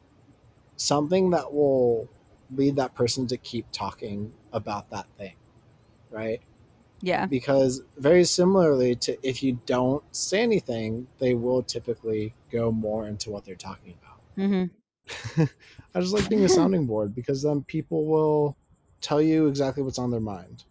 something 0.77 1.31
that 1.31 1.53
will 1.53 2.09
lead 2.55 2.77
that 2.77 2.95
person 2.95 3.27
to 3.27 3.37
keep 3.37 3.67
talking 3.73 4.33
about 4.53 4.91
that 4.91 5.07
thing 5.19 5.35
right 6.11 6.41
Yeah. 7.03 7.27
because 7.27 7.83
very 7.97 8.25
similarly 8.25 8.95
to 8.97 9.17
if 9.27 9.43
you 9.43 9.61
don't 9.67 10.03
say 10.15 10.41
anything 10.43 11.07
they 11.19 11.35
will 11.35 11.63
typically 11.63 12.35
go 12.51 12.73
more 12.73 13.07
into 13.07 13.31
what 13.31 13.45
they're 13.45 13.55
talking 13.55 13.95
about 14.03 14.21
Mhm. 14.37 14.71
i 15.95 16.01
just 16.01 16.13
like 16.15 16.29
being 16.29 16.45
a 16.45 16.49
sounding 16.49 16.87
board 16.87 17.15
because 17.15 17.43
then 17.43 17.63
people 17.65 18.07
will 18.07 18.57
tell 19.01 19.21
you 19.21 19.47
exactly 19.47 19.83
what's 19.83 19.99
on 19.99 20.11
their 20.11 20.21
mind 20.21 20.65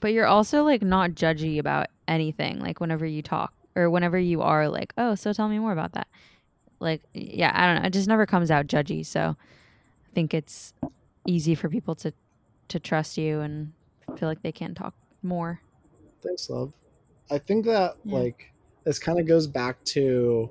But 0.00 0.12
you're 0.12 0.26
also 0.26 0.62
like 0.64 0.82
not 0.82 1.10
judgy 1.12 1.58
about 1.58 1.88
anything 2.06 2.60
like 2.60 2.80
whenever 2.80 3.06
you 3.06 3.22
talk 3.22 3.52
or 3.74 3.90
whenever 3.90 4.18
you 4.18 4.42
are 4.42 4.68
like, 4.68 4.92
"Oh, 4.96 5.14
so 5.14 5.32
tell 5.32 5.48
me 5.48 5.58
more 5.58 5.72
about 5.72 5.92
that." 5.92 6.08
Like 6.80 7.02
yeah, 7.14 7.52
I 7.54 7.66
don't 7.66 7.82
know. 7.82 7.86
It 7.86 7.92
just 7.92 8.08
never 8.08 8.26
comes 8.26 8.50
out 8.50 8.66
judgy, 8.66 9.04
so 9.04 9.36
I 9.40 10.14
think 10.14 10.34
it's 10.34 10.74
easy 11.26 11.54
for 11.54 11.68
people 11.70 11.94
to 11.96 12.12
to 12.68 12.80
trust 12.80 13.18
you 13.18 13.40
and 13.40 13.72
feel 14.16 14.28
like 14.28 14.42
they 14.42 14.52
can 14.52 14.74
talk 14.74 14.94
more. 15.22 15.62
thanks 16.22 16.48
love 16.50 16.72
i 17.30 17.38
think 17.38 17.64
that 17.64 17.96
Yeah. 18.04 18.12
like 18.14 18.52
this 18.84 18.98
kind 18.98 19.18
of 19.18 19.26
goes 19.26 19.46
back 19.46 19.82
to 19.84 20.50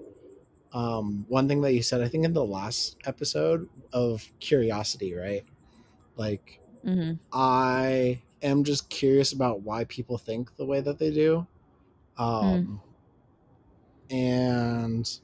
um, 0.75 1.25
one 1.29 1.47
thing 1.49 1.61
that 1.63 1.73
you 1.73 1.83
said 1.83 2.01
i 2.01 2.09
think 2.09 2.25
in 2.25 2.33
the 2.33 2.45
last 2.45 2.97
episode 3.05 3.69
of 3.93 4.31
curiosity 4.41 5.15
right 5.15 5.45
like 6.17 6.61
Mhm. 6.85 7.19
I 7.33 8.21
am 8.41 8.63
just 8.63 8.89
curious 8.89 9.33
about 9.33 9.61
why 9.63 9.85
people 9.85 10.17
think 10.17 10.55
the 10.57 10.65
way 10.65 10.81
that 10.81 10.99
they 10.99 11.11
do. 11.11 11.47
Um, 12.17 12.81
And 14.09 15.19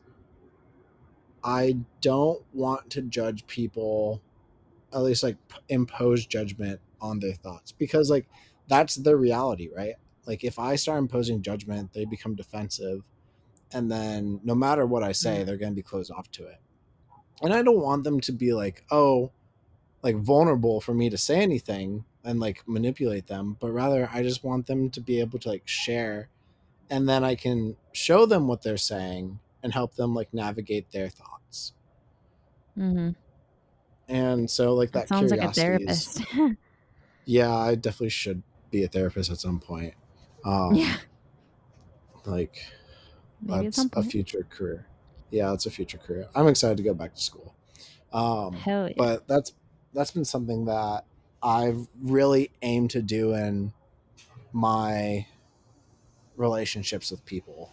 I 1.44 1.78
don't 2.02 2.44
want 2.54 2.90
to 2.92 3.02
judge 3.02 3.46
people, 3.48 4.22
at 4.94 5.00
least 5.02 5.24
like 5.24 5.38
impose 5.70 6.26
judgment 6.26 6.82
on 7.02 7.20
their 7.20 7.34
thoughts 7.36 7.72
because, 7.74 8.10
like, 8.12 8.28
that's 8.68 8.96
their 8.96 9.18
reality, 9.18 9.70
right? 9.76 9.96
Like, 10.26 10.44
if 10.44 10.60
I 10.60 10.76
start 10.76 11.00
imposing 11.00 11.42
judgment, 11.44 11.94
they 11.94 12.06
become 12.06 12.36
defensive. 12.36 13.04
And 13.74 13.90
then 13.92 14.40
no 14.44 14.56
matter 14.56 14.86
what 14.86 15.04
I 15.04 15.12
say, 15.14 15.42
Mm. 15.42 15.46
they're 15.46 15.58
going 15.58 15.72
to 15.72 15.76
be 15.76 15.82
closed 15.84 16.12
off 16.12 16.30
to 16.32 16.46
it. 16.46 16.58
And 17.42 17.54
I 17.54 17.64
don't 17.64 17.82
want 17.82 18.04
them 18.04 18.20
to 18.22 18.32
be 18.32 18.54
like, 18.54 18.86
oh, 18.92 19.32
like 20.04 20.16
vulnerable 20.18 20.82
for 20.82 20.94
me 20.94 21.10
to 21.10 21.18
say 21.18 21.42
anything 21.42 22.06
and 22.24 22.40
like 22.40 22.64
manipulate 22.68 23.28
them, 23.28 23.58
but 23.60 23.72
rather 23.72 24.10
I 24.12 24.24
just 24.24 24.44
want 24.44 24.68
them 24.68 24.90
to 24.92 25.02
be 25.02 25.20
able 25.20 25.40
to 25.40 25.50
like 25.50 25.68
share 25.68 26.30
and 26.90 27.08
then 27.08 27.24
I 27.24 27.36
can 27.36 27.78
show 27.94 28.26
them 28.26 28.48
what 28.48 28.62
they're 28.62 28.78
saying 28.78 29.40
and 29.64 29.74
help 29.74 29.96
them 29.96 30.14
like 30.14 30.34
navigate 30.34 30.92
their 30.92 31.10
thoughts. 31.10 31.74
Mm-hmm. 32.78 33.12
And 34.14 34.50
so 34.50 34.74
like 34.74 34.92
That 34.92 35.08
that, 35.08 35.10
sounds 35.10 35.32
like 35.32 35.42
a 35.42 35.52
curiosity 35.52 35.86
is 35.86 36.06
therapist. 36.18 36.58
yeah, 37.26 37.56
I 37.56 37.76
definitely 37.76 38.10
should 38.10 38.44
be 38.70 38.84
a 38.84 38.88
therapist 38.88 39.32
at 39.32 39.38
some 39.40 39.60
point. 39.60 39.94
Um 40.44 40.76
yeah. 40.76 40.98
like 42.26 42.58
Maybe 43.42 43.68
at 43.68 43.74
that's 43.74 43.90
a 43.94 44.04
future 44.04 44.46
career. 44.50 44.86
Yeah, 45.30 45.54
it's 45.54 45.66
a 45.66 45.72
future 45.72 45.98
career. 45.98 46.28
I'm 46.36 46.48
excited 46.48 46.78
to 46.78 46.84
go 46.84 46.94
back 46.94 47.16
to 47.16 47.22
school. 47.22 47.54
Um 48.14 48.54
Hell 48.54 48.88
yeah. 48.88 48.94
but 48.98 49.28
that's 49.28 49.54
that's 49.94 50.12
been 50.12 50.26
something 50.26 50.66
that 50.66 51.06
I've 51.44 51.88
really 52.02 52.52
aimed 52.62 52.92
to 52.92 53.02
do 53.02 53.34
in 53.34 53.74
my 54.54 55.26
relationships 56.38 57.12
with 57.12 57.26
people 57.26 57.72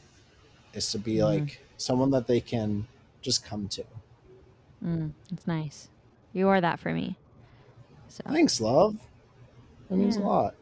is 0.72 0.90
to 0.92 0.98
be 0.98 1.16
Mhm. 1.16 1.24
like 1.24 1.60
someone 1.76 2.10
that 2.10 2.26
they 2.26 2.40
can 2.40 2.86
just 3.20 3.44
come 3.44 3.68
to. 3.68 3.84
Mm, 4.84 5.12
it's 5.32 5.46
nice. 5.46 5.88
You 6.32 6.48
are 6.48 6.60
that 6.60 6.78
for 6.78 6.92
me. 6.92 7.16
So 8.08 8.22
Thanks, 8.28 8.60
love. 8.60 8.96
That 9.88 9.96
means 9.96 10.16
a 10.16 10.20
lot. 10.20 10.54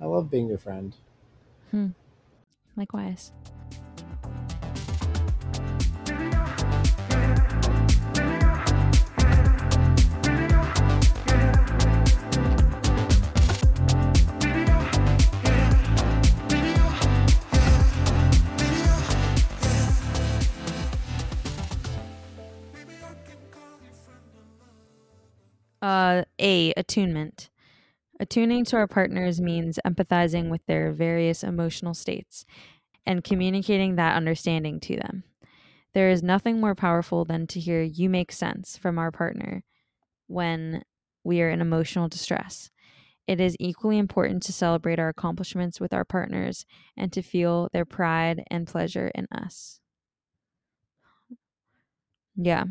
I 0.00 0.06
love 0.06 0.30
being 0.30 0.48
your 0.48 0.58
friend. 0.58 0.94
likewise. 2.76 3.32
A. 26.38 26.72
Attunement. 26.76 27.50
Attuning 28.18 28.64
to 28.66 28.76
our 28.76 28.86
partners 28.86 29.40
means 29.40 29.78
empathizing 29.86 30.50
with 30.50 30.64
their 30.66 30.92
various 30.92 31.42
emotional 31.42 31.94
states 31.94 32.44
and 33.06 33.24
communicating 33.24 33.96
that 33.96 34.16
understanding 34.16 34.78
to 34.80 34.96
them. 34.96 35.24
There 35.94 36.10
is 36.10 36.22
nothing 36.22 36.60
more 36.60 36.74
powerful 36.74 37.24
than 37.24 37.46
to 37.48 37.60
hear 37.60 37.82
you 37.82 38.08
make 38.08 38.30
sense 38.30 38.76
from 38.76 38.98
our 38.98 39.10
partner 39.10 39.64
when 40.26 40.82
we 41.24 41.42
are 41.42 41.50
in 41.50 41.60
emotional 41.60 42.08
distress. 42.08 42.70
It 43.26 43.40
is 43.40 43.56
equally 43.58 43.98
important 43.98 44.42
to 44.44 44.52
celebrate 44.52 44.98
our 44.98 45.08
accomplishments 45.08 45.80
with 45.80 45.92
our 45.92 46.04
partners 46.04 46.66
and 46.96 47.12
to 47.12 47.22
feel 47.22 47.68
their 47.72 47.84
pride 47.84 48.42
and 48.50 48.66
pleasure 48.66 49.10
in 49.14 49.26
us. 49.32 49.80
Yeah. 52.36 52.64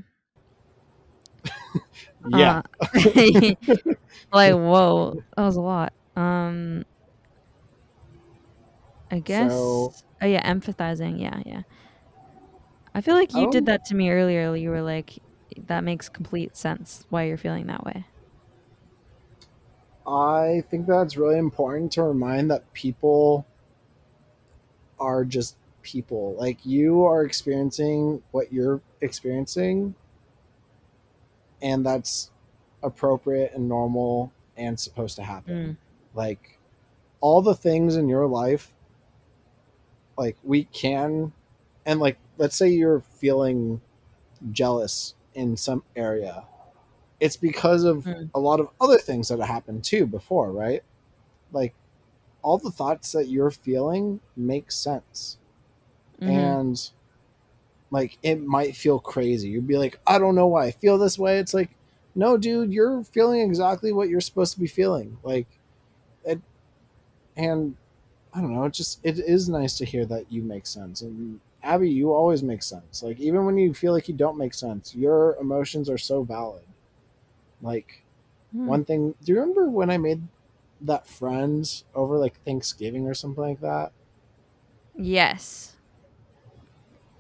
Yeah. 2.28 2.62
Uh, 2.82 2.88
like 4.34 4.54
whoa, 4.54 5.24
that 5.36 5.44
was 5.44 5.56
a 5.56 5.62
lot. 5.62 5.94
Um 6.16 6.86
I 9.12 9.20
guess 9.20 9.52
So- 9.52 9.94
oh 10.22 10.26
yeah, 10.26 10.52
empathizing. 10.52 11.20
Yeah, 11.22 11.42
yeah. 11.46 11.62
I 12.94 13.02
feel 13.02 13.16
like 13.16 13.34
you 13.34 13.44
don't- 13.44 13.52
did 13.52 13.66
that 13.68 13.86
to 13.86 13.96
me 13.96 14.10
earlier. 14.12 14.54
You 14.56 14.70
were 14.70 14.82
like 14.82 15.20
that 15.68 15.84
makes 15.84 16.10
complete 16.10 16.56
sense 16.56 17.06
why 17.10 17.24
you're 17.24 17.38
feeling 17.38 17.68
that 17.68 17.84
way. 17.84 18.06
I 20.08 20.64
think 20.70 20.88
that's 20.88 21.18
really 21.18 21.38
important 21.38 21.92
to 21.94 22.04
remind 22.04 22.50
that 22.52 22.72
people 22.74 23.46
are 25.00 25.24
just 25.24 25.56
people. 25.82 26.36
Like 26.38 26.66
you 26.66 27.06
are 27.06 27.24
experiencing 27.24 28.22
what 28.32 28.52
you're 28.52 28.82
experiencing, 29.02 29.94
and 31.62 31.86
that's 31.86 32.32
appropriate 32.84 33.52
and 33.54 33.68
normal 33.70 34.32
and 34.58 34.80
supposed 34.80 35.16
to 35.18 35.24
happen. 35.24 35.54
Mm. 35.56 35.78
like 36.16 36.58
all 37.22 37.42
the 37.42 37.56
things 37.56 37.96
in 37.96 38.08
your 38.10 38.26
life 38.28 38.74
like 40.18 40.38
we 40.44 40.64
can 40.66 41.32
and 41.86 42.00
like 42.00 42.18
let's 42.38 42.56
say 42.56 42.68
you're 42.68 43.02
feeling 43.02 43.82
jealous 44.52 45.16
in 45.34 45.56
some 45.58 45.84
area 45.96 46.44
it's 47.20 47.36
because 47.38 47.84
of 47.84 48.06
Mm. 48.06 48.30
a 48.34 48.40
lot 48.40 48.60
of 48.60 48.70
other 48.80 48.98
things 48.98 49.28
that 49.28 49.40
have 49.40 49.48
happened 49.50 49.84
too 49.84 50.06
before 50.06 50.52
right 50.52 50.84
like 51.52 51.74
all 52.42 52.58
the 52.58 52.72
thoughts 52.72 53.12
that 53.12 53.28
you're 53.28 53.52
feeling 53.52 54.20
make 54.36 54.72
sense 54.72 55.38
Mhm. 56.22 56.30
and 56.30 56.92
like 57.92 58.18
it 58.24 58.42
might 58.42 58.76
feel 58.76 59.00
crazy. 59.00 59.50
You'd 59.50 59.68
be 59.68 59.78
like 59.78 60.00
i 60.08 60.18
don't 60.20 60.36
know 60.36 60.48
why 60.48 60.66
i 60.66 60.72
feel 60.72 60.98
this 60.98 61.18
way. 61.20 61.40
It's 61.40 61.54
like 61.54 61.70
no 62.16 62.38
dude 62.38 62.74
you're 62.74 63.04
feeling 63.04 63.42
exactly 63.42 63.92
what 63.92 64.10
you're 64.10 64.22
supposed 64.22 64.54
to 64.54 64.60
be 64.60 64.68
feeling. 64.68 65.18
Like 65.24 65.48
it 66.26 66.42
and 67.38 67.78
i 68.34 68.42
don't 68.42 68.54
know 68.54 68.66
it 68.66 68.74
just 68.74 69.00
it 69.04 69.20
is 69.20 69.50
nice 69.50 69.78
to 69.78 69.86
hear 69.86 70.06
that 70.06 70.32
you 70.32 70.42
make 70.42 70.68
sense. 70.68 71.02
And 71.02 71.40
Abbie 71.64 71.90
you 71.92 72.14
always 72.14 72.44
make 72.44 72.64
sense. 72.64 73.04
Like 73.04 73.20
even 73.20 73.46
when 73.46 73.58
you 73.58 73.74
feel 73.74 73.94
like 73.94 74.08
you 74.08 74.16
don't 74.16 74.38
make 74.38 74.54
sense 74.54 74.96
your 74.96 75.36
emotions 75.38 75.90
are 75.90 75.98
so 75.98 76.24
valid. 76.24 76.64
Like 77.62 78.04
Hmm. 78.52 78.68
one 78.68 78.86
thing 78.86 79.16
do 79.24 79.32
you 79.32 79.40
remember 79.40 79.70
when 79.70 79.90
i 79.92 79.98
made 79.98 80.24
that 80.82 81.08
friend 81.08 81.84
over 81.96 82.18
like 82.18 82.42
thanksgiving 82.46 83.08
or 83.08 83.14
something 83.14 83.44
like 83.44 83.62
that? 83.62 83.92
Yes. 84.96 85.76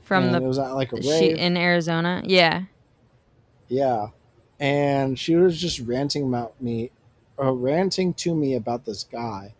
From 0.09 0.23
and 0.23 0.33
the 0.33 0.41
it 0.43 0.47
was 0.47 0.57
at 0.57 0.71
like 0.71 0.91
a 0.91 1.03
she 1.03 1.37
in 1.37 1.55
Arizona. 1.55 2.23
Yeah. 2.25 2.63
Yeah. 3.67 4.07
And 4.59 5.19
she 5.19 5.35
was 5.35 5.61
just 5.61 5.79
ranting 5.81 6.23
about 6.27 6.59
me, 6.59 6.89
uh, 7.39 7.51
ranting 7.53 8.15
to 8.15 8.33
me 8.33 8.55
about 8.55 8.85
this 8.85 9.03
guy. 9.03 9.53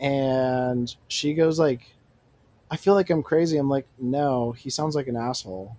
And 0.00 0.96
she 1.06 1.34
goes 1.34 1.58
like, 1.58 1.82
I 2.70 2.78
feel 2.78 2.94
like 2.94 3.10
I'm 3.10 3.22
crazy. 3.22 3.58
I'm 3.58 3.68
like, 3.68 3.86
no, 3.98 4.52
he 4.52 4.70
sounds 4.70 4.96
like 4.96 5.06
an 5.06 5.16
asshole. 5.16 5.76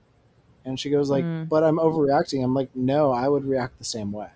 And 0.65 0.79
she 0.79 0.91
goes 0.91 1.09
like, 1.09 1.25
Mm. 1.25 1.49
but 1.49 1.63
I'm 1.63 1.79
overreacting. 1.79 2.43
I'm 2.43 2.53
like, 2.53 2.69
no, 2.75 3.11
I 3.11 3.27
would 3.27 3.43
react 3.43 3.79
the 3.79 3.83
same 3.85 4.11
way. 4.11 4.29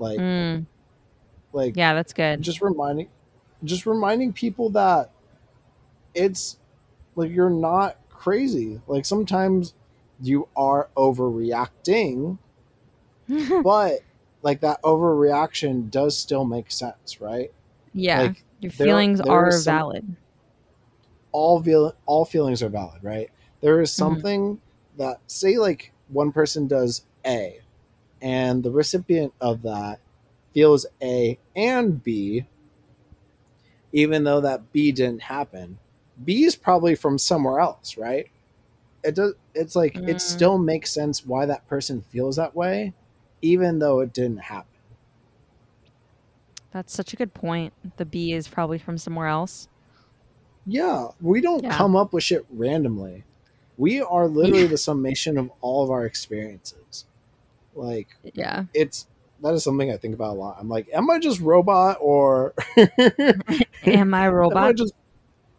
Like, 0.00 0.18
Mm. 0.18 0.66
like 1.52 1.76
Yeah, 1.76 1.94
that's 1.94 2.12
good. 2.12 2.42
just 2.42 2.60
reminding, 2.60 3.06
just 3.62 3.86
reminding 3.86 4.32
people 4.32 4.70
that 4.70 5.10
it's 6.16 6.56
like 7.14 7.30
you're 7.30 7.48
not 7.48 7.96
crazy. 8.20 8.80
Like 8.86 9.06
sometimes 9.06 9.72
you 10.20 10.46
are 10.54 10.90
overreacting, 10.96 12.36
but 13.62 14.00
like 14.42 14.60
that 14.60 14.82
overreaction 14.82 15.90
does 15.90 16.18
still 16.18 16.44
make 16.44 16.70
sense, 16.70 17.20
right? 17.20 17.50
yeah. 17.94 18.20
Like 18.22 18.44
Your 18.60 18.72
feelings 18.72 19.20
there 19.20 19.32
are 19.32 19.50
some- 19.52 19.72
valid. 19.74 20.16
all 21.32 21.62
feel 21.62 21.94
all 22.06 22.24
feelings 22.26 22.62
are 22.62 22.68
valid, 22.68 23.02
right? 23.02 23.30
There 23.62 23.80
is 23.80 23.90
Mhm. 23.90 23.94
something 23.94 24.60
that 24.98 25.20
say 25.26 25.56
like 25.56 25.92
one 26.08 26.30
person 26.32 26.66
does 26.66 27.02
A 27.24 27.60
and 28.20 28.62
the 28.62 28.70
recipient 28.70 29.32
of 29.40 29.62
that 29.62 29.98
feels 30.52 30.84
A 31.02 31.38
and 31.56 32.02
B 32.04 32.44
even 33.92 34.24
though 34.24 34.40
that 34.40 34.72
B 34.72 34.92
didn't 34.92 35.22
happen. 35.22 35.78
B 36.24 36.44
is 36.44 36.56
probably 36.56 36.94
from 36.94 37.18
somewhere 37.18 37.60
else, 37.60 37.96
right? 37.96 38.28
It 39.02 39.14
does 39.14 39.34
it's 39.54 39.74
like 39.74 39.94
Mm. 39.94 40.08
it 40.08 40.20
still 40.20 40.58
makes 40.58 40.90
sense 40.90 41.24
why 41.24 41.46
that 41.46 41.66
person 41.68 42.02
feels 42.02 42.36
that 42.36 42.54
way 42.54 42.92
even 43.42 43.78
though 43.78 44.00
it 44.00 44.12
didn't 44.12 44.36
happen. 44.38 44.66
That's 46.72 46.92
such 46.92 47.12
a 47.12 47.16
good 47.16 47.34
point. 47.34 47.72
The 47.96 48.04
B 48.04 48.32
is 48.32 48.46
probably 48.46 48.78
from 48.78 48.98
somewhere 48.98 49.26
else. 49.26 49.68
Yeah, 50.66 51.08
we 51.20 51.40
don't 51.40 51.64
Yeah. 51.64 51.76
come 51.76 51.96
up 51.96 52.12
with 52.12 52.22
shit 52.22 52.44
randomly. 52.50 53.24
We 53.78 54.00
are 54.02 54.28
literally 54.28 54.66
the 54.66 54.76
summation 54.78 55.38
of 55.38 55.50
all 55.62 55.82
of 55.84 55.90
our 55.90 56.04
experiences. 56.04 57.06
Like 57.74 58.08
Yeah. 58.34 58.64
it's 58.74 59.06
that 59.42 59.54
is 59.54 59.64
something 59.64 59.90
I 59.90 59.96
think 59.96 60.14
about 60.14 60.32
a 60.36 60.38
lot. 60.38 60.58
I'm 60.60 60.68
like, 60.68 60.88
am 60.92 61.10
I 61.10 61.18
just 61.18 61.40
robot 61.40 61.96
or 62.00 62.52
Am 62.76 64.12
I 64.14 64.26
a 64.26 64.30
am 64.50 64.62
I 64.62 64.72
robot? 64.72 64.76
just 64.76 64.92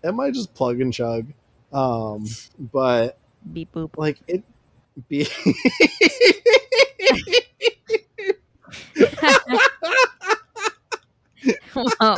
am 0.03 0.19
I 0.19 0.31
just 0.31 0.53
plug 0.53 0.81
and 0.81 0.93
chug? 0.93 1.27
Um, 1.71 2.25
but 2.59 3.17
Beep 3.53 3.71
boop. 3.73 3.97
like 3.97 4.19
it 4.27 4.43
be 5.09 5.27
Wow. 11.75 12.17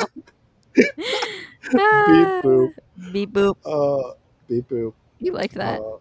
beep 2.05 2.29
boop 2.43 2.73
Beep 3.11 3.31
boop. 3.33 3.55
uh 3.65 4.13
beep 4.47 4.67
boop. 4.69 4.93
You 5.19 5.31
like 5.33 5.53
that? 5.53 5.79
Uh, 5.79 5.97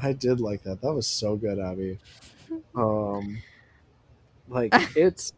I 0.00 0.12
did 0.12 0.40
like 0.40 0.62
that. 0.64 0.80
That 0.82 0.92
was 0.94 1.06
so 1.06 1.36
good, 1.36 1.58
Abbie. 1.58 1.98
Um, 2.74 3.42
like 4.48 4.72
it's, 4.96 5.32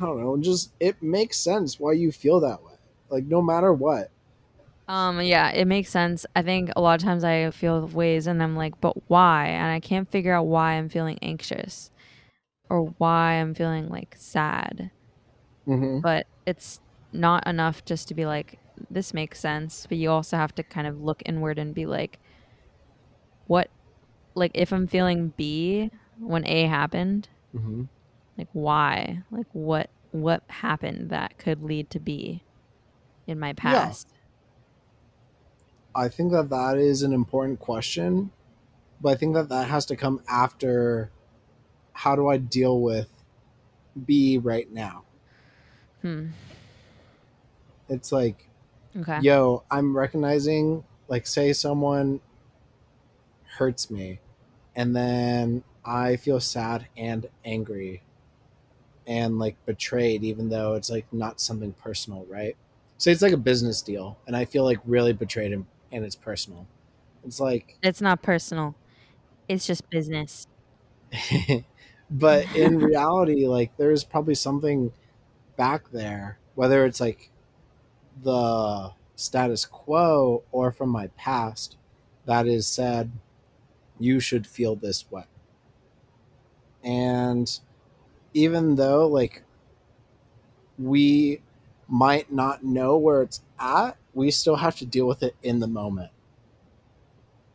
I 0.00 0.06
don't 0.06 0.20
know, 0.20 0.36
just 0.38 0.72
it 0.80 1.02
makes 1.02 1.36
sense 1.38 1.78
why 1.80 1.92
you 1.92 2.12
feel 2.12 2.40
that 2.40 2.62
way. 2.64 2.74
Like 3.08 3.24
no 3.24 3.42
matter 3.42 3.72
what. 3.72 4.10
Um, 4.86 5.20
yeah, 5.22 5.50
it 5.50 5.66
makes 5.66 5.90
sense. 5.90 6.26
I 6.36 6.42
think 6.42 6.70
a 6.76 6.80
lot 6.80 7.00
of 7.00 7.04
times 7.04 7.24
I 7.24 7.50
feel 7.50 7.86
ways 7.88 8.26
and 8.26 8.42
I'm 8.42 8.56
like, 8.56 8.80
but 8.80 9.08
why? 9.08 9.46
And 9.46 9.72
I 9.72 9.80
can't 9.80 10.10
figure 10.10 10.34
out 10.34 10.46
why 10.46 10.74
I'm 10.74 10.88
feeling 10.90 11.18
anxious 11.22 11.90
or 12.70 12.94
why 12.98 13.34
I'm 13.34 13.54
feeling 13.54 13.88
like 13.88 14.14
sad. 14.18 14.90
Mm-hmm. 15.66 16.00
But 16.02 16.26
it's 16.46 16.80
not 17.12 17.46
enough 17.46 17.84
just 17.84 18.08
to 18.08 18.14
be 18.14 18.26
like, 18.26 18.58
this 18.90 19.14
makes 19.14 19.40
sense. 19.40 19.86
But 19.88 19.98
you 19.98 20.10
also 20.10 20.36
have 20.36 20.54
to 20.56 20.62
kind 20.62 20.86
of 20.86 21.00
look 21.02 21.22
inward 21.26 21.58
and 21.58 21.74
be 21.74 21.86
like, 21.86 22.20
what, 23.46 23.70
like, 24.34 24.52
if 24.54 24.72
I'm 24.72 24.86
feeling 24.86 25.32
B 25.36 25.90
when 26.18 26.46
A 26.46 26.66
happened, 26.66 27.28
Mm-hmm. 27.54 27.84
like, 28.38 28.48
why? 28.52 29.22
Like, 29.30 29.46
what, 29.52 29.90
what 30.12 30.44
happened 30.48 31.10
that 31.10 31.38
could 31.38 31.62
lead 31.62 31.90
to 31.90 32.00
B 32.00 32.44
in 33.26 33.38
my 33.40 33.52
past? 33.54 34.13
I 35.96 36.08
think 36.08 36.32
that 36.32 36.50
that 36.50 36.76
is 36.78 37.02
an 37.02 37.12
important 37.12 37.60
question, 37.60 38.30
but 39.00 39.10
I 39.10 39.14
think 39.14 39.34
that 39.34 39.48
that 39.48 39.68
has 39.68 39.86
to 39.86 39.96
come 39.96 40.22
after. 40.28 41.10
How 41.92 42.16
do 42.16 42.28
I 42.28 42.38
deal 42.38 42.80
with 42.80 43.08
B 44.06 44.38
right 44.38 44.70
now? 44.72 45.04
Hmm. 46.02 46.28
It's 47.88 48.10
like 48.10 48.48
Okay. 48.96 49.18
yo, 49.20 49.64
I'm 49.70 49.96
recognizing, 49.96 50.84
like, 51.08 51.26
say 51.26 51.52
someone 51.52 52.20
hurts 53.58 53.90
me, 53.90 54.20
and 54.76 54.94
then 54.94 55.62
I 55.84 56.16
feel 56.16 56.40
sad 56.40 56.86
and 56.96 57.28
angry 57.44 58.02
and 59.06 59.38
like 59.38 59.54
betrayed, 59.66 60.24
even 60.24 60.48
though 60.48 60.74
it's 60.74 60.90
like 60.90 61.06
not 61.12 61.40
something 61.40 61.72
personal, 61.74 62.24
right? 62.28 62.56
Say 62.98 63.12
it's 63.12 63.20
like 63.22 63.32
a 63.32 63.36
business 63.36 63.82
deal, 63.82 64.16
and 64.26 64.34
I 64.36 64.44
feel 64.44 64.64
like 64.64 64.78
really 64.86 65.12
betrayed 65.12 65.52
and, 65.52 65.66
and 65.94 66.04
it's 66.04 66.16
personal. 66.16 66.66
It's 67.24 67.40
like, 67.40 67.78
It's 67.82 68.02
not 68.02 68.22
personal. 68.22 68.74
It's 69.48 69.66
just 69.66 69.88
business. 69.88 70.46
but 72.10 72.54
in 72.56 72.78
reality, 72.80 73.46
like, 73.46 73.76
there's 73.76 74.04
probably 74.04 74.34
something 74.34 74.92
back 75.56 75.90
there, 75.90 76.38
whether 76.54 76.84
it's 76.84 77.00
like 77.00 77.30
the 78.22 78.92
status 79.16 79.64
quo 79.64 80.42
or 80.52 80.72
from 80.72 80.88
my 80.90 81.06
past 81.16 81.76
that 82.26 82.46
is 82.46 82.66
said 82.66 83.12
you 83.98 84.18
should 84.18 84.46
feel 84.46 84.74
this 84.74 85.10
way 85.10 85.24
and 86.82 87.60
even 88.34 88.74
though 88.76 89.06
like 89.06 89.42
we 90.78 91.40
might 91.88 92.32
not 92.32 92.64
know 92.64 92.96
where 92.96 93.22
it's 93.22 93.42
at 93.58 93.96
we 94.14 94.30
still 94.30 94.56
have 94.56 94.76
to 94.76 94.86
deal 94.86 95.06
with 95.06 95.22
it 95.22 95.34
in 95.42 95.60
the 95.60 95.66
moment 95.66 96.10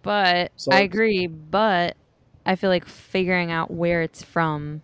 But 0.01 0.51
So 0.55 0.71
I 0.71 0.79
agree, 0.81 1.27
but 1.27 1.95
I 2.45 2.55
feel 2.55 2.69
like 2.69 2.85
figuring 2.85 3.51
out 3.51 3.69
where 3.71 4.01
it's 4.01 4.23
from 4.23 4.81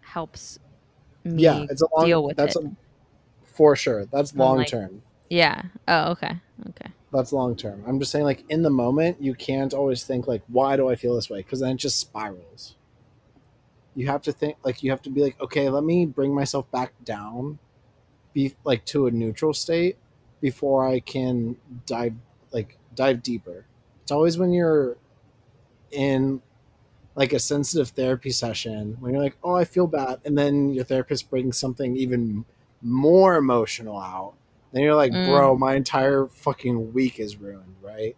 helps 0.00 0.58
me 1.24 1.42
yeah 1.42 1.64
it's 1.68 1.82
a 1.82 1.86
long 1.96 2.06
deal 2.06 2.22
with 2.22 2.36
that's 2.36 2.54
it. 2.56 2.64
a 2.64 2.70
for 3.44 3.74
sure 3.74 4.04
that's 4.06 4.32
I'm 4.32 4.38
long 4.38 4.56
like- 4.58 4.68
term 4.68 5.02
yeah. 5.30 5.62
Oh, 5.88 6.12
okay. 6.12 6.36
Okay. 6.68 6.90
that's 7.10 7.32
long 7.32 7.56
term 7.56 7.82
i'm 7.86 7.98
just 7.98 8.12
saying 8.12 8.24
like 8.24 8.44
in 8.50 8.62
the 8.62 8.70
moment 8.70 9.20
you 9.20 9.34
can't 9.34 9.74
always 9.74 10.04
think 10.04 10.28
like 10.28 10.42
why 10.48 10.76
do 10.76 10.88
i 10.88 10.94
feel 10.94 11.14
this 11.16 11.28
way 11.28 11.38
because 11.38 11.58
then 11.60 11.70
it 11.72 11.76
just 11.78 11.98
spirals 11.98 12.76
you 13.96 14.06
have 14.06 14.22
to 14.22 14.30
think 14.32 14.56
like 14.64 14.82
you 14.84 14.90
have 14.90 15.02
to 15.02 15.10
be 15.10 15.22
like 15.22 15.40
okay 15.40 15.68
let 15.68 15.82
me 15.82 16.06
bring 16.06 16.32
myself 16.34 16.70
back 16.70 16.92
down 17.04 17.58
be 18.34 18.54
like 18.64 18.84
to 18.84 19.06
a 19.06 19.10
neutral 19.10 19.52
state 19.54 19.96
before 20.48 20.80
i 20.86 21.00
can 21.00 21.56
dive 21.86 22.14
like 22.52 22.76
dive 22.94 23.22
deeper 23.22 23.64
it's 24.02 24.12
always 24.12 24.36
when 24.38 24.52
you're 24.52 24.96
in 25.90 26.40
like 27.14 27.32
a 27.32 27.38
sensitive 27.38 27.88
therapy 27.90 28.30
session 28.30 28.96
when 29.00 29.12
you're 29.12 29.22
like 29.22 29.36
oh 29.42 29.54
i 29.54 29.64
feel 29.64 29.86
bad 29.86 30.20
and 30.26 30.36
then 30.36 30.72
your 30.76 30.84
therapist 30.84 31.30
brings 31.30 31.56
something 31.56 31.96
even 31.96 32.44
more 32.86 33.36
emotional 33.36 33.98
out, 33.98 34.34
then 34.72 34.82
you're 34.82 34.94
like, 34.94 35.10
Mm. 35.10 35.24
bro, 35.24 35.56
my 35.56 35.74
entire 35.74 36.26
fucking 36.26 36.92
week 36.92 37.18
is 37.18 37.38
ruined, 37.38 37.76
right? 37.80 38.14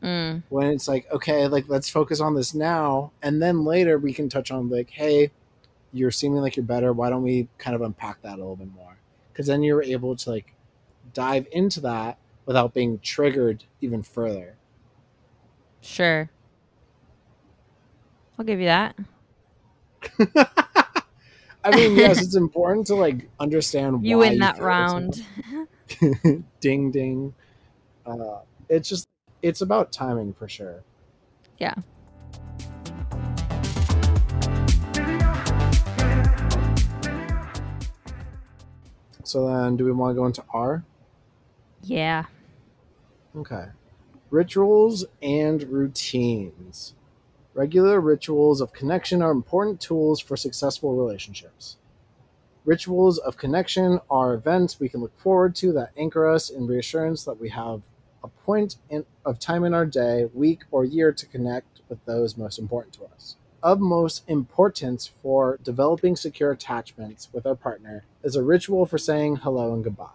Mm, 0.00 0.44
When 0.50 0.68
it's 0.68 0.86
like, 0.86 1.10
okay, 1.10 1.48
like 1.48 1.64
let's 1.68 1.88
focus 1.88 2.20
on 2.20 2.36
this 2.36 2.54
now, 2.54 3.10
and 3.20 3.42
then 3.42 3.64
later 3.64 3.98
we 3.98 4.12
can 4.12 4.28
touch 4.28 4.52
on 4.52 4.68
like, 4.70 4.90
hey, 4.90 5.32
you're 5.92 6.12
seeming 6.12 6.40
like 6.40 6.54
you're 6.56 6.64
better. 6.64 6.92
Why 6.92 7.10
don't 7.10 7.24
we 7.24 7.48
kind 7.58 7.74
of 7.74 7.82
unpack 7.82 8.22
that 8.22 8.34
a 8.34 8.42
little 8.42 8.54
bit 8.54 8.72
more? 8.72 8.98
Because 9.32 9.48
then 9.48 9.64
you're 9.64 9.82
able 9.82 10.14
to 10.14 10.30
like 10.30 10.54
dive 11.12 11.46
into 11.52 11.80
that 11.80 12.18
without 12.46 12.74
being 12.74 12.98
triggered 13.00 13.64
even 13.80 14.02
further. 14.02 14.56
sure. 15.80 16.30
I'll 18.38 18.44
give 18.44 18.60
you 18.60 18.66
that. 18.66 18.96
I 21.64 21.74
mean, 21.74 21.96
yes, 21.96 22.22
it's 22.22 22.36
important 22.46 22.86
to 22.86 22.94
like 22.94 23.28
understand 23.40 24.06
You 24.06 24.18
win 24.18 24.38
that 24.38 24.60
round. 24.60 25.24
ding 26.60 26.90
ding. 26.90 27.34
Uh, 28.06 28.38
it's 28.68 28.88
just 28.88 29.08
it's 29.42 29.60
about 29.60 29.92
timing 29.92 30.32
for 30.34 30.48
sure. 30.48 30.82
Yeah. 31.58 31.74
So 39.24 39.46
then, 39.46 39.76
do 39.76 39.84
we 39.84 39.92
want 39.92 40.12
to 40.12 40.14
go 40.14 40.26
into 40.26 40.42
R? 40.54 40.84
Yeah. 41.88 42.26
Okay. 43.36 43.66
Rituals 44.30 45.06
and 45.22 45.62
routines. 45.64 46.94
Regular 47.54 48.00
rituals 48.00 48.60
of 48.60 48.72
connection 48.72 49.22
are 49.22 49.30
important 49.30 49.80
tools 49.80 50.20
for 50.20 50.36
successful 50.36 50.94
relationships. 50.94 51.76
Rituals 52.64 53.18
of 53.18 53.38
connection 53.38 54.00
are 54.10 54.34
events 54.34 54.78
we 54.78 54.88
can 54.88 55.00
look 55.00 55.18
forward 55.18 55.54
to 55.56 55.72
that 55.72 55.90
anchor 55.96 56.28
us 56.28 56.50
in 56.50 56.66
reassurance 56.66 57.24
that 57.24 57.40
we 57.40 57.48
have 57.48 57.80
a 58.22 58.28
point 58.28 58.76
in, 58.90 59.06
of 59.24 59.38
time 59.38 59.64
in 59.64 59.72
our 59.72 59.86
day, 59.86 60.26
week, 60.34 60.60
or 60.70 60.84
year 60.84 61.10
to 61.12 61.26
connect 61.26 61.80
with 61.88 62.04
those 62.04 62.36
most 62.36 62.58
important 62.58 62.92
to 62.94 63.04
us. 63.04 63.36
Of 63.62 63.80
most 63.80 64.22
importance 64.28 65.10
for 65.22 65.58
developing 65.62 66.16
secure 66.16 66.52
attachments 66.52 67.28
with 67.32 67.46
our 67.46 67.56
partner 67.56 68.04
is 68.22 68.36
a 68.36 68.42
ritual 68.42 68.84
for 68.86 68.98
saying 68.98 69.36
hello 69.36 69.72
and 69.72 69.82
goodbye 69.82 70.10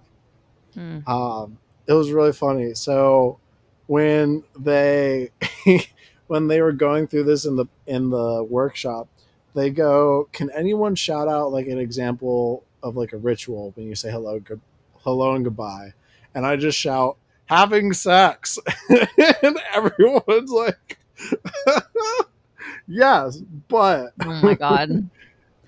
Mm. 0.75 1.07
um, 1.07 1.59
it 1.87 1.93
was 1.93 2.11
really 2.11 2.33
funny. 2.33 2.73
So 2.73 3.39
when 3.87 4.43
they 4.57 5.29
when 6.27 6.47
they 6.47 6.61
were 6.61 6.71
going 6.71 7.07
through 7.07 7.23
this 7.25 7.45
in 7.45 7.55
the 7.55 7.65
in 7.87 8.09
the 8.09 8.43
workshop, 8.43 9.07
they 9.53 9.69
go, 9.69 10.29
"Can 10.31 10.49
anyone 10.51 10.95
shout 10.95 11.27
out 11.27 11.51
like 11.51 11.67
an 11.67 11.77
example 11.79 12.63
of 12.81 12.95
like 12.95 13.13
a 13.13 13.17
ritual 13.17 13.71
when 13.75 13.87
you 13.87 13.95
say 13.95 14.11
hello, 14.11 14.39
good, 14.39 14.61
hello 14.99 15.35
and 15.35 15.43
goodbye?" 15.43 15.93
And 16.35 16.45
I 16.45 16.55
just 16.55 16.77
shout, 16.77 17.17
"Having 17.45 17.93
sex," 17.93 18.57
and 18.89 19.59
everyone's 19.73 20.51
like, 20.51 20.97
"Yes," 22.87 23.37
but 23.67 24.13
Oh 24.25 24.41
my 24.41 24.55
god. 24.55 24.89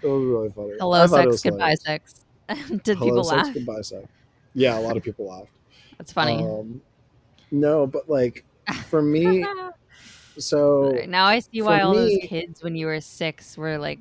it 0.02 0.08
was 0.08 0.24
really 0.26 0.50
funny. 0.52 0.74
Hello, 0.80 1.06
sex, 1.08 1.26
was 1.28 1.42
goodbye, 1.44 1.58
hilarious. 1.58 1.82
sex. 1.82 2.22
Did 2.84 2.98
Hello, 2.98 3.10
people 3.10 3.24
sex, 3.24 3.48
laugh? 3.48 3.54
Goodbye, 3.54 3.82
sex. 3.82 4.08
Yeah, 4.54 4.78
a 4.78 4.82
lot 4.82 4.98
of 4.98 5.04
people 5.04 5.28
laughed. 5.28 5.50
That's 5.98 6.12
funny. 6.12 6.36
Um, 6.36 6.82
no, 7.52 7.88
but 7.88 8.10
like 8.10 8.46
for 8.90 9.02
me, 9.02 9.46
so 10.38 10.98
now 11.08 11.26
I 11.26 11.40
see 11.40 11.62
why 11.62 11.82
all 11.82 11.94
those 11.94 12.18
kids 12.22 12.64
when 12.64 12.76
you 12.76 12.88
were 12.88 13.02
six 13.02 13.58
were 13.58 13.78
like 13.78 14.00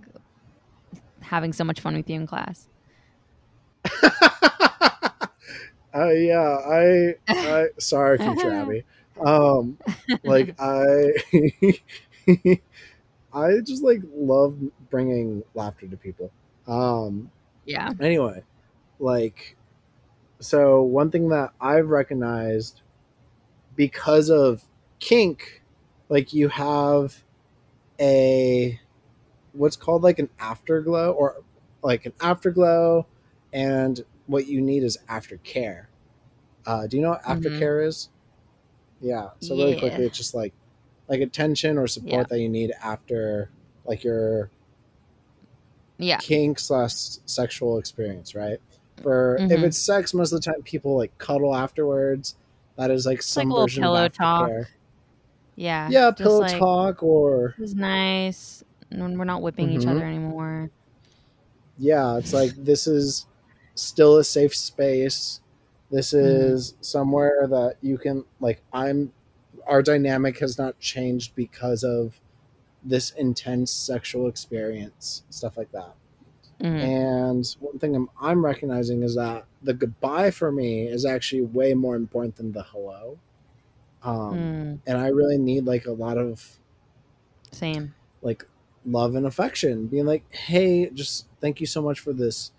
having 1.22 1.52
so 1.52 1.64
much 1.64 1.80
fun 1.80 1.96
with 1.96 2.08
you 2.08 2.16
in 2.16 2.26
class. 2.26 2.68
uh, 4.02 5.28
yeah, 6.10 6.58
I, 6.66 7.14
I, 7.28 7.66
sorry, 7.78 8.18
future 8.18 8.52
Abbie. 8.52 8.84
Um, 9.24 9.78
like 10.24 10.54
I, 10.58 11.12
I 13.32 13.60
just 13.60 13.82
like 13.82 14.00
love 14.14 14.58
bringing 14.90 15.42
laughter 15.54 15.86
to 15.86 15.96
people. 15.96 16.30
Um, 16.66 17.30
Yeah. 17.64 17.92
anyway, 18.00 18.42
like, 18.98 19.56
so 20.40 20.82
one 20.82 21.10
thing 21.10 21.28
that 21.30 21.52
I've 21.60 21.88
recognized 21.88 22.82
because 23.76 24.30
of 24.30 24.64
kink, 24.98 25.62
like 26.08 26.32
you 26.32 26.48
have 26.48 27.22
a 28.00 28.80
what's 29.52 29.76
called 29.76 30.02
like 30.02 30.18
an 30.18 30.28
afterglow 30.38 31.12
or 31.12 31.42
like 31.82 32.06
an 32.06 32.12
afterglow, 32.20 33.06
and 33.52 34.04
what 34.26 34.46
you 34.46 34.60
need 34.60 34.82
is 34.82 34.98
aftercare. 35.08 35.86
Uh, 36.66 36.86
do 36.86 36.96
you 36.96 37.02
know 37.02 37.10
what 37.10 37.22
Mhm. 37.22 37.40
aftercare 37.42 37.86
is? 37.86 38.08
Yeah. 39.00 39.30
So 39.40 39.54
really 39.56 39.74
Yeah. 39.74 39.80
quickly, 39.80 40.06
it's 40.06 40.16
just 40.18 40.34
like 40.34 40.52
like 41.08 41.20
attention 41.20 41.76
or 41.76 41.86
support 41.86 42.26
Yeah. 42.28 42.36
that 42.36 42.40
you 42.40 42.48
need 42.48 42.72
after 42.82 43.50
like 43.84 44.02
your 44.02 44.50
Yeah. 45.98 46.16
kink 46.16 46.58
slash 46.58 46.94
sexual 47.26 47.78
experience, 47.78 48.34
right? 48.34 48.58
For 49.02 49.36
if 49.36 49.50
Mhm. 49.50 49.64
it's 49.64 49.78
sex, 49.78 50.14
most 50.14 50.32
of 50.32 50.40
the 50.40 50.44
time 50.52 50.62
people 50.62 50.96
like 50.96 51.16
cuddle 51.18 51.54
afterwards. 51.54 52.36
That 52.76 52.90
is 52.90 53.06
like 53.06 53.16
like 53.18 53.22
some 53.22 53.50
a 53.50 53.52
little 53.54 53.66
version 53.66 53.82
pillow 53.82 54.06
of 54.06 54.12
talk. 54.12 54.48
aftercare. 54.50 54.66
Yeah. 55.56 55.88
Yeah, 55.90 56.10
pillow 56.10 56.40
like, 56.40 56.58
talk 56.58 57.02
or 57.02 57.54
it's 57.58 57.74
nice. 57.74 58.64
and 58.90 59.18
We're 59.18 59.24
not 59.24 59.42
whipping 59.42 59.70
each 59.70 59.82
Mhm. 59.82 59.90
other 59.90 60.04
anymore. 60.04 60.70
yeah, 61.78 62.16
it's 62.18 62.32
like 62.32 62.52
this 62.56 62.86
is 62.86 63.26
still 63.74 64.16
a 64.18 64.24
safe 64.24 64.54
space. 64.54 65.40
This 65.90 66.12
Mhm. 66.12 66.52
is 66.52 66.74
somewhere 66.80 67.46
that 67.48 67.76
you 67.82 67.98
can 67.98 68.24
like 68.40 68.62
I'm 68.72 69.12
our 69.66 69.82
dynamic 69.82 70.38
has 70.40 70.58
not 70.58 70.78
changed 70.78 71.34
because 71.34 71.82
of 71.84 72.20
this 72.84 73.10
intense 73.12 73.70
sexual 73.70 74.28
experience, 74.28 75.22
stuff 75.30 75.56
like 75.56 75.72
that. 75.72 75.94
Mhm. 76.60 76.80
And 76.82 77.56
one 77.60 77.78
thing 77.78 77.94
I'm, 77.96 78.10
I'm 78.20 78.44
recognizing 78.44 79.02
is 79.02 79.14
that 79.16 79.46
the 79.62 79.74
goodbye 79.74 80.30
for 80.30 80.50
me 80.52 80.86
is 80.86 81.04
actually 81.04 81.42
way 81.42 81.74
more 81.74 81.96
important 81.96 82.36
than 82.36 82.52
the 82.52 82.62
hello. 82.64 83.18
Um, 84.02 84.36
Mm, 84.38 84.80
And 84.86 84.98
I 84.98 85.08
really 85.08 85.38
need 85.38 85.64
like 85.66 85.86
a 85.86 85.92
lot 85.92 86.18
of 86.18 86.58
same. 87.52 87.94
like 88.22 88.46
love 88.84 89.14
and 89.14 89.26
affection, 89.26 89.86
being 89.86 90.06
like, 90.06 90.30
hey, 90.34 90.90
just 90.90 91.26
thank 91.40 91.60
you 91.60 91.66
so 91.66 91.80
much 91.82 92.00
for 92.00 92.12
this 92.12 92.52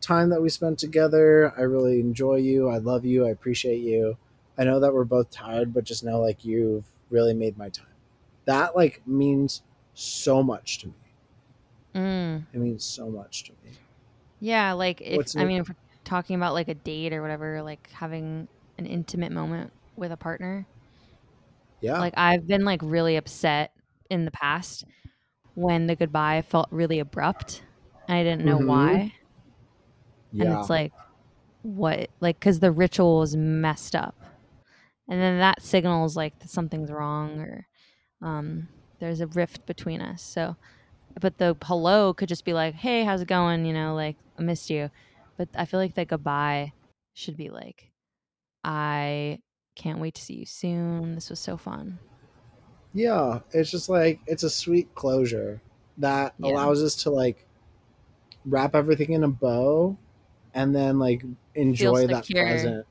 time 0.00 0.30
that 0.30 0.42
we 0.42 0.48
spent 0.48 0.78
together. 0.78 1.52
I 1.58 1.62
really 1.62 2.00
enjoy 2.00 2.36
you. 2.36 2.68
I 2.68 2.78
love 2.78 3.04
you. 3.04 3.26
I 3.26 3.30
appreciate 3.30 3.80
you. 3.80 4.18
I 4.58 4.64
know 4.64 4.80
that 4.80 4.92
we're 4.94 5.04
both 5.04 5.30
tired, 5.30 5.72
but 5.72 5.84
just 5.84 6.04
know 6.04 6.20
like 6.20 6.44
you've 6.44 6.84
really 7.10 7.34
made 7.34 7.56
my 7.58 7.68
time. 7.70 7.86
That 8.46 8.76
like 8.76 9.06
means 9.06 9.62
so 9.94 10.42
much 10.42 10.78
to 10.80 10.88
me. 10.88 10.94
Mm. 11.94 12.46
It 12.52 12.58
means 12.58 12.84
so 12.84 13.10
much 13.10 13.44
to 13.44 13.52
me. 13.64 13.72
Yeah, 14.40 14.72
like 14.72 15.00
if 15.00 15.16
What's 15.16 15.36
I 15.36 15.44
mean, 15.44 15.60
if 15.62 15.68
we're 15.68 15.74
talking 16.04 16.36
about 16.36 16.54
like 16.54 16.68
a 16.68 16.74
date 16.74 17.12
or 17.12 17.22
whatever, 17.22 17.62
like 17.62 17.88
having 17.92 18.48
an 18.78 18.86
intimate 18.86 19.32
moment 19.32 19.72
with 19.96 20.12
a 20.12 20.16
partner. 20.16 20.66
Yeah. 21.80 21.98
Like 21.98 22.14
I've 22.16 22.46
been 22.46 22.64
like 22.64 22.80
really 22.82 23.16
upset 23.16 23.72
in 24.08 24.24
the 24.24 24.30
past 24.30 24.84
when 25.54 25.86
the 25.86 25.96
goodbye 25.96 26.42
felt 26.42 26.68
really 26.70 27.00
abrupt 27.00 27.62
and 28.08 28.16
I 28.18 28.22
didn't 28.22 28.44
know 28.44 28.58
Mhm. 28.58 28.66
why. 28.66 29.12
yeah. 30.32 30.44
And 30.44 30.58
it's 30.58 30.70
like, 30.70 30.92
what? 31.62 32.08
Like, 32.20 32.38
because 32.38 32.60
the 32.60 32.70
ritual 32.72 33.18
was 33.18 33.36
messed 33.36 33.94
up, 33.94 34.14
and 35.08 35.20
then 35.20 35.38
that 35.38 35.60
signals 35.62 36.16
like 36.16 36.38
that 36.38 36.48
something's 36.50 36.90
wrong 36.90 37.40
or 37.40 37.66
um, 38.22 38.68
there's 39.00 39.20
a 39.20 39.26
rift 39.26 39.66
between 39.66 40.00
us. 40.00 40.22
So, 40.22 40.56
but 41.20 41.38
the 41.38 41.56
hello 41.62 42.14
could 42.14 42.28
just 42.28 42.44
be 42.44 42.52
like, 42.54 42.74
"Hey, 42.74 43.04
how's 43.04 43.22
it 43.22 43.28
going?" 43.28 43.64
You 43.66 43.72
know, 43.72 43.94
like 43.94 44.18
I 44.38 44.42
missed 44.42 44.70
you. 44.70 44.90
But 45.36 45.48
I 45.54 45.64
feel 45.66 45.80
like 45.80 45.94
the 45.94 46.04
goodbye 46.06 46.74
should 47.14 47.36
be 47.36 47.50
like, 47.50 47.92
"I 48.64 49.40
can't 49.76 50.00
wait 50.00 50.14
to 50.16 50.22
see 50.22 50.34
you 50.36 50.46
soon. 50.46 51.14
This 51.16 51.30
was 51.30 51.40
so 51.40 51.56
fun." 51.56 52.00
Yeah, 52.92 53.40
it's 53.52 53.70
just 53.70 53.88
like 53.88 54.20
it's 54.26 54.42
a 54.42 54.50
sweet 54.50 54.94
closure 54.94 55.62
that 55.98 56.34
Yeah. 56.38 56.48
allows 56.48 56.82
us 56.82 56.94
to 57.04 57.10
like 57.10 57.46
wrap 58.44 58.74
everything 58.74 59.12
in 59.12 59.24
a 59.24 59.28
bow 59.28 59.96
and 60.54 60.74
then 60.74 60.98
like 60.98 61.24
enjoy 61.54 62.08
that 62.08 62.32
present. 62.34 62.86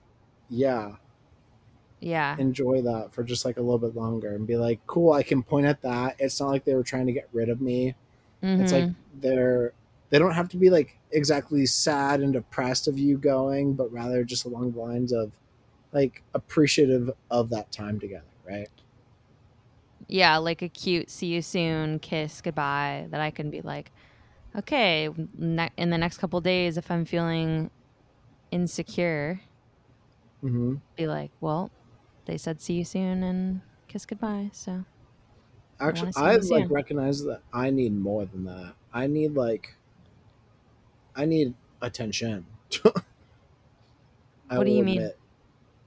Yeah, 0.49 0.97
Yeah, 1.99 2.37
enjoy 2.37 2.81
that 2.83 3.13
for 3.13 3.23
just 3.23 3.45
like 3.45 3.57
a 3.57 3.61
little 3.61 3.77
bit 3.79 3.95
longer 3.95 4.33
and 4.33 4.47
be 4.47 4.55
like, 4.55 4.85
cool, 4.87 5.11
I 5.13 5.23
can 5.23 5.43
point 5.43 5.65
at 5.65 5.81
that. 5.81 6.15
It's 6.19 6.39
not 6.39 6.49
like 6.49 6.63
they 6.63 6.75
were 6.75 6.83
trying 6.83 7.07
to 7.07 7.11
get 7.13 7.29
rid 7.33 7.49
of 7.49 7.59
me. 7.61 7.95
It's 8.57 8.71
like 8.71 8.87
Mhm. 8.87 8.95
they're 9.13 9.73
they 10.09 10.19
don't 10.19 10.33
have 10.33 10.49
to 10.49 10.57
be 10.57 10.69
like 10.69 10.99
exactly 11.11 11.65
sad 11.65 12.21
and 12.21 12.33
depressed 12.33 12.87
of 12.87 12.97
you 12.99 13.17
going, 13.17 13.75
but 13.75 13.91
rather 13.91 14.23
just 14.23 14.45
along 14.45 14.73
the 14.73 14.79
lines 14.79 15.13
of 15.13 15.31
like 15.93 16.23
appreciative 16.33 17.11
of 17.31 17.49
that 17.51 17.71
time 17.71 17.99
together, 17.99 18.27
right? 18.45 18.69
yeah, 20.07 20.37
like 20.37 20.61
a 20.61 20.69
cute 20.69 21.09
"see 21.09 21.27
you 21.27 21.41
soon" 21.41 21.99
kiss 21.99 22.41
goodbye 22.41 23.07
that 23.11 23.21
I 23.21 23.31
can 23.31 23.49
be 23.51 23.61
like, 23.61 23.91
okay, 24.57 25.09
ne- 25.37 25.71
in 25.77 25.89
the 25.91 25.97
next 25.97 26.19
couple 26.19 26.41
days, 26.41 26.77
if 26.77 26.91
I'm 26.91 27.05
feeling 27.05 27.71
insecure, 28.51 29.41
hmm 30.41 30.75
be 30.95 31.07
like, 31.07 31.31
well, 31.39 31.71
they 32.25 32.37
said 32.37 32.61
see 32.61 32.73
you 32.73 32.85
soon 32.85 33.23
and 33.23 33.61
kiss 33.87 34.05
goodbye. 34.05 34.51
So 34.53 34.85
Actually, 35.79 36.11
I 36.15 36.37
like 36.37 36.69
recognize 36.69 37.23
that 37.23 37.41
I 37.53 37.69
need 37.69 37.93
more 37.93 38.25
than 38.25 38.43
that. 38.45 38.75
I 38.93 39.07
need 39.07 39.33
like, 39.35 39.75
I 41.15 41.25
need 41.25 41.53
attention. 41.81 42.45
I 44.49 44.57
What 44.57 44.65
do 44.65 44.71
you 44.71 44.83
mean? 44.83 45.01
admit. 45.01 45.17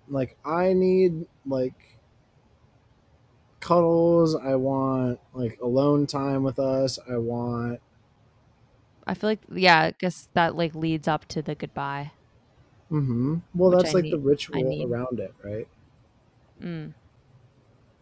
Like 0.09 0.38
I 0.45 0.72
need 0.74 1.28
like 1.47 1.99
cuddles. 3.61 4.34
I 4.34 4.55
want 4.57 5.20
like 5.32 5.59
alone 5.61 6.07
time 6.07 6.43
with 6.43 6.59
us. 6.59 6.99
I 7.09 7.16
want. 7.18 7.80
I 9.07 9.14
feel 9.14 9.30
like 9.30 9.45
yeah, 9.51 9.80
I 9.80 9.90
guess 9.93 10.28
that 10.34 10.55
like 10.57 10.74
leads 10.74 11.09
up 11.09 11.26
to 11.28 11.43
the 11.43 11.55
goodbye. 11.55 12.12
Mm-hmm. 12.90 13.38
Well, 13.55 13.70
Which 13.70 13.82
that's 13.82 13.95
I 13.95 13.95
like 13.95 14.11
the 14.11 14.18
ritual 14.18 14.84
around 14.84 15.18
it, 15.18 15.34
right? 15.43 15.66
Mm. 16.61 16.95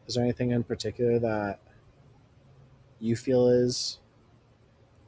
Is 0.07 0.15
there 0.15 0.25
anything 0.25 0.51
in 0.51 0.65
particular 0.65 1.19
that 1.21 1.61
you 3.01 3.17
feel 3.17 3.49
is 3.49 3.99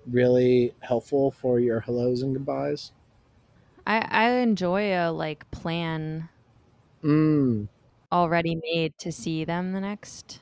really 0.07 0.75
helpful 0.81 1.31
for 1.31 1.59
your 1.61 1.81
hellos 1.81 2.23
and 2.23 2.35
goodbyes? 2.35 2.93
I 3.87 4.01
I 4.11 4.31
enjoy 4.41 4.93
a 4.93 5.11
like 5.13 5.49
plan 5.53 6.31
Mm, 7.03 7.67
already 8.13 8.55
made 8.55 8.97
to 8.99 9.11
see 9.11 9.45
them 9.45 9.73
the 9.73 9.81
next. 9.81 10.41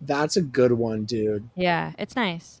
that's 0.00 0.36
a 0.36 0.42
good 0.42 0.72
one, 0.72 1.04
dude. 1.04 1.48
Yeah, 1.54 1.92
it's 1.98 2.16
nice. 2.16 2.60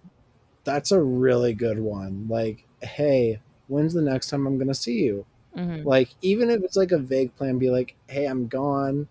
That's 0.64 0.92
a 0.92 1.02
really 1.02 1.54
good 1.54 1.78
one. 1.80 2.28
Like, 2.28 2.66
hey, 2.82 3.40
when's 3.68 3.94
the 3.94 4.02
next 4.02 4.28
time 4.28 4.46
I'm 4.46 4.58
gonna 4.58 4.74
see 4.74 5.02
you? 5.04 5.26
hmm 5.54 5.84
Like, 5.84 6.14
even 6.22 6.50
if 6.50 6.62
it's 6.64 6.76
like 6.76 6.92
a 6.92 6.98
vague 6.98 7.36
plan, 7.36 7.58
be 7.58 7.70
like, 7.70 7.96
hey, 8.08 8.26
I'm 8.26 8.48
gone 8.48 9.08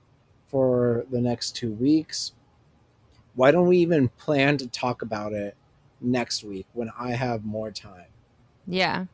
for 0.47 1.05
the 1.11 1.21
next 1.21 1.53
two 1.55 1.73
weeks. 1.73 2.33
Why 3.39 3.51
don't 3.51 3.69
we 3.69 3.77
even 3.77 4.09
plan 4.09 4.57
to 4.57 4.67
talk 4.67 5.01
about 5.01 5.31
it 5.31 5.55
next 6.01 6.43
week 6.43 6.65
when 6.73 6.91
I 6.99 7.11
have 7.11 7.45
more 7.45 7.71
time? 7.71 8.07
Yeah. 8.67 9.05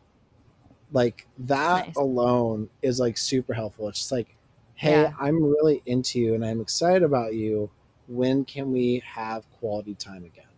Like 0.92 1.28
that 1.38 1.86
Nice. 1.86 1.96
alone 1.96 2.70
is 2.82 3.00
like 3.00 3.20
super 3.20 3.54
helpful. 3.54 3.88
It's 3.88 4.00
just 4.00 4.12
like, 4.12 4.36
hey, 4.74 5.04
Yeah. 5.04 5.14
I'm 5.20 5.44
really 5.44 5.84
into 5.86 6.20
you 6.20 6.34
and 6.34 6.44
I'm 6.44 6.60
excited 6.60 7.04
about 7.04 7.36
you. 7.36 7.70
When 8.08 8.46
can 8.46 8.72
we 8.72 9.04
have 9.06 9.48
quality 9.60 9.94
time 9.94 10.24
again? 10.24 10.50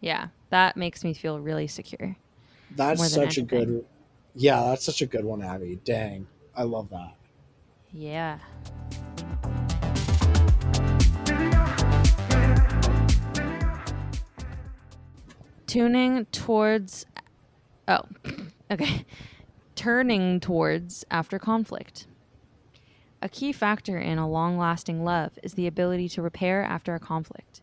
Yeah. 0.00 0.28
That 0.48 0.78
makes 0.78 1.04
me 1.04 1.12
feel 1.12 1.38
really 1.38 1.66
secure. 1.66 2.16
That's 2.76 3.12
such 3.12 3.36
a 3.36 3.42
good. 3.42 3.84
Yeah, 4.34 4.62
that's 4.62 4.86
such 4.86 5.02
a 5.02 5.06
good 5.06 5.26
one, 5.26 5.42
Abbie. 5.42 5.80
Dang. 5.84 6.26
I 6.56 6.62
love 6.62 6.88
that. 6.88 7.12
Yeah. 7.92 8.38
Tuning 15.70 16.24
towards 16.32 17.06
Oh. 17.86 18.00
Okay. 18.72 19.04
Turning 19.76 20.40
towards 20.40 21.04
after 21.12 21.38
conflict. 21.38 22.08
A 23.22 23.28
key 23.28 23.52
factor 23.52 23.96
in 23.96 24.18
a 24.18 24.28
long 24.28 24.58
lasting 24.58 25.04
love 25.04 25.38
is 25.44 25.54
the 25.54 25.68
ability 25.68 26.08
to 26.08 26.22
repair 26.22 26.64
after 26.64 26.96
a 26.96 26.98
conflict. 26.98 27.62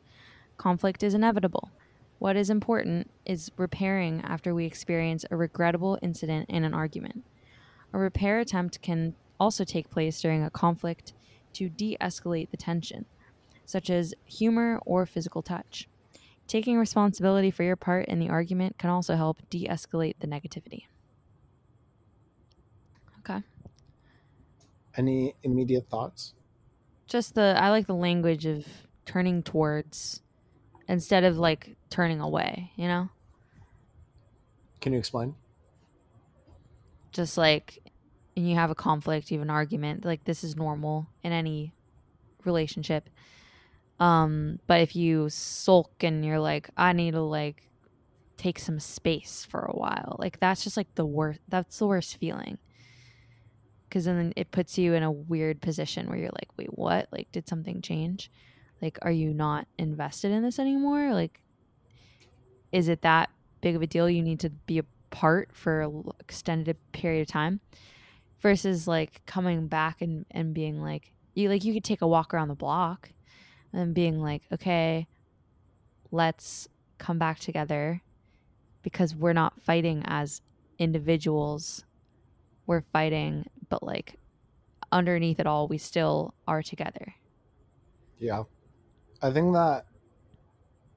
Conflict 0.55 1.03
is 1.03 1.13
inevitable. 1.13 1.69
What 2.19 2.37
is 2.37 2.49
important 2.49 3.11
is 3.25 3.51
repairing 3.57 4.21
after 4.21 4.55
we 4.55 4.65
experience 4.65 5.25
a 5.29 5.35
regrettable 5.35 5.99
incident 6.01 6.49
in 6.49 6.63
an 6.63 6.73
argument. 6.73 7.25
A 7.91 7.97
repair 7.97 8.39
attempt 8.39 8.81
can 8.81 9.15
also 9.37 9.65
take 9.65 9.89
place 9.89 10.21
during 10.21 10.45
a 10.45 10.49
conflict 10.49 11.11
to 11.53 11.67
de 11.67 11.97
escalate 11.99 12.51
the 12.51 12.57
tension, 12.57 13.05
such 13.65 13.89
as 13.89 14.13
humor 14.25 14.79
or 14.85 15.05
physical 15.05 15.41
touch. 15.41 15.89
Taking 16.47 16.77
responsibility 16.77 17.51
for 17.51 17.63
your 17.63 17.75
part 17.75 18.05
in 18.07 18.19
the 18.19 18.29
argument 18.29 18.77
can 18.77 18.89
also 18.89 19.15
help 19.15 19.37
de 19.49 19.67
escalate 19.67 20.15
the 20.19 20.27
negativity. 20.27 20.85
Okay. 23.19 23.43
Any 24.95 25.35
immediate 25.43 25.89
thoughts? 25.89 26.33
Just 27.05 27.35
the, 27.35 27.55
I 27.57 27.69
like 27.69 27.87
the 27.87 27.95
language 27.95 28.45
of 28.45 28.65
turning 29.05 29.43
towards 29.43 30.21
instead 30.87 31.23
of 31.23 31.37
like 31.37 31.75
turning 31.89 32.21
away, 32.21 32.71
you 32.75 32.87
know? 32.87 33.09
Can 34.79 34.93
you 34.93 34.99
explain? 34.99 35.35
Just 37.11 37.37
like 37.37 37.79
and 38.37 38.47
you 38.47 38.55
have 38.55 38.69
a 38.69 38.75
conflict, 38.75 39.31
you 39.31 39.39
have 39.39 39.45
an 39.45 39.49
argument, 39.49 40.05
like 40.05 40.23
this 40.25 40.43
is 40.43 40.55
normal 40.55 41.07
in 41.23 41.31
any 41.31 41.73
relationship. 42.45 43.09
Um, 43.99 44.59
but 44.67 44.81
if 44.81 44.95
you 44.95 45.29
sulk 45.29 46.03
and 46.03 46.23
you're 46.23 46.39
like, 46.39 46.69
I 46.77 46.93
need 46.93 47.11
to 47.11 47.21
like 47.21 47.67
take 48.37 48.59
some 48.59 48.79
space 48.79 49.45
for 49.49 49.61
a 49.61 49.75
while, 49.75 50.17
like 50.19 50.39
that's 50.39 50.63
just 50.63 50.77
like 50.77 50.93
the 50.95 51.05
worst. 51.05 51.39
That's 51.47 51.79
the 51.79 51.87
worst 51.87 52.17
feeling. 52.17 52.59
Because 53.89 54.05
then 54.05 54.33
it 54.35 54.51
puts 54.51 54.77
you 54.77 54.93
in 54.93 55.01
a 55.01 55.11
weird 55.11 55.61
position 55.61 56.07
where 56.07 56.17
you're 56.17 56.29
like, 56.33 56.49
wait, 56.57 56.77
what? 56.77 57.07
Like, 57.11 57.31
did 57.31 57.47
something 57.47 57.81
change? 57.81 58.29
Like, 58.81 58.99
are 59.01 59.11
you 59.11 59.33
not 59.33 59.65
invested 59.77 60.31
in 60.31 60.43
this 60.43 60.59
anymore? 60.59 61.13
Like, 61.13 61.41
is 62.73 62.89
it 62.89 63.01
that 63.03 63.29
big 63.61 63.77
of 63.77 63.81
a 63.81 63.87
deal 63.87 64.09
you 64.09 64.21
need 64.21 64.41
to 64.41 64.49
be 64.49 64.77
apart 64.77 65.51
for 65.53 65.81
an 65.81 66.03
extended 66.19 66.75
period 66.91 67.21
of 67.21 67.27
time? 67.27 67.61
Versus 68.41 68.87
like 68.87 69.25
coming 69.25 69.67
back 69.67 70.01
and, 70.01 70.25
and 70.31 70.53
being 70.53 70.81
like, 70.81 71.13
you 71.33 71.47
like 71.49 71.63
you 71.63 71.73
could 71.73 71.85
take 71.85 72.01
a 72.01 72.07
walk 72.07 72.33
around 72.33 72.49
the 72.49 72.55
block 72.55 73.11
and 73.77 73.93
being 73.93 74.21
like, 74.21 74.43
okay, 74.51 75.07
let's 76.11 76.67
come 76.97 77.19
back 77.19 77.39
together 77.39 78.01
because 78.81 79.15
we're 79.15 79.33
not 79.33 79.61
fighting 79.61 80.03
as 80.05 80.41
individuals. 80.79 81.85
We're 82.65 82.83
fighting, 82.93 83.45
but 83.69 83.83
like 83.83 84.19
underneath 84.91 85.39
it 85.39 85.47
all, 85.47 85.67
we 85.67 85.77
still 85.77 86.33
are 86.47 86.63
together. 86.63 87.15
Yeah. 88.17 88.43
I 89.21 89.31
think 89.31 89.53
that 89.53 89.85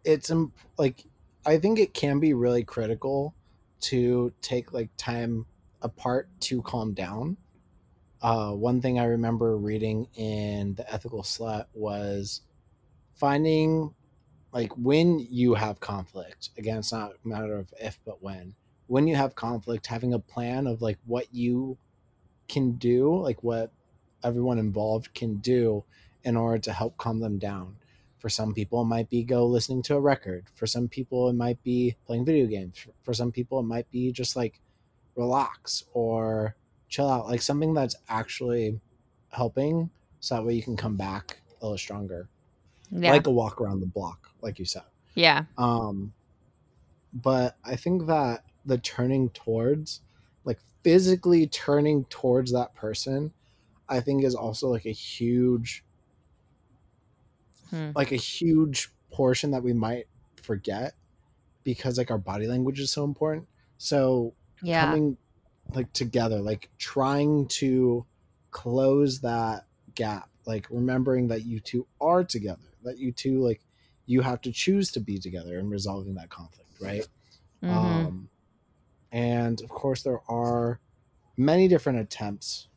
it's 0.04 0.30
imp- 0.30 0.56
like 0.78 1.04
I 1.46 1.58
think 1.58 1.78
it 1.78 1.94
can 1.94 2.20
be 2.20 2.34
really 2.34 2.64
critical 2.64 3.34
to 3.80 4.32
take 4.42 4.72
like 4.72 4.90
time 4.96 5.46
apart 5.82 6.28
to 6.40 6.62
calm 6.62 6.92
down. 6.92 7.38
Uh, 8.20 8.52
one 8.52 8.82
thing 8.82 8.98
I 8.98 9.04
remember 9.04 9.56
reading 9.56 10.08
in 10.14 10.74
the 10.74 10.92
Ethical 10.92 11.22
Slut 11.22 11.66
was 11.72 12.42
finding 13.20 13.94
like 14.52 14.72
when 14.76 15.18
you 15.18 15.54
have 15.54 15.78
conflict. 15.78 16.50
Again, 16.58 16.78
it's 16.78 16.92
not 16.92 17.12
a 17.24 17.28
matter 17.28 17.56
of 17.56 17.72
if 17.78 18.00
but 18.04 18.22
when. 18.22 18.54
When 18.86 19.06
you 19.06 19.14
have 19.14 19.36
conflict, 19.36 19.86
having 19.86 20.14
a 20.14 20.18
plan 20.18 20.66
of 20.66 20.82
like 20.82 20.98
what 21.06 21.32
you 21.32 21.78
can 22.48 22.72
do, 22.72 23.14
like 23.22 23.44
what 23.44 23.70
everyone 24.24 24.58
involved 24.58 25.14
can 25.14 25.36
do 25.36 25.84
in 26.24 26.36
order 26.36 26.58
to 26.58 26.72
help 26.72 26.96
calm 26.96 27.20
them 27.20 27.38
down. 27.38 27.76
For 28.18 28.28
some 28.28 28.52
people, 28.52 28.82
it 28.82 28.86
might 28.86 29.08
be 29.08 29.22
go 29.22 29.46
listening 29.46 29.82
to 29.84 29.94
a 29.94 30.00
record. 30.00 30.46
For 30.54 30.66
some 30.66 30.88
people, 30.88 31.28
it 31.28 31.34
might 31.34 31.62
be 31.62 31.96
playing 32.06 32.24
video 32.24 32.46
games. 32.46 32.84
For 33.02 33.14
some 33.14 33.32
people, 33.32 33.60
it 33.60 33.64
might 33.64 33.90
be 33.90 34.12
just 34.12 34.34
like 34.34 34.60
relax 35.14 35.84
or 35.94 36.56
chill 36.88 37.08
out, 37.08 37.26
like 37.26 37.40
something 37.40 37.72
that's 37.72 37.96
actually 38.08 38.80
helping 39.30 39.90
so 40.18 40.34
that 40.34 40.44
way 40.44 40.54
you 40.54 40.62
can 40.62 40.76
come 40.76 40.96
back 40.96 41.40
a 41.60 41.64
little 41.64 41.78
stronger. 41.78 42.28
Yeah. 42.90 43.12
Like 43.12 43.26
a 43.26 43.30
walk 43.30 43.60
around 43.60 43.80
the 43.80 43.86
block, 43.86 44.30
like 44.42 44.58
you 44.58 44.64
said. 44.64 44.82
yeah. 45.14 45.44
Um, 45.58 46.12
but 47.12 47.56
I 47.64 47.76
think 47.76 48.06
that 48.06 48.44
the 48.64 48.78
turning 48.78 49.30
towards, 49.30 50.00
like 50.44 50.58
physically 50.82 51.46
turning 51.46 52.04
towards 52.04 52.52
that 52.52 52.74
person, 52.74 53.32
I 53.88 54.00
think 54.00 54.22
is 54.24 54.34
also 54.34 54.68
like 54.68 54.86
a 54.86 54.90
huge, 54.92 55.84
Hmm. 57.70 57.90
like 57.94 58.10
a 58.12 58.16
huge 58.16 58.90
portion 59.10 59.52
that 59.52 59.62
we 59.62 59.72
might 59.72 60.06
forget 60.42 60.94
because 61.62 61.98
like 61.98 62.10
our 62.10 62.18
body 62.18 62.46
language 62.46 62.80
is 62.80 62.90
so 62.90 63.04
important. 63.04 63.46
So 63.78 64.34
Yeah. 64.62 64.86
coming 64.86 65.16
like 65.74 65.92
together, 65.92 66.40
like 66.40 66.68
trying 66.78 67.46
to 67.48 68.04
close 68.50 69.20
that 69.20 69.66
gap, 69.94 70.28
like 70.46 70.66
remembering 70.70 71.28
that 71.28 71.44
you 71.44 71.60
two 71.60 71.86
are 72.00 72.24
together, 72.24 72.62
that 72.84 72.98
you 72.98 73.12
two 73.12 73.40
like 73.40 73.60
you 74.06 74.20
have 74.22 74.40
to 74.42 74.52
choose 74.52 74.90
to 74.92 75.00
be 75.00 75.18
together 75.18 75.58
and 75.58 75.70
resolving 75.70 76.14
that 76.14 76.30
conflict, 76.30 76.70
right? 76.80 77.06
Mhm. 77.62 77.70
Um, 77.70 78.30
and 79.12 79.60
of 79.62 79.68
course, 79.68 80.02
there 80.02 80.20
are 80.28 80.80
many 81.36 81.68
different 81.68 81.98
attempts, 82.00 82.68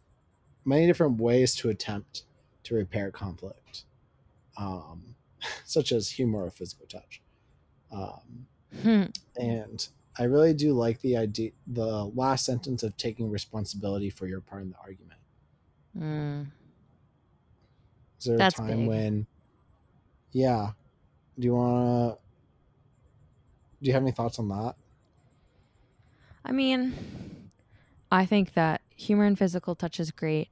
many 0.65 0.85
different 0.87 1.19
ways 1.19 1.55
to 1.55 1.69
attempt 1.69 2.23
to 2.63 2.75
repair 2.75 3.11
conflict, 3.11 3.85
um, 4.57 5.15
such 5.65 5.91
as 5.91 6.09
humor 6.11 6.45
or 6.45 6.51
physical 6.51 6.85
touch. 6.87 7.21
Um, 7.91 8.47
Hmm. 8.81 9.03
and 9.35 9.87
I 10.17 10.23
really 10.23 10.53
do 10.53 10.73
like 10.73 11.01
the 11.01 11.17
idea, 11.17 11.51
the 11.67 12.05
last 12.05 12.45
sentence 12.45 12.83
of 12.83 12.95
taking 12.97 13.29
responsibility 13.31 14.09
for 14.09 14.27
your 14.27 14.41
part 14.41 14.61
in 14.63 14.69
the 14.71 14.77
argument. 14.77 15.19
Mm. 15.97 16.51
Is 18.19 18.25
there 18.25 18.37
That's 18.37 18.55
a 18.55 18.61
time 18.61 18.77
big. 18.79 18.87
when, 18.87 19.27
yeah, 20.33 20.71
do 21.39 21.45
you 21.45 21.53
want 21.53 22.15
to, 22.15 22.17
do 23.81 23.87
you 23.87 23.93
have 23.93 24.01
any 24.01 24.11
thoughts 24.11 24.39
on 24.39 24.49
that? 24.49 24.75
I 26.43 26.51
mean, 26.51 26.93
I 28.11 28.25
think 28.25 28.53
that 28.53 28.81
humor 28.95 29.23
and 29.25 29.37
physical 29.37 29.75
touch 29.75 29.99
is 29.99 30.11
great. 30.11 30.49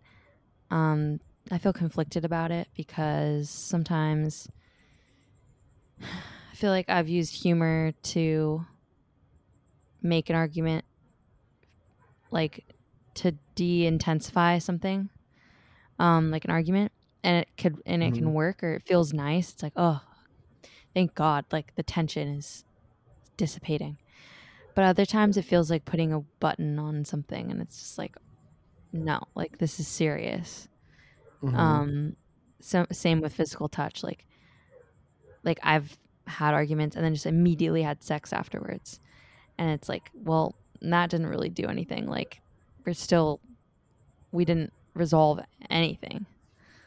Um, 0.69 1.19
I 1.51 1.57
feel 1.57 1.73
conflicted 1.73 2.23
about 2.23 2.51
it 2.51 2.69
because 2.75 3.49
sometimes 3.49 4.47
I 6.01 6.55
feel 6.55 6.71
like 6.71 6.89
I've 6.89 7.09
used 7.09 7.41
humor 7.41 7.91
to 8.03 8.65
make 10.01 10.29
an 10.29 10.35
argument, 10.35 10.85
like 12.31 12.63
to 13.15 13.33
de-intensify 13.55 14.59
something, 14.59 15.09
um, 15.99 16.31
like 16.31 16.45
an 16.45 16.51
argument, 16.51 16.91
and 17.23 17.37
it 17.37 17.49
could 17.57 17.81
and 17.85 18.03
it 18.03 18.13
Mhm. 18.13 18.17
can 18.17 18.33
work 18.33 18.63
or 18.63 18.73
it 18.73 18.83
feels 18.83 19.13
nice. 19.13 19.51
It's 19.53 19.63
like, 19.63 19.73
oh, 19.75 20.01
thank 20.93 21.13
God, 21.15 21.45
like 21.51 21.75
the 21.75 21.83
tension 21.83 22.27
is 22.27 22.63
dissipating. 23.37 23.97
But 24.75 24.85
other 24.85 25.05
times 25.05 25.37
it 25.37 25.43
feels 25.45 25.69
like 25.69 25.83
putting 25.85 26.13
a 26.13 26.21
button 26.39 26.79
on 26.79 27.03
something, 27.05 27.51
and 27.51 27.61
it's 27.61 27.79
just 27.79 27.97
like, 27.97 28.15
no, 28.93 29.19
like 29.35 29.57
this 29.57 29.79
is 29.79 29.87
serious. 29.87 30.67
Mhm. 31.41 31.55
Um, 31.55 32.15
so 32.59 32.85
same 32.91 33.19
with 33.21 33.33
physical 33.33 33.67
touch. 33.67 34.03
Like, 34.03 34.25
like 35.43 35.59
I've 35.63 35.97
had 36.27 36.53
arguments 36.53 36.95
and 36.95 37.03
then 37.03 37.13
just 37.13 37.25
immediately 37.25 37.81
had 37.83 38.03
sex 38.03 38.31
afterwards, 38.31 38.99
and 39.57 39.69
it's 39.71 39.89
like, 39.89 40.09
well, 40.13 40.55
that 40.81 41.09
didn't 41.09 41.27
really 41.27 41.49
do 41.49 41.65
anything. 41.67 42.07
Like, 42.07 42.41
we're 42.85 42.93
still, 42.93 43.39
we 44.31 44.45
didn't 44.45 44.71
resolve 44.93 45.39
anything. 45.69 46.25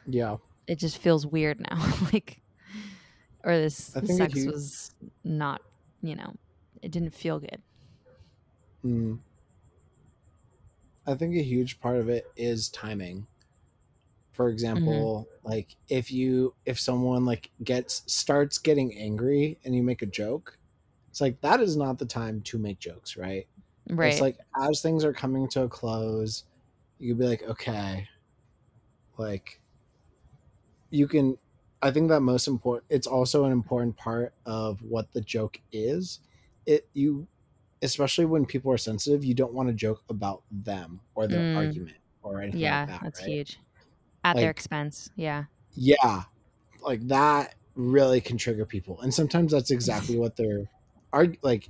Yeah. 0.06 0.36
It 0.66 0.78
just 0.78 0.98
feels 0.98 1.26
weird 1.26 1.60
now. 1.60 1.92
like, 2.12 2.40
or 3.44 3.56
this 3.56 3.96
I 3.96 4.00
think 4.00 4.20
it 4.20 4.32
sex 4.32 4.46
was 4.46 4.94
not, 5.22 5.62
you 6.02 6.16
know, 6.16 6.34
it 6.82 6.90
didn't 6.90 7.14
feel 7.14 7.38
good. 7.38 7.62
Mm. 8.84 9.18
I 11.06 11.14
think 11.14 11.36
a 11.36 11.42
huge 11.42 11.80
part 11.80 11.96
of 11.96 12.08
it 12.08 12.26
is 12.36 12.68
timing. 12.68 13.26
For 14.32 14.48
example, 14.48 15.28
like 15.44 15.76
if 15.88 16.10
you 16.10 16.54
if 16.66 16.80
someone 16.80 17.24
like 17.24 17.50
gets 17.62 18.02
starts 18.06 18.58
getting 18.58 18.96
angry 18.98 19.58
and 19.64 19.74
you 19.74 19.82
make 19.82 20.02
a 20.02 20.06
joke, 20.06 20.58
it's 21.08 21.20
like 21.20 21.40
that 21.42 21.60
is 21.60 21.76
not 21.76 21.98
the 21.98 22.06
time 22.06 22.40
to 22.42 22.58
make 22.58 22.80
jokes, 22.80 23.16
right? 23.16 23.46
Right. 23.88 24.12
It's 24.12 24.20
like 24.20 24.38
as 24.60 24.80
things 24.80 25.04
are 25.04 25.12
coming 25.12 25.46
to 25.50 25.62
a 25.62 25.68
close, 25.68 26.44
you 26.98 27.12
could 27.12 27.20
be 27.20 27.28
like, 27.28 27.42
okay, 27.44 28.08
like 29.18 29.60
you 30.94 31.08
can. 31.08 31.36
I 31.82 31.90
think 31.90 32.08
that 32.08 32.20
most 32.20 32.46
important. 32.48 32.86
It's 32.88 33.06
also 33.06 33.44
an 33.44 33.52
important 33.52 33.96
part 33.96 34.32
of 34.46 34.80
what 34.82 35.12
the 35.12 35.20
joke 35.20 35.60
is. 35.72 36.20
It 36.66 36.88
you, 36.94 37.26
especially 37.82 38.24
when 38.24 38.46
people 38.46 38.72
are 38.72 38.78
sensitive, 38.78 39.24
you 39.24 39.34
don't 39.34 39.52
want 39.52 39.68
to 39.68 39.74
joke 39.74 40.02
about 40.08 40.42
them 40.50 41.00
or 41.14 41.26
their 41.26 41.40
Mm. 41.40 41.56
argument 41.56 41.96
or 42.22 42.40
anything 42.40 42.60
yeah, 42.60 42.80
like 42.80 42.88
that. 42.88 43.00
that's 43.02 43.20
right? 43.20 43.28
huge. 43.28 43.58
At 44.22 44.36
their 44.36 44.50
expense. 44.50 45.10
Yeah. 45.16 45.44
Yeah, 45.74 46.22
like 46.82 47.06
that 47.08 47.56
really 47.74 48.20
can 48.20 48.38
trigger 48.38 48.64
people, 48.64 49.00
and 49.00 49.12
sometimes 49.12 49.52
that's 49.52 49.70
exactly 49.72 50.16
what 50.16 50.36
they're 50.36 50.70
arg- 51.12 51.38
like 51.42 51.68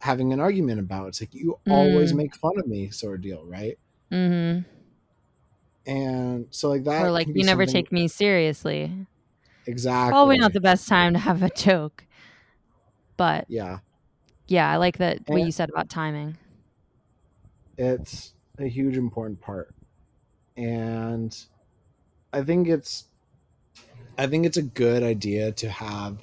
having 0.00 0.32
an 0.32 0.40
argument 0.40 0.78
about. 0.80 1.08
It's 1.08 1.20
like 1.20 1.34
you 1.34 1.58
always 1.68 2.12
Mm. 2.12 2.16
make 2.16 2.36
fun 2.36 2.52
of 2.58 2.66
me, 2.66 2.90
sort 2.90 3.16
of 3.16 3.22
deal, 3.22 3.44
right? 3.44 3.76
Mm-hmm. 4.12 4.62
And 5.88 6.46
so 6.50 6.68
like 6.68 6.84
that, 6.84 7.02
Or 7.04 7.10
like 7.10 7.26
you 7.28 7.42
never 7.44 7.64
something- 7.64 7.84
take 7.84 7.90
me 7.92 8.06
seriously. 8.08 8.92
exactly. 9.66 10.12
Probably 10.12 10.38
not 10.38 10.52
the 10.52 10.60
best 10.60 10.86
time 10.86 11.14
to 11.14 11.18
have 11.18 11.42
a 11.42 11.48
joke. 11.50 12.04
But 13.16 13.46
yeah, 13.48 13.78
yeah, 14.46 14.70
I 14.70 14.76
like 14.76 14.98
that 14.98 15.22
what 15.26 15.40
you 15.42 15.50
said 15.50 15.70
about 15.70 15.88
timing. 15.88 16.36
it's 17.76 18.32
a 18.58 18.68
huge 18.68 18.96
important 18.96 19.40
part, 19.40 19.74
and 20.56 21.36
I 22.32 22.42
think 22.42 22.68
it's, 22.68 23.04
I 24.18 24.26
think 24.26 24.46
it's 24.46 24.56
a 24.56 24.62
good 24.62 25.02
idea 25.02 25.52
to 25.52 25.68
have, 25.70 26.18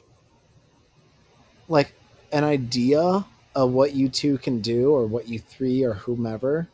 like, 1.67 1.93
an 2.31 2.43
idea 2.43 3.25
of 3.55 3.71
what 3.71 3.93
you 3.95 4.09
two 4.09 4.37
can 4.37 4.61
do 4.61 4.91
or 4.91 5.05
what 5.07 5.27
you 5.27 5.39
three 5.39 5.83
or 5.83 5.93
whomever 5.95 6.67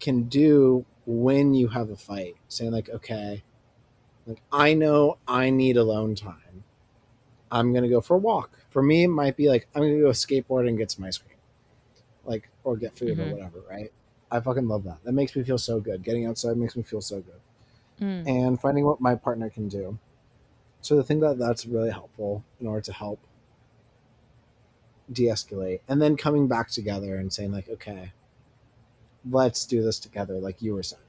can 0.00 0.24
do 0.24 0.84
when 1.10 1.54
you 1.54 1.68
have 1.68 1.90
a 1.90 1.96
fight 1.96 2.36
saying 2.48 2.70
like 2.72 2.88
okay 2.88 3.42
like 4.26 4.40
i 4.52 4.74
know 4.74 5.16
i 5.26 5.50
need 5.50 5.76
alone 5.76 6.14
time. 6.14 6.64
I'm 7.52 7.72
gonna 7.74 7.88
go 7.88 8.00
for 8.00 8.14
a 8.14 8.18
walk. 8.18 8.50
For 8.70 8.80
me 8.82 9.04
it 9.04 9.08
might 9.08 9.36
be 9.36 9.48
like 9.48 9.66
i'm 9.74 9.82
gonna 9.82 9.98
go 9.98 10.10
skateboard 10.10 10.68
and 10.68 10.78
get 10.78 10.90
some 10.92 11.04
ice 11.04 11.18
cream 11.18 11.36
like 12.24 12.48
or 12.64 12.76
get 12.76 12.96
food 12.96 13.18
Mhm. 13.18 13.26
or 13.28 13.34
whatever 13.34 13.60
right? 13.68 13.90
I 14.30 14.38
fucking 14.40 14.68
love 14.68 14.84
that. 14.84 14.98
That 15.04 15.12
makes 15.12 15.34
me 15.34 15.42
feel 15.42 15.58
so 15.58 15.80
good. 15.80 16.04
Getting 16.04 16.26
outside 16.26 16.56
makes 16.56 16.76
me 16.76 16.82
feel 16.84 17.00
so 17.00 17.20
good. 17.20 17.40
Mm. 18.00 18.26
and 18.26 18.60
finding 18.60 18.86
what 18.86 18.98
my 19.00 19.14
partner 19.14 19.50
can 19.50 19.68
do. 19.68 19.98
So 20.80 20.96
the 20.96 21.02
thing 21.02 21.20
that 21.20 21.36
that's 21.38 21.66
really 21.66 21.90
helpful 21.90 22.44
in 22.60 22.66
order 22.66 22.80
to 22.82 22.92
help 22.94 23.18
de-escalate 25.12 25.80
and 25.88 26.00
then 26.00 26.16
coming 26.16 26.46
back 26.46 26.70
together 26.70 27.16
and 27.16 27.32
saying 27.32 27.50
like 27.52 27.68
okay 27.68 28.12
let's 29.28 29.66
do 29.66 29.82
this 29.82 29.98
together 29.98 30.34
like 30.38 30.62
you 30.62 30.72
were 30.74 30.82
saying 30.82 31.02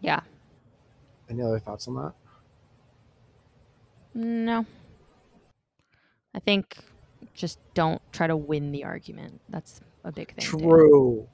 Yeah. 0.00 0.20
any 1.30 1.42
other 1.42 1.58
thoughts 1.58 1.88
on 1.88 1.94
that 1.96 2.12
No. 4.14 4.64
I 6.34 6.38
think 6.40 6.76
just 7.34 7.58
don't 7.74 8.00
try 8.12 8.26
to 8.26 8.36
win 8.36 8.72
the 8.72 8.84
argument. 8.84 9.40
That's 9.48 9.80
a 10.04 10.12
big 10.12 10.28
thing. 10.34 10.44
too. 10.44 10.58
true 10.58 11.28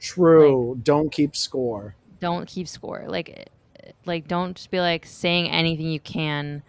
true 0.00 0.78
don't 0.82 1.10
keep 1.10 1.34
score 1.34 1.94
Don't 2.20 2.46
keep 2.46 2.68
score. 2.68 3.04
Like 3.06 3.48
like 4.06 4.28
don't 4.28 4.54
just 4.56 4.70
be 4.70 4.80
like 4.80 5.06
saying 5.06 5.48
anything 5.50 5.86
you 5.86 6.00
can 6.00 6.62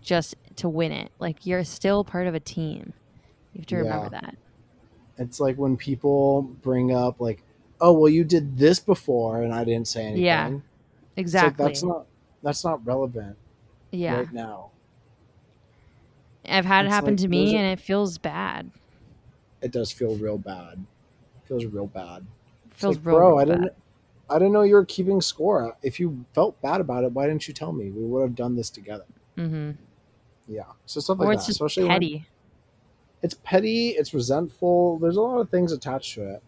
just 0.00 0.34
to 0.56 0.68
win 0.68 0.92
it. 0.92 1.10
Like 1.18 1.44
you're 1.46 1.64
still 1.64 2.04
part 2.04 2.26
of 2.26 2.34
a 2.34 2.40
team. 2.40 2.92
You 3.52 3.60
have 3.60 3.66
to 3.66 3.76
remember 3.76 4.08
Yeah. 4.12 4.20
that. 4.20 4.36
it's 5.18 5.40
like 5.40 5.56
when 5.56 5.76
people 5.76 6.42
bring 6.42 6.92
up 6.94 7.20
like 7.20 7.42
oh 7.80 7.92
well 7.92 8.08
you 8.08 8.24
did 8.24 8.56
this 8.58 8.80
before 8.80 9.42
and 9.42 9.54
i 9.54 9.64
didn't 9.64 9.86
say 9.88 10.04
anything 10.04 10.24
Yeah, 10.24 10.48
It's 10.48 10.62
Exactly. 11.16 11.64
that's 11.66 11.82
not 11.82 12.06
that's 12.42 12.64
not 12.64 12.84
relevant 12.86 13.36
yeah. 13.90 14.16
right 14.18 14.32
now 14.32 14.70
I've 16.48 16.64
had 16.64 16.86
it 16.86 16.88
happen 16.90 17.10
like, 17.10 17.18
to 17.20 17.28
me 17.28 17.56
and 17.56 17.66
it 17.66 17.80
feels 17.80 18.16
bad. 18.18 18.70
it 19.60 19.70
does 19.72 19.92
feel 19.92 20.16
real 20.16 20.38
bad 20.38 20.84
feels 21.44 21.64
real 21.66 21.86
bad 21.86 22.26
It 22.70 22.74
feels 22.74 22.96
like, 22.96 23.06
real, 23.06 23.16
bro 23.16 23.28
real 23.30 23.38
i 23.38 23.44
bad. 23.44 23.52
didn't 23.60 23.72
i 24.30 24.38
didn't 24.38 24.52
know 24.52 24.62
you 24.62 24.74
were 24.74 24.84
keeping 24.84 25.20
score 25.20 25.76
if 25.82 25.98
you 26.00 26.24
felt 26.34 26.60
bad 26.62 26.80
about 26.80 27.04
it 27.04 27.12
why 27.12 27.26
didn't 27.26 27.46
you 27.48 27.54
tell 27.54 27.72
me 27.72 27.90
we 27.90 28.04
would 28.04 28.22
have 28.22 28.34
done 28.34 28.54
this 28.56 28.70
together 28.70 29.04
mm-hmm. 29.36 29.70
yeah 30.48 30.62
so 30.86 31.00
stuff 31.00 31.18
Or 31.20 31.26
like 31.26 31.34
it's 31.36 31.44
that 31.44 31.52
just 31.52 31.56
especially 31.60 31.84
when- 31.84 31.92
petty. 31.92 32.26
it's 33.22 33.34
petty 33.42 33.90
it's 33.90 34.12
resentful 34.14 34.98
there's 34.98 35.16
a 35.16 35.20
lot 35.22 35.38
of 35.38 35.48
things 35.50 35.72
attached 35.72 36.14
to 36.14 36.34
it. 36.34 36.42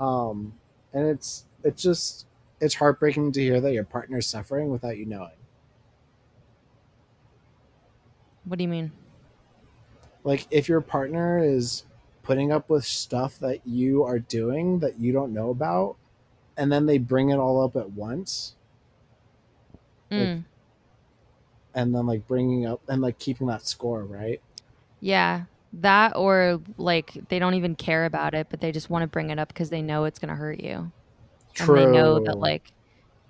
Um 0.00 0.52
and 0.92 1.06
it's 1.06 1.44
it's 1.64 1.82
just 1.82 2.26
it's 2.60 2.74
heartbreaking 2.74 3.32
to 3.32 3.40
hear 3.40 3.60
that 3.60 3.72
your 3.72 3.84
partner's 3.84 4.26
suffering 4.26 4.70
without 4.70 4.96
you 4.96 5.06
knowing 5.06 5.30
What 8.44 8.58
do 8.58 8.62
you 8.64 8.68
mean? 8.68 8.92
like 10.24 10.46
if 10.50 10.68
your 10.68 10.80
partner 10.80 11.38
is 11.42 11.84
putting 12.22 12.50
up 12.50 12.68
with 12.68 12.84
stuff 12.84 13.38
that 13.38 13.64
you 13.66 14.02
are 14.02 14.18
doing 14.18 14.80
that 14.80 14.98
you 14.98 15.12
don't 15.12 15.32
know 15.32 15.50
about 15.50 15.96
and 16.56 16.72
then 16.72 16.86
they 16.86 16.98
bring 16.98 17.30
it 17.30 17.36
all 17.36 17.62
up 17.62 17.76
at 17.76 17.90
once 17.92 18.54
Like, 20.10 20.20
Mm. 20.20 20.44
and 21.74 21.94
then 21.94 22.06
like 22.06 22.26
bringing 22.26 22.66
up 22.66 22.80
and 22.88 23.02
like 23.02 23.18
keeping 23.18 23.46
that 23.48 23.66
score 23.66 24.04
right 24.04 24.40
Yeah, 25.00 25.44
that 25.80 26.16
or 26.16 26.60
like 26.78 27.12
they 27.28 27.38
don't 27.38 27.54
even 27.54 27.74
care 27.74 28.04
about 28.04 28.34
it, 28.34 28.48
but 28.50 28.60
they 28.60 28.72
just 28.72 28.90
want 28.90 29.02
to 29.02 29.06
bring 29.06 29.30
it 29.30 29.38
up 29.38 29.48
because 29.48 29.70
they 29.70 29.82
know 29.82 30.04
it's 30.04 30.18
going 30.18 30.28
to 30.28 30.34
hurt 30.34 30.60
you, 30.60 30.90
and 31.58 31.76
they 31.76 31.86
know 31.86 32.20
that 32.24 32.38
like 32.38 32.72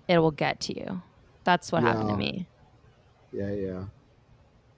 it 0.08 0.18
will 0.18 0.30
get 0.30 0.60
to 0.60 0.78
you. 0.78 1.02
That's 1.44 1.70
what 1.70 1.82
happened 1.82 2.08
to 2.10 2.16
me. 2.16 2.46
yeah 3.32 3.52
yeah. 3.52 3.84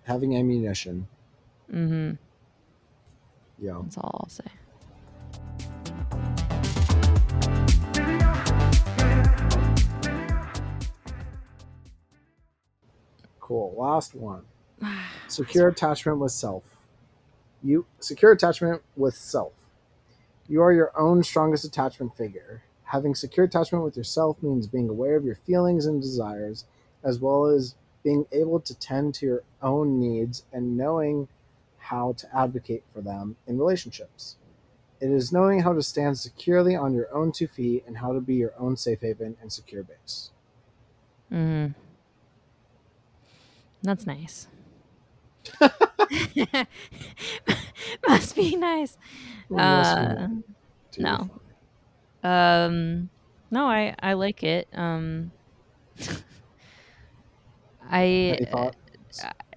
Having 0.05 0.37
ammunition. 0.37 1.07
Mm-hmm. 1.73 2.13
yeah. 3.59 3.79
That's 3.83 3.99
all 3.99 4.21
I'll 4.23 4.29
say. 4.29 4.45
cool. 13.49 13.75
Last 13.79 14.15
one. 14.15 14.43
Secure 15.29 15.69
attachment 15.69 16.19
with 16.19 16.33
self 16.33 16.63
you 17.63 17.87
secure 18.01 18.33
attachment 18.33 18.83
with 18.97 19.15
self 19.15 19.53
You 20.49 20.63
are 20.63 20.73
your 20.73 20.93
own 20.99 21.23
strongest 21.23 21.65
attachment 21.65 22.17
figure. 22.17 22.63
Having 22.85 23.17
secure 23.17 23.45
attachment 23.47 23.85
with 23.85 23.97
yourself 23.97 24.43
means 24.43 24.67
being 24.67 24.89
aware 24.89 25.17
of 25.17 25.25
your 25.25 25.35
feelings 25.35 25.85
and 25.85 26.01
desires, 26.01 26.65
as 27.05 27.21
well 27.21 27.45
as 27.45 27.75
being 28.03 28.25
able 28.33 28.61
to 28.61 28.75
tend 28.79 29.15
to 29.15 29.27
your 29.27 29.43
own 29.61 30.01
needs 30.01 30.45
and 30.53 30.77
knowing 30.77 31.29
how 31.77 32.13
to 32.15 32.37
advocate 32.37 32.85
for 32.93 33.01
them 33.03 33.37
in 33.47 33.59
relationships. 33.59 34.37
It 35.01 35.11
is 35.11 35.33
knowing 35.33 35.61
how 35.61 35.75
to 35.75 35.83
stand 35.83 36.19
securely 36.19 36.75
on 36.75 36.95
your 36.95 37.15
own 37.15 37.33
two 37.33 37.47
feet 37.47 37.85
and 37.87 37.99
how 37.99 38.13
to 38.13 38.21
be 38.21 38.35
your 38.35 38.53
own 38.59 38.77
safe 38.77 39.01
haven 39.01 39.37
and 39.41 39.53
secure 39.53 39.83
base. 39.83 40.31
Mm. 41.31 41.75
That's 43.83 44.07
nice. 44.07 44.49
Must 48.09 48.37
be 48.37 48.57
nice. 48.57 48.97
Uh, 49.57 50.29
no. 50.99 51.31
Um, 52.23 53.11
no, 53.51 53.67
I 53.67 53.95
I 54.03 54.13
like 54.15 54.43
it. 54.43 54.69
Um, 54.73 55.33
I 57.91 58.39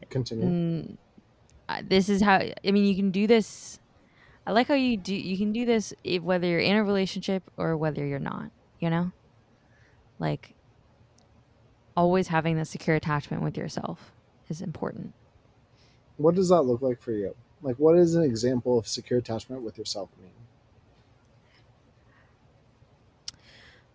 Continue. 0.10 0.46
mm, 0.46 0.98
uh, 1.70 1.82
this 1.88 2.10
is 2.10 2.22
how 2.22 2.36
I 2.36 2.72
mean 2.72 2.86
you 2.86 2.96
can 2.96 3.12
do 3.12 3.28
this. 3.28 3.80
I 4.46 4.52
like 4.52 4.68
how 4.68 4.74
you 4.74 4.98
do. 4.98 5.14
You 5.16 5.38
can 5.38 5.54
do 5.54 5.66
this 5.66 5.94
if, 6.04 6.24
whether 6.24 6.48
you're 6.48 6.60
in 6.60 6.76
a 6.76 6.84
relationship 6.84 7.44
or 7.58 7.78
whether 7.78 8.06
you're 8.06 8.20
not. 8.20 8.52
You 8.80 8.90
know, 8.90 9.12
like 10.20 10.56
always 11.96 12.28
having 12.28 12.58
the 12.58 12.66
secure 12.66 12.96
attachment 12.96 13.44
with 13.44 13.58
yourself 13.58 14.12
is 14.50 14.62
important. 14.62 15.14
What 16.22 16.36
does 16.36 16.50
that 16.50 16.64
look 16.64 16.82
like 16.82 17.02
for 17.02 17.12
you? 17.12 17.36
Like, 17.62 17.78
what 17.78 17.98
is 17.98 18.16
an 18.16 18.24
example 18.24 18.78
of 18.78 18.88
secure 18.88 19.20
attachment 19.20 19.62
with 19.62 19.78
yourself 19.78 20.10
mean? 20.22 20.32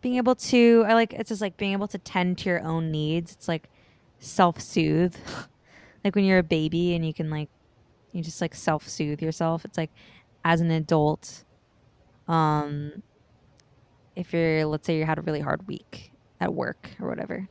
being 0.07 0.19
able 0.19 0.37
to 0.37 0.85
i 0.87 0.95
like 0.95 1.13
it's 1.15 1.31
just 1.31 1.41
like 1.41 1.57
being 1.57 1.73
able 1.73 1.89
to 1.89 1.99
tend 1.99 2.39
to 2.39 2.49
your 2.49 2.63
own 2.63 2.93
needs 2.93 3.33
it's 3.33 3.49
like 3.49 3.69
self-soothe 4.21 5.17
like 6.05 6.15
when 6.15 6.25
you're 6.25 6.39
a 6.39 6.45
baby 6.45 6.95
and 6.95 7.05
you 7.05 7.13
can 7.13 7.29
like 7.29 7.49
you 8.13 8.23
just 8.23 8.41
like 8.41 8.55
self-soothe 8.55 9.21
yourself 9.21 9.65
it's 9.65 9.77
like 9.77 9.91
as 10.45 10.61
an 10.61 10.71
adult 10.71 11.43
um 12.29 13.03
if 14.15 14.33
you're 14.33 14.65
let's 14.65 14.87
say 14.87 14.97
you 14.97 15.05
had 15.05 15.19
a 15.19 15.23
really 15.23 15.41
hard 15.41 15.67
week 15.67 16.13
at 16.41 16.55
work 16.55 16.91
or 17.01 17.09
whatever 17.09 17.49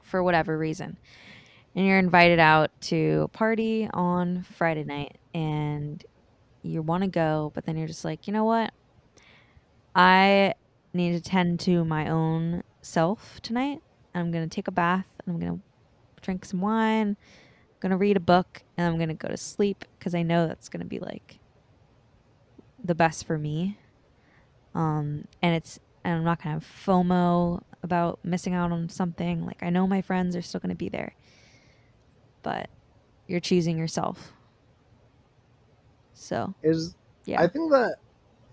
for 0.00 0.22
whatever 0.22 0.56
reason 0.56 0.96
and 1.76 1.86
you're 1.86 1.98
invited 1.98 2.40
out 2.40 2.72
to 2.80 3.20
a 3.24 3.28
party 3.28 3.88
on 3.92 4.44
friday 4.56 4.82
night 4.82 5.18
and 5.34 6.04
you 6.62 6.82
want 6.82 7.04
to 7.04 7.08
go 7.08 7.52
but 7.54 7.64
then 7.64 7.76
you're 7.76 7.86
just 7.86 8.04
like 8.04 8.26
you 8.26 8.32
know 8.32 8.44
what 8.44 8.72
i 9.94 10.52
need 10.96 11.12
to 11.12 11.20
tend 11.20 11.60
to 11.60 11.84
my 11.84 12.08
own 12.08 12.64
self 12.82 13.40
tonight. 13.42 13.82
I'm 14.14 14.30
going 14.32 14.48
to 14.48 14.54
take 14.54 14.66
a 14.66 14.72
bath 14.72 15.06
and 15.24 15.34
I'm 15.34 15.40
going 15.40 15.58
to 15.58 16.22
drink 16.22 16.44
some 16.44 16.60
wine. 16.60 17.16
I'm 17.18 17.80
going 17.80 17.90
to 17.90 17.96
read 17.96 18.16
a 18.16 18.20
book 18.20 18.62
and 18.76 18.86
I'm 18.86 18.96
going 18.96 19.08
to 19.08 19.14
go 19.14 19.28
to 19.28 19.36
sleep 19.36 19.84
because 19.98 20.14
I 20.14 20.22
know 20.22 20.46
that's 20.46 20.68
going 20.68 20.80
to 20.80 20.86
be 20.86 20.98
like 20.98 21.38
the 22.82 22.94
best 22.94 23.26
for 23.26 23.38
me. 23.38 23.78
Um, 24.74 25.26
and 25.42 25.54
it's, 25.54 25.78
and 26.04 26.14
I'm 26.14 26.24
not 26.24 26.42
going 26.42 26.58
to 26.58 26.66
have 26.66 26.74
FOMO 26.86 27.62
about 27.82 28.20
missing 28.24 28.54
out 28.54 28.72
on 28.72 28.88
something. 28.88 29.44
Like, 29.44 29.62
I 29.62 29.70
know 29.70 29.86
my 29.86 30.02
friends 30.02 30.34
are 30.34 30.42
still 30.42 30.60
going 30.60 30.70
to 30.70 30.76
be 30.76 30.88
there, 30.88 31.14
but 32.46 32.70
you're 33.26 33.40
choosing 33.40 33.76
yourself. 33.76 34.32
So, 36.14 36.54
Is 36.62 36.94
yeah. 37.24 37.42
I 37.42 37.48
think 37.48 37.72
that 37.72 37.96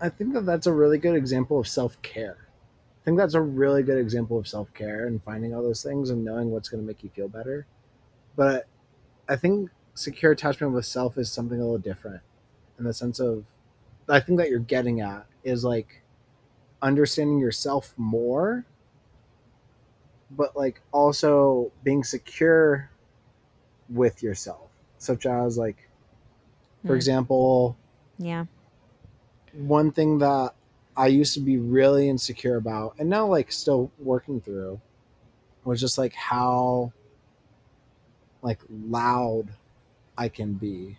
I 0.00 0.08
think 0.08 0.34
that 0.34 0.44
that's 0.44 0.66
a 0.66 0.72
really 0.72 0.98
good 0.98 1.14
example 1.14 1.60
of 1.60 1.68
self 1.68 2.02
care. 2.02 2.48
I 3.00 3.04
think 3.04 3.16
that's 3.16 3.34
a 3.34 3.40
really 3.40 3.84
good 3.84 3.98
example 3.98 4.36
of 4.36 4.48
self 4.48 4.74
care 4.74 5.06
and 5.06 5.22
finding 5.22 5.54
all 5.54 5.62
those 5.62 5.80
things 5.80 6.10
and 6.10 6.24
knowing 6.24 6.50
what's 6.50 6.68
going 6.68 6.82
to 6.82 6.86
make 6.86 7.04
you 7.04 7.10
feel 7.10 7.28
better. 7.28 7.66
But 8.34 8.66
I 9.28 9.36
think 9.36 9.70
secure 9.94 10.32
attachment 10.32 10.72
with 10.72 10.86
self 10.86 11.16
is 11.16 11.30
something 11.30 11.60
a 11.60 11.62
little 11.62 11.78
different 11.78 12.20
in 12.80 12.84
the 12.84 12.92
sense 12.92 13.20
of 13.20 13.44
I 14.08 14.18
think 14.18 14.38
that 14.40 14.50
you're 14.50 14.58
getting 14.58 15.02
at 15.02 15.26
is 15.44 15.62
like 15.62 16.02
understanding 16.82 17.38
yourself 17.38 17.94
more, 17.96 18.66
but 20.32 20.56
like 20.56 20.80
also 20.90 21.70
being 21.84 22.02
secure 22.02 22.90
with 23.88 24.22
yourself, 24.22 24.70
such 24.98 25.26
as 25.26 25.58
like, 25.58 25.88
for 26.84 26.92
Mm. 26.92 26.96
example, 26.96 27.76
yeah. 28.18 28.44
one 29.52 29.90
thing 29.92 30.18
that 30.18 30.54
I 30.96 31.06
used 31.08 31.34
to 31.34 31.40
be 31.40 31.56
really 31.58 32.08
insecure 32.08 32.56
about, 32.56 32.94
and 32.98 33.08
now 33.08 33.26
like 33.26 33.50
still 33.52 33.90
working 33.98 34.40
through, 34.40 34.80
was 35.64 35.80
just 35.80 35.96
like 35.98 36.12
how 36.12 36.92
like 38.42 38.60
loud 38.68 39.48
I 40.18 40.28
can 40.28 40.52
be, 40.54 40.98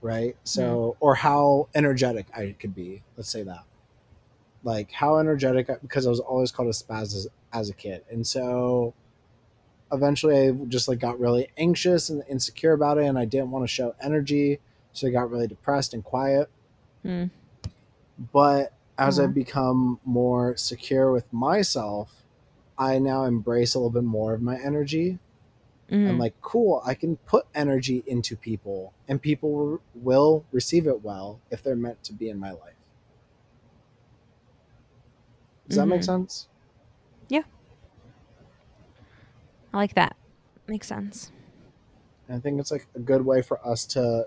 right? 0.00 0.36
So, 0.44 0.96
or 1.00 1.14
how 1.16 1.68
energetic 1.74 2.26
I 2.36 2.54
could 2.58 2.74
be. 2.74 3.02
Let's 3.16 3.28
say 3.30 3.42
that, 3.42 3.64
like 4.62 4.92
how 4.92 5.18
energetic, 5.18 5.68
because 5.82 6.06
I 6.06 6.10
was 6.10 6.20
always 6.20 6.52
called 6.52 6.68
a 6.68 6.72
spaz 6.72 7.14
as, 7.14 7.28
as 7.52 7.68
a 7.70 7.74
kid, 7.74 8.04
and 8.10 8.24
so 8.26 8.94
eventually 9.92 10.48
I 10.48 10.50
just 10.68 10.88
like 10.88 10.98
got 10.98 11.18
really 11.20 11.48
anxious 11.56 12.10
and 12.10 12.22
insecure 12.28 12.72
about 12.72 12.98
it, 12.98 13.04
and 13.06 13.18
I 13.18 13.24
didn't 13.24 13.50
want 13.50 13.64
to 13.64 13.68
show 13.68 13.94
energy, 14.00 14.58
so 14.92 15.06
I 15.06 15.10
got 15.10 15.30
really 15.30 15.46
depressed 15.46 15.94
and 15.94 16.02
quiet 16.04 16.48
Mm. 17.04 17.30
but 18.32 18.72
as 18.98 19.20
Aw. 19.20 19.22
I've 19.24 19.34
become 19.34 20.00
more 20.04 20.56
secure 20.56 21.12
with 21.12 21.32
myself, 21.32 22.24
I 22.76 22.98
now 22.98 23.24
embrace 23.24 23.74
a 23.74 23.78
little 23.78 23.90
bit 23.90 24.02
more 24.04 24.34
of 24.34 24.42
my 24.42 24.58
energy. 24.58 25.18
Mhm. 25.88 26.08
I'm 26.08 26.18
like, 26.18 26.34
cool, 26.42 26.82
I 26.84 26.94
can 26.94 27.16
put 27.18 27.46
energy 27.54 28.02
into 28.06 28.36
people, 28.36 28.92
and 29.06 29.22
people 29.22 29.80
will- 29.94 30.44
receive 30.52 30.86
it 30.88 31.02
well 31.04 31.40
if 31.50 31.62
they're 31.62 31.76
meant 31.76 32.02
to 32.04 32.12
be 32.12 32.28
in 32.28 32.38
my 32.38 32.50
life. 32.50 32.74
Does 35.68 35.76
that 35.76 35.86
make 35.86 36.00
Mhm. 36.00 36.04
sense? 36.04 36.48
I 39.72 39.76
like 39.76 39.94
that. 39.94 40.16
Makes 40.66 40.86
sense. 40.86 41.32
I 42.28 42.38
think 42.38 42.60
it's 42.60 42.70
like 42.70 42.86
a 42.94 42.98
good 42.98 43.24
way 43.24 43.42
for 43.42 43.66
us 43.66 43.86
to 43.86 44.26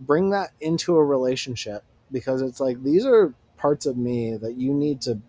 bring 0.00 0.30
that 0.30 0.52
into 0.60 0.96
a 0.96 1.04
relationship 1.04 1.84
because 2.10 2.42
it's 2.42 2.60
like 2.60 2.82
these 2.82 3.04
are 3.04 3.34
parts 3.56 3.86
of 3.86 3.96
me 3.96 4.36
that 4.36 4.54
you 4.54 4.72
need 4.72 5.00
to 5.02 5.20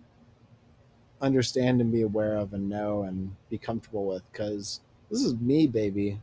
understand 1.21 1.79
and 1.81 1.91
be 1.91 2.01
aware 2.01 2.35
of 2.35 2.53
and 2.53 2.69
know 2.69 3.03
and 3.03 3.35
be 3.49 3.57
comfortable 3.57 4.05
with 4.05 4.23
because 4.31 4.81
this 5.11 5.21
is 5.21 5.35
me, 5.35 5.67
baby. 5.67 6.19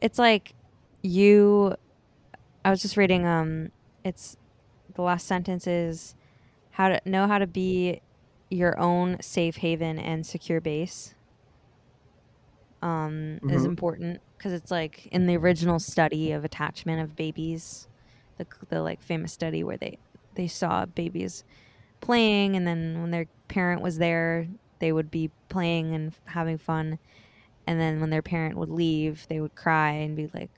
It's 0.00 0.18
like 0.18 0.54
you 1.02 1.74
I 2.64 2.70
was 2.70 2.82
just 2.82 2.96
reading 2.96 3.26
um 3.26 3.70
it's 4.04 4.36
the 4.94 5.02
last 5.02 5.26
sentence 5.26 5.66
is 5.66 6.14
how 6.70 6.88
to 6.88 7.00
know 7.04 7.26
how 7.26 7.38
to 7.38 7.46
be 7.46 8.00
your 8.50 8.78
own 8.78 9.18
safe 9.22 9.56
haven 9.56 9.98
and 9.98 10.26
secure 10.26 10.60
base. 10.60 11.14
Um 12.82 13.40
is 13.48 13.64
Mhm. 13.64 13.66
important 13.66 14.22
because 14.38 14.52
it's 14.52 14.70
like 14.70 15.06
in 15.06 15.26
the 15.26 15.36
original 15.36 15.78
study 15.78 16.32
of 16.32 16.44
attachment 16.44 17.02
of 17.02 17.14
babies, 17.16 17.88
the 18.38 18.46
the 18.68 18.82
like 18.82 19.02
famous 19.02 19.32
study 19.32 19.62
where 19.64 19.76
they 19.76 19.98
they 20.34 20.48
saw 20.48 20.86
babies 20.86 21.44
playing 22.02 22.56
and 22.56 22.66
then 22.66 23.00
when 23.02 23.10
their 23.12 23.26
parent 23.48 23.82
was 23.82 23.98
there, 23.98 24.48
they 24.80 24.92
would 24.92 25.10
be 25.10 25.30
playing 25.50 25.94
and 25.94 26.14
having 26.26 26.58
fun 26.58 26.98
and 27.66 27.80
then 27.80 28.00
when 28.00 28.10
their 28.10 28.22
parent 28.22 28.56
would 28.58 28.70
leave 28.70 29.26
they 29.28 29.40
would 29.40 29.54
cry 29.56 29.90
and 29.92 30.16
be 30.16 30.28
like 30.34 30.50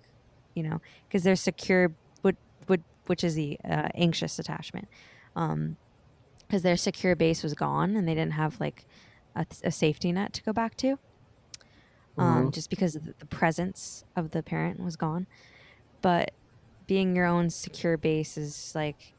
you 0.54 0.62
know 0.62 0.80
because 1.08 1.22
they're 1.24 1.36
secure 1.36 1.94
would 2.24 2.36
would 2.68 2.84
which 3.06 3.24
is 3.24 3.34
the 3.34 3.58
uh, 3.64 3.88
anxious 3.94 4.38
attachment 4.38 4.88
um 5.36 5.76
because 6.52 6.62
their 6.62 6.76
secure 6.76 7.16
base 7.16 7.42
was 7.42 7.54
gone 7.54 7.96
and 7.96 8.08
they 8.08 8.14
didn't 8.14 8.34
have 8.34 8.60
like 8.60 8.86
a, 9.36 9.46
a 9.64 9.72
safety 9.72 10.12
net 10.12 10.34
to 10.34 10.42
go 10.42 10.52
back 10.52 10.76
to 10.76 10.98
um 12.18 12.50
Mhm. 12.50 12.52
just 12.52 12.70
because 12.70 12.94
the, 12.94 13.14
the 13.18 13.26
presence 13.26 14.04
of 14.16 14.30
the 14.32 14.42
parent 14.42 14.80
was 14.80 14.96
gone 14.96 15.26
but 16.02 16.32
being 16.86 17.16
your 17.16 17.26
own 17.26 17.50
secure 17.50 17.96
base 17.98 18.36
is 18.38 18.72
like 18.74 19.14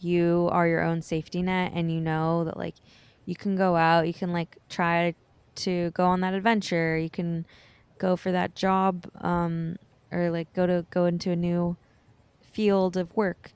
you 0.00 0.48
are 0.52 0.68
your 0.68 0.82
own 0.82 1.02
safety 1.02 1.42
net 1.42 1.72
and 1.74 1.92
you 1.92 2.00
know 2.00 2.44
that 2.44 2.56
like 2.56 2.76
you 3.26 3.34
can 3.36 3.56
go 3.56 3.76
out 3.76 4.06
you 4.06 4.14
can 4.14 4.32
like 4.32 4.58
try 4.68 5.14
to 5.54 5.90
go 5.92 6.06
on 6.06 6.20
that 6.20 6.34
adventure 6.34 6.98
you 6.98 7.10
can 7.10 7.46
go 7.98 8.16
for 8.16 8.32
that 8.32 8.54
job 8.54 9.08
um 9.22 9.76
or 10.12 10.30
like 10.30 10.52
go 10.54 10.66
to 10.66 10.86
go 10.90 11.06
into 11.06 11.30
a 11.32 11.36
new 11.36 11.76
field 12.42 12.96
of 12.96 13.14
work 13.16 13.52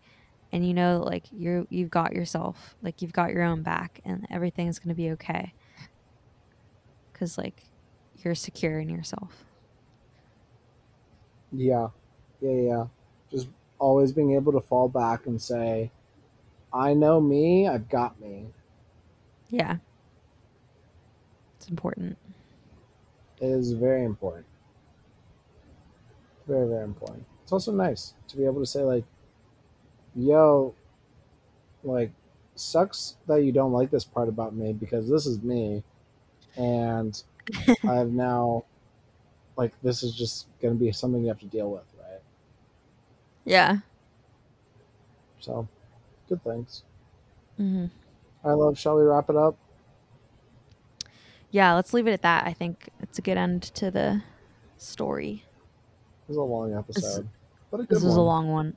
and 0.52 0.66
you 0.66 0.74
know 0.74 1.02
like 1.04 1.24
you're 1.32 1.66
you've 1.70 1.90
got 1.90 2.12
yourself 2.12 2.76
like 2.82 3.02
you've 3.02 3.12
got 3.12 3.30
your 3.30 3.42
own 3.42 3.62
back 3.62 4.00
and 4.04 4.26
everything's 4.30 4.78
going 4.78 4.88
to 4.88 4.94
be 4.94 5.10
okay 5.10 5.52
cuz 7.12 7.38
like 7.38 7.64
you're 8.22 8.34
secure 8.34 8.78
in 8.80 8.88
yourself 8.88 9.44
Yeah, 11.52 11.88
yeah, 12.40 12.52
yeah. 12.52 12.86
just 13.30 13.48
always 13.78 14.12
being 14.12 14.34
able 14.34 14.52
to 14.52 14.60
fall 14.60 14.88
back 14.88 15.26
and 15.26 15.40
say, 15.40 15.90
I 16.72 16.94
know 16.94 17.20
me, 17.20 17.66
I've 17.66 17.88
got 17.88 18.20
me. 18.20 18.46
Yeah. 19.48 19.76
It's 21.56 21.68
important. 21.68 22.16
It 23.40 23.46
is 23.46 23.72
very 23.72 24.04
important. 24.04 24.46
Very, 26.46 26.68
very 26.68 26.84
important. 26.84 27.24
It's 27.42 27.52
also 27.52 27.72
nice 27.72 28.14
to 28.28 28.36
be 28.36 28.44
able 28.44 28.60
to 28.60 28.66
say, 28.66 28.82
like, 28.82 29.04
yo, 30.14 30.74
like, 31.82 32.10
sucks 32.54 33.16
that 33.26 33.42
you 33.42 33.52
don't 33.52 33.72
like 33.72 33.90
this 33.90 34.04
part 34.04 34.28
about 34.28 34.54
me 34.54 34.72
because 34.72 35.08
this 35.08 35.26
is 35.26 35.42
me. 35.42 35.82
And 36.56 37.22
I've 37.86 38.10
now, 38.12 38.64
like, 39.56 39.80
this 39.82 40.02
is 40.02 40.14
just 40.14 40.46
going 40.60 40.74
to 40.74 40.80
be 40.80 40.92
something 40.92 41.22
you 41.22 41.28
have 41.28 41.40
to 41.40 41.46
deal 41.46 41.70
with, 41.70 41.84
right? 42.00 42.20
Yeah. 43.44 43.78
So, 45.40 45.66
good 46.28 46.42
things. 46.44 46.82
hmm 47.56 47.86
I 48.44 48.52
love. 48.52 48.78
Shall 48.78 48.96
we 48.96 49.02
wrap 49.02 49.28
it 49.28 49.36
up? 49.36 49.56
Yeah, 51.50 51.74
let's 51.74 51.92
leave 51.92 52.06
it 52.06 52.12
at 52.12 52.22
that. 52.22 52.46
I 52.46 52.52
think 52.52 52.90
it's 53.00 53.18
a 53.18 53.22
good 53.22 53.36
end 53.36 53.62
to 53.62 53.90
the 53.90 54.22
story. 54.78 55.44
It 56.28 56.28
was 56.28 56.36
a 56.36 56.42
long 56.42 56.74
episode, 56.74 57.28
but 57.70 57.80
a 57.80 57.84
good 57.84 57.96
This 57.96 58.04
was 58.04 58.16
a 58.16 58.20
long 58.20 58.48
one. 58.50 58.76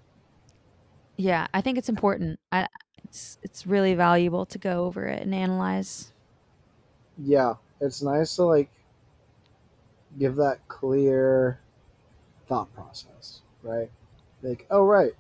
Yeah, 1.18 1.48
I 1.54 1.62
think 1.62 1.78
it's 1.78 1.90
important. 1.90 2.40
I 2.52 2.68
it's 3.04 3.38
it's 3.44 3.66
really 3.68 3.94
valuable 3.96 4.46
to 4.48 4.58
go 4.58 4.86
over 4.86 5.06
it 5.06 5.22
and 5.22 5.34
analyze. 5.36 6.14
yeah, 7.18 7.56
it's 7.82 8.02
nice 8.02 8.36
to 8.36 8.44
like 8.44 8.70
give 10.18 10.36
that 10.36 10.68
clear 10.68 11.60
thought 12.48 12.74
process, 12.76 13.42
right? 13.64 13.92
Like, 14.44 14.66
oh 14.72 14.86
right, 14.86 15.14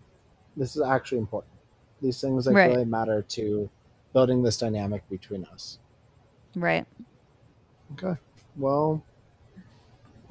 this 0.57 0.75
is 0.75 0.81
actually 0.81 1.19
important. 1.19 1.53
These 2.01 2.21
things 2.21 2.47
like 2.47 2.55
Right. 2.55 2.65
really 2.65 2.85
matter 2.85 3.21
to 3.21 3.69
building 4.13 4.43
this 4.43 4.57
dynamic 4.57 5.07
between 5.09 5.45
us. 5.45 5.79
Right. 6.55 6.85
Okay. 7.93 8.19
Well, 8.55 9.03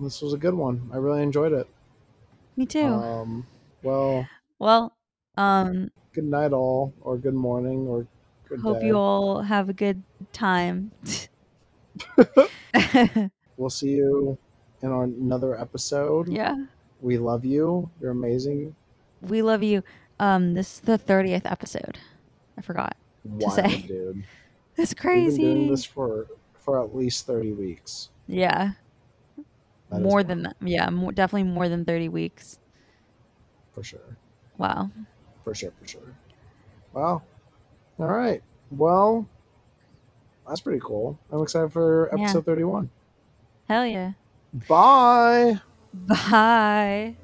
this 0.00 0.20
was 0.20 0.32
a 0.32 0.38
good 0.38 0.54
one. 0.54 0.90
I 0.92 0.96
really 0.96 1.22
enjoyed 1.22 1.52
it. 1.52 1.66
Me 2.56 2.64
too. 2.66 2.86
Um, 2.86 3.46
well, 3.82 4.28
well, 4.58 4.96
um 5.36 5.90
good 6.12 6.24
night 6.24 6.52
all, 6.52 6.92
or 7.00 7.16
good 7.16 7.34
morning, 7.34 7.86
or 7.88 8.06
good 8.48 8.60
hope 8.60 8.80
day. 8.80 8.86
you 8.88 8.96
all 8.96 9.42
have 9.42 9.68
a 9.68 9.72
good 9.72 10.02
time. 10.32 10.92
We'll 13.58 13.70
see 13.70 13.90
you 13.90 14.38
in 14.80 14.90
our, 14.90 15.04
another 15.04 15.58
episode. 15.60 16.28
yeah. 16.28 16.56
We 17.00 17.18
love 17.18 17.44
you. 17.44 17.90
You're 18.00 18.12
amazing. 18.12 18.74
We 19.20 19.42
love 19.42 19.62
you. 19.62 19.82
Um 20.18 20.54
this 20.54 20.74
is 20.74 20.80
the 20.80 20.98
30th 20.98 21.42
episode. 21.50 21.98
I 22.56 22.62
forgot. 22.62 22.96
to 23.40 23.50
say. 23.50 23.82
dude. 23.82 24.24
That's 24.76 24.90
We've 24.92 24.96
been 24.96 25.02
crazy. 25.02 25.42
doing 25.42 25.70
this 25.70 25.84
for 25.84 26.26
for 26.54 26.82
at 26.82 26.94
least 26.94 27.26
thirty 27.26 27.52
weeks. 27.52 28.10
yeah. 28.26 28.72
That 29.90 30.00
more 30.00 30.22
than 30.22 30.44
that. 30.44 30.56
Yeah, 30.62 30.88
more, 30.88 31.12
definitely 31.12 31.50
more 31.50 31.68
than 31.68 31.84
30 31.84 32.08
weeks. 32.08 32.58
for 33.72 33.82
sure, 33.82 34.16
Wow. 34.56 34.90
For 35.44 35.54
sure, 35.54 35.72
for 35.80 35.86
sure. 35.86 36.00
Wow. 36.92 37.22
All 37.98 38.06
right. 38.06 38.42
Well, 38.70 39.26
that's 40.48 40.60
pretty 40.60 40.80
cool. 40.82 41.18
I'm 41.30 41.42
excited 41.42 41.72
for 41.72 42.08
Yeah. 42.16 42.22
episode 42.24 42.44
thirty-one. 42.46 42.90
Hell 43.68 43.86
yeah. 43.86 44.12
Bye. 44.68 45.60
Bye. 45.94 47.16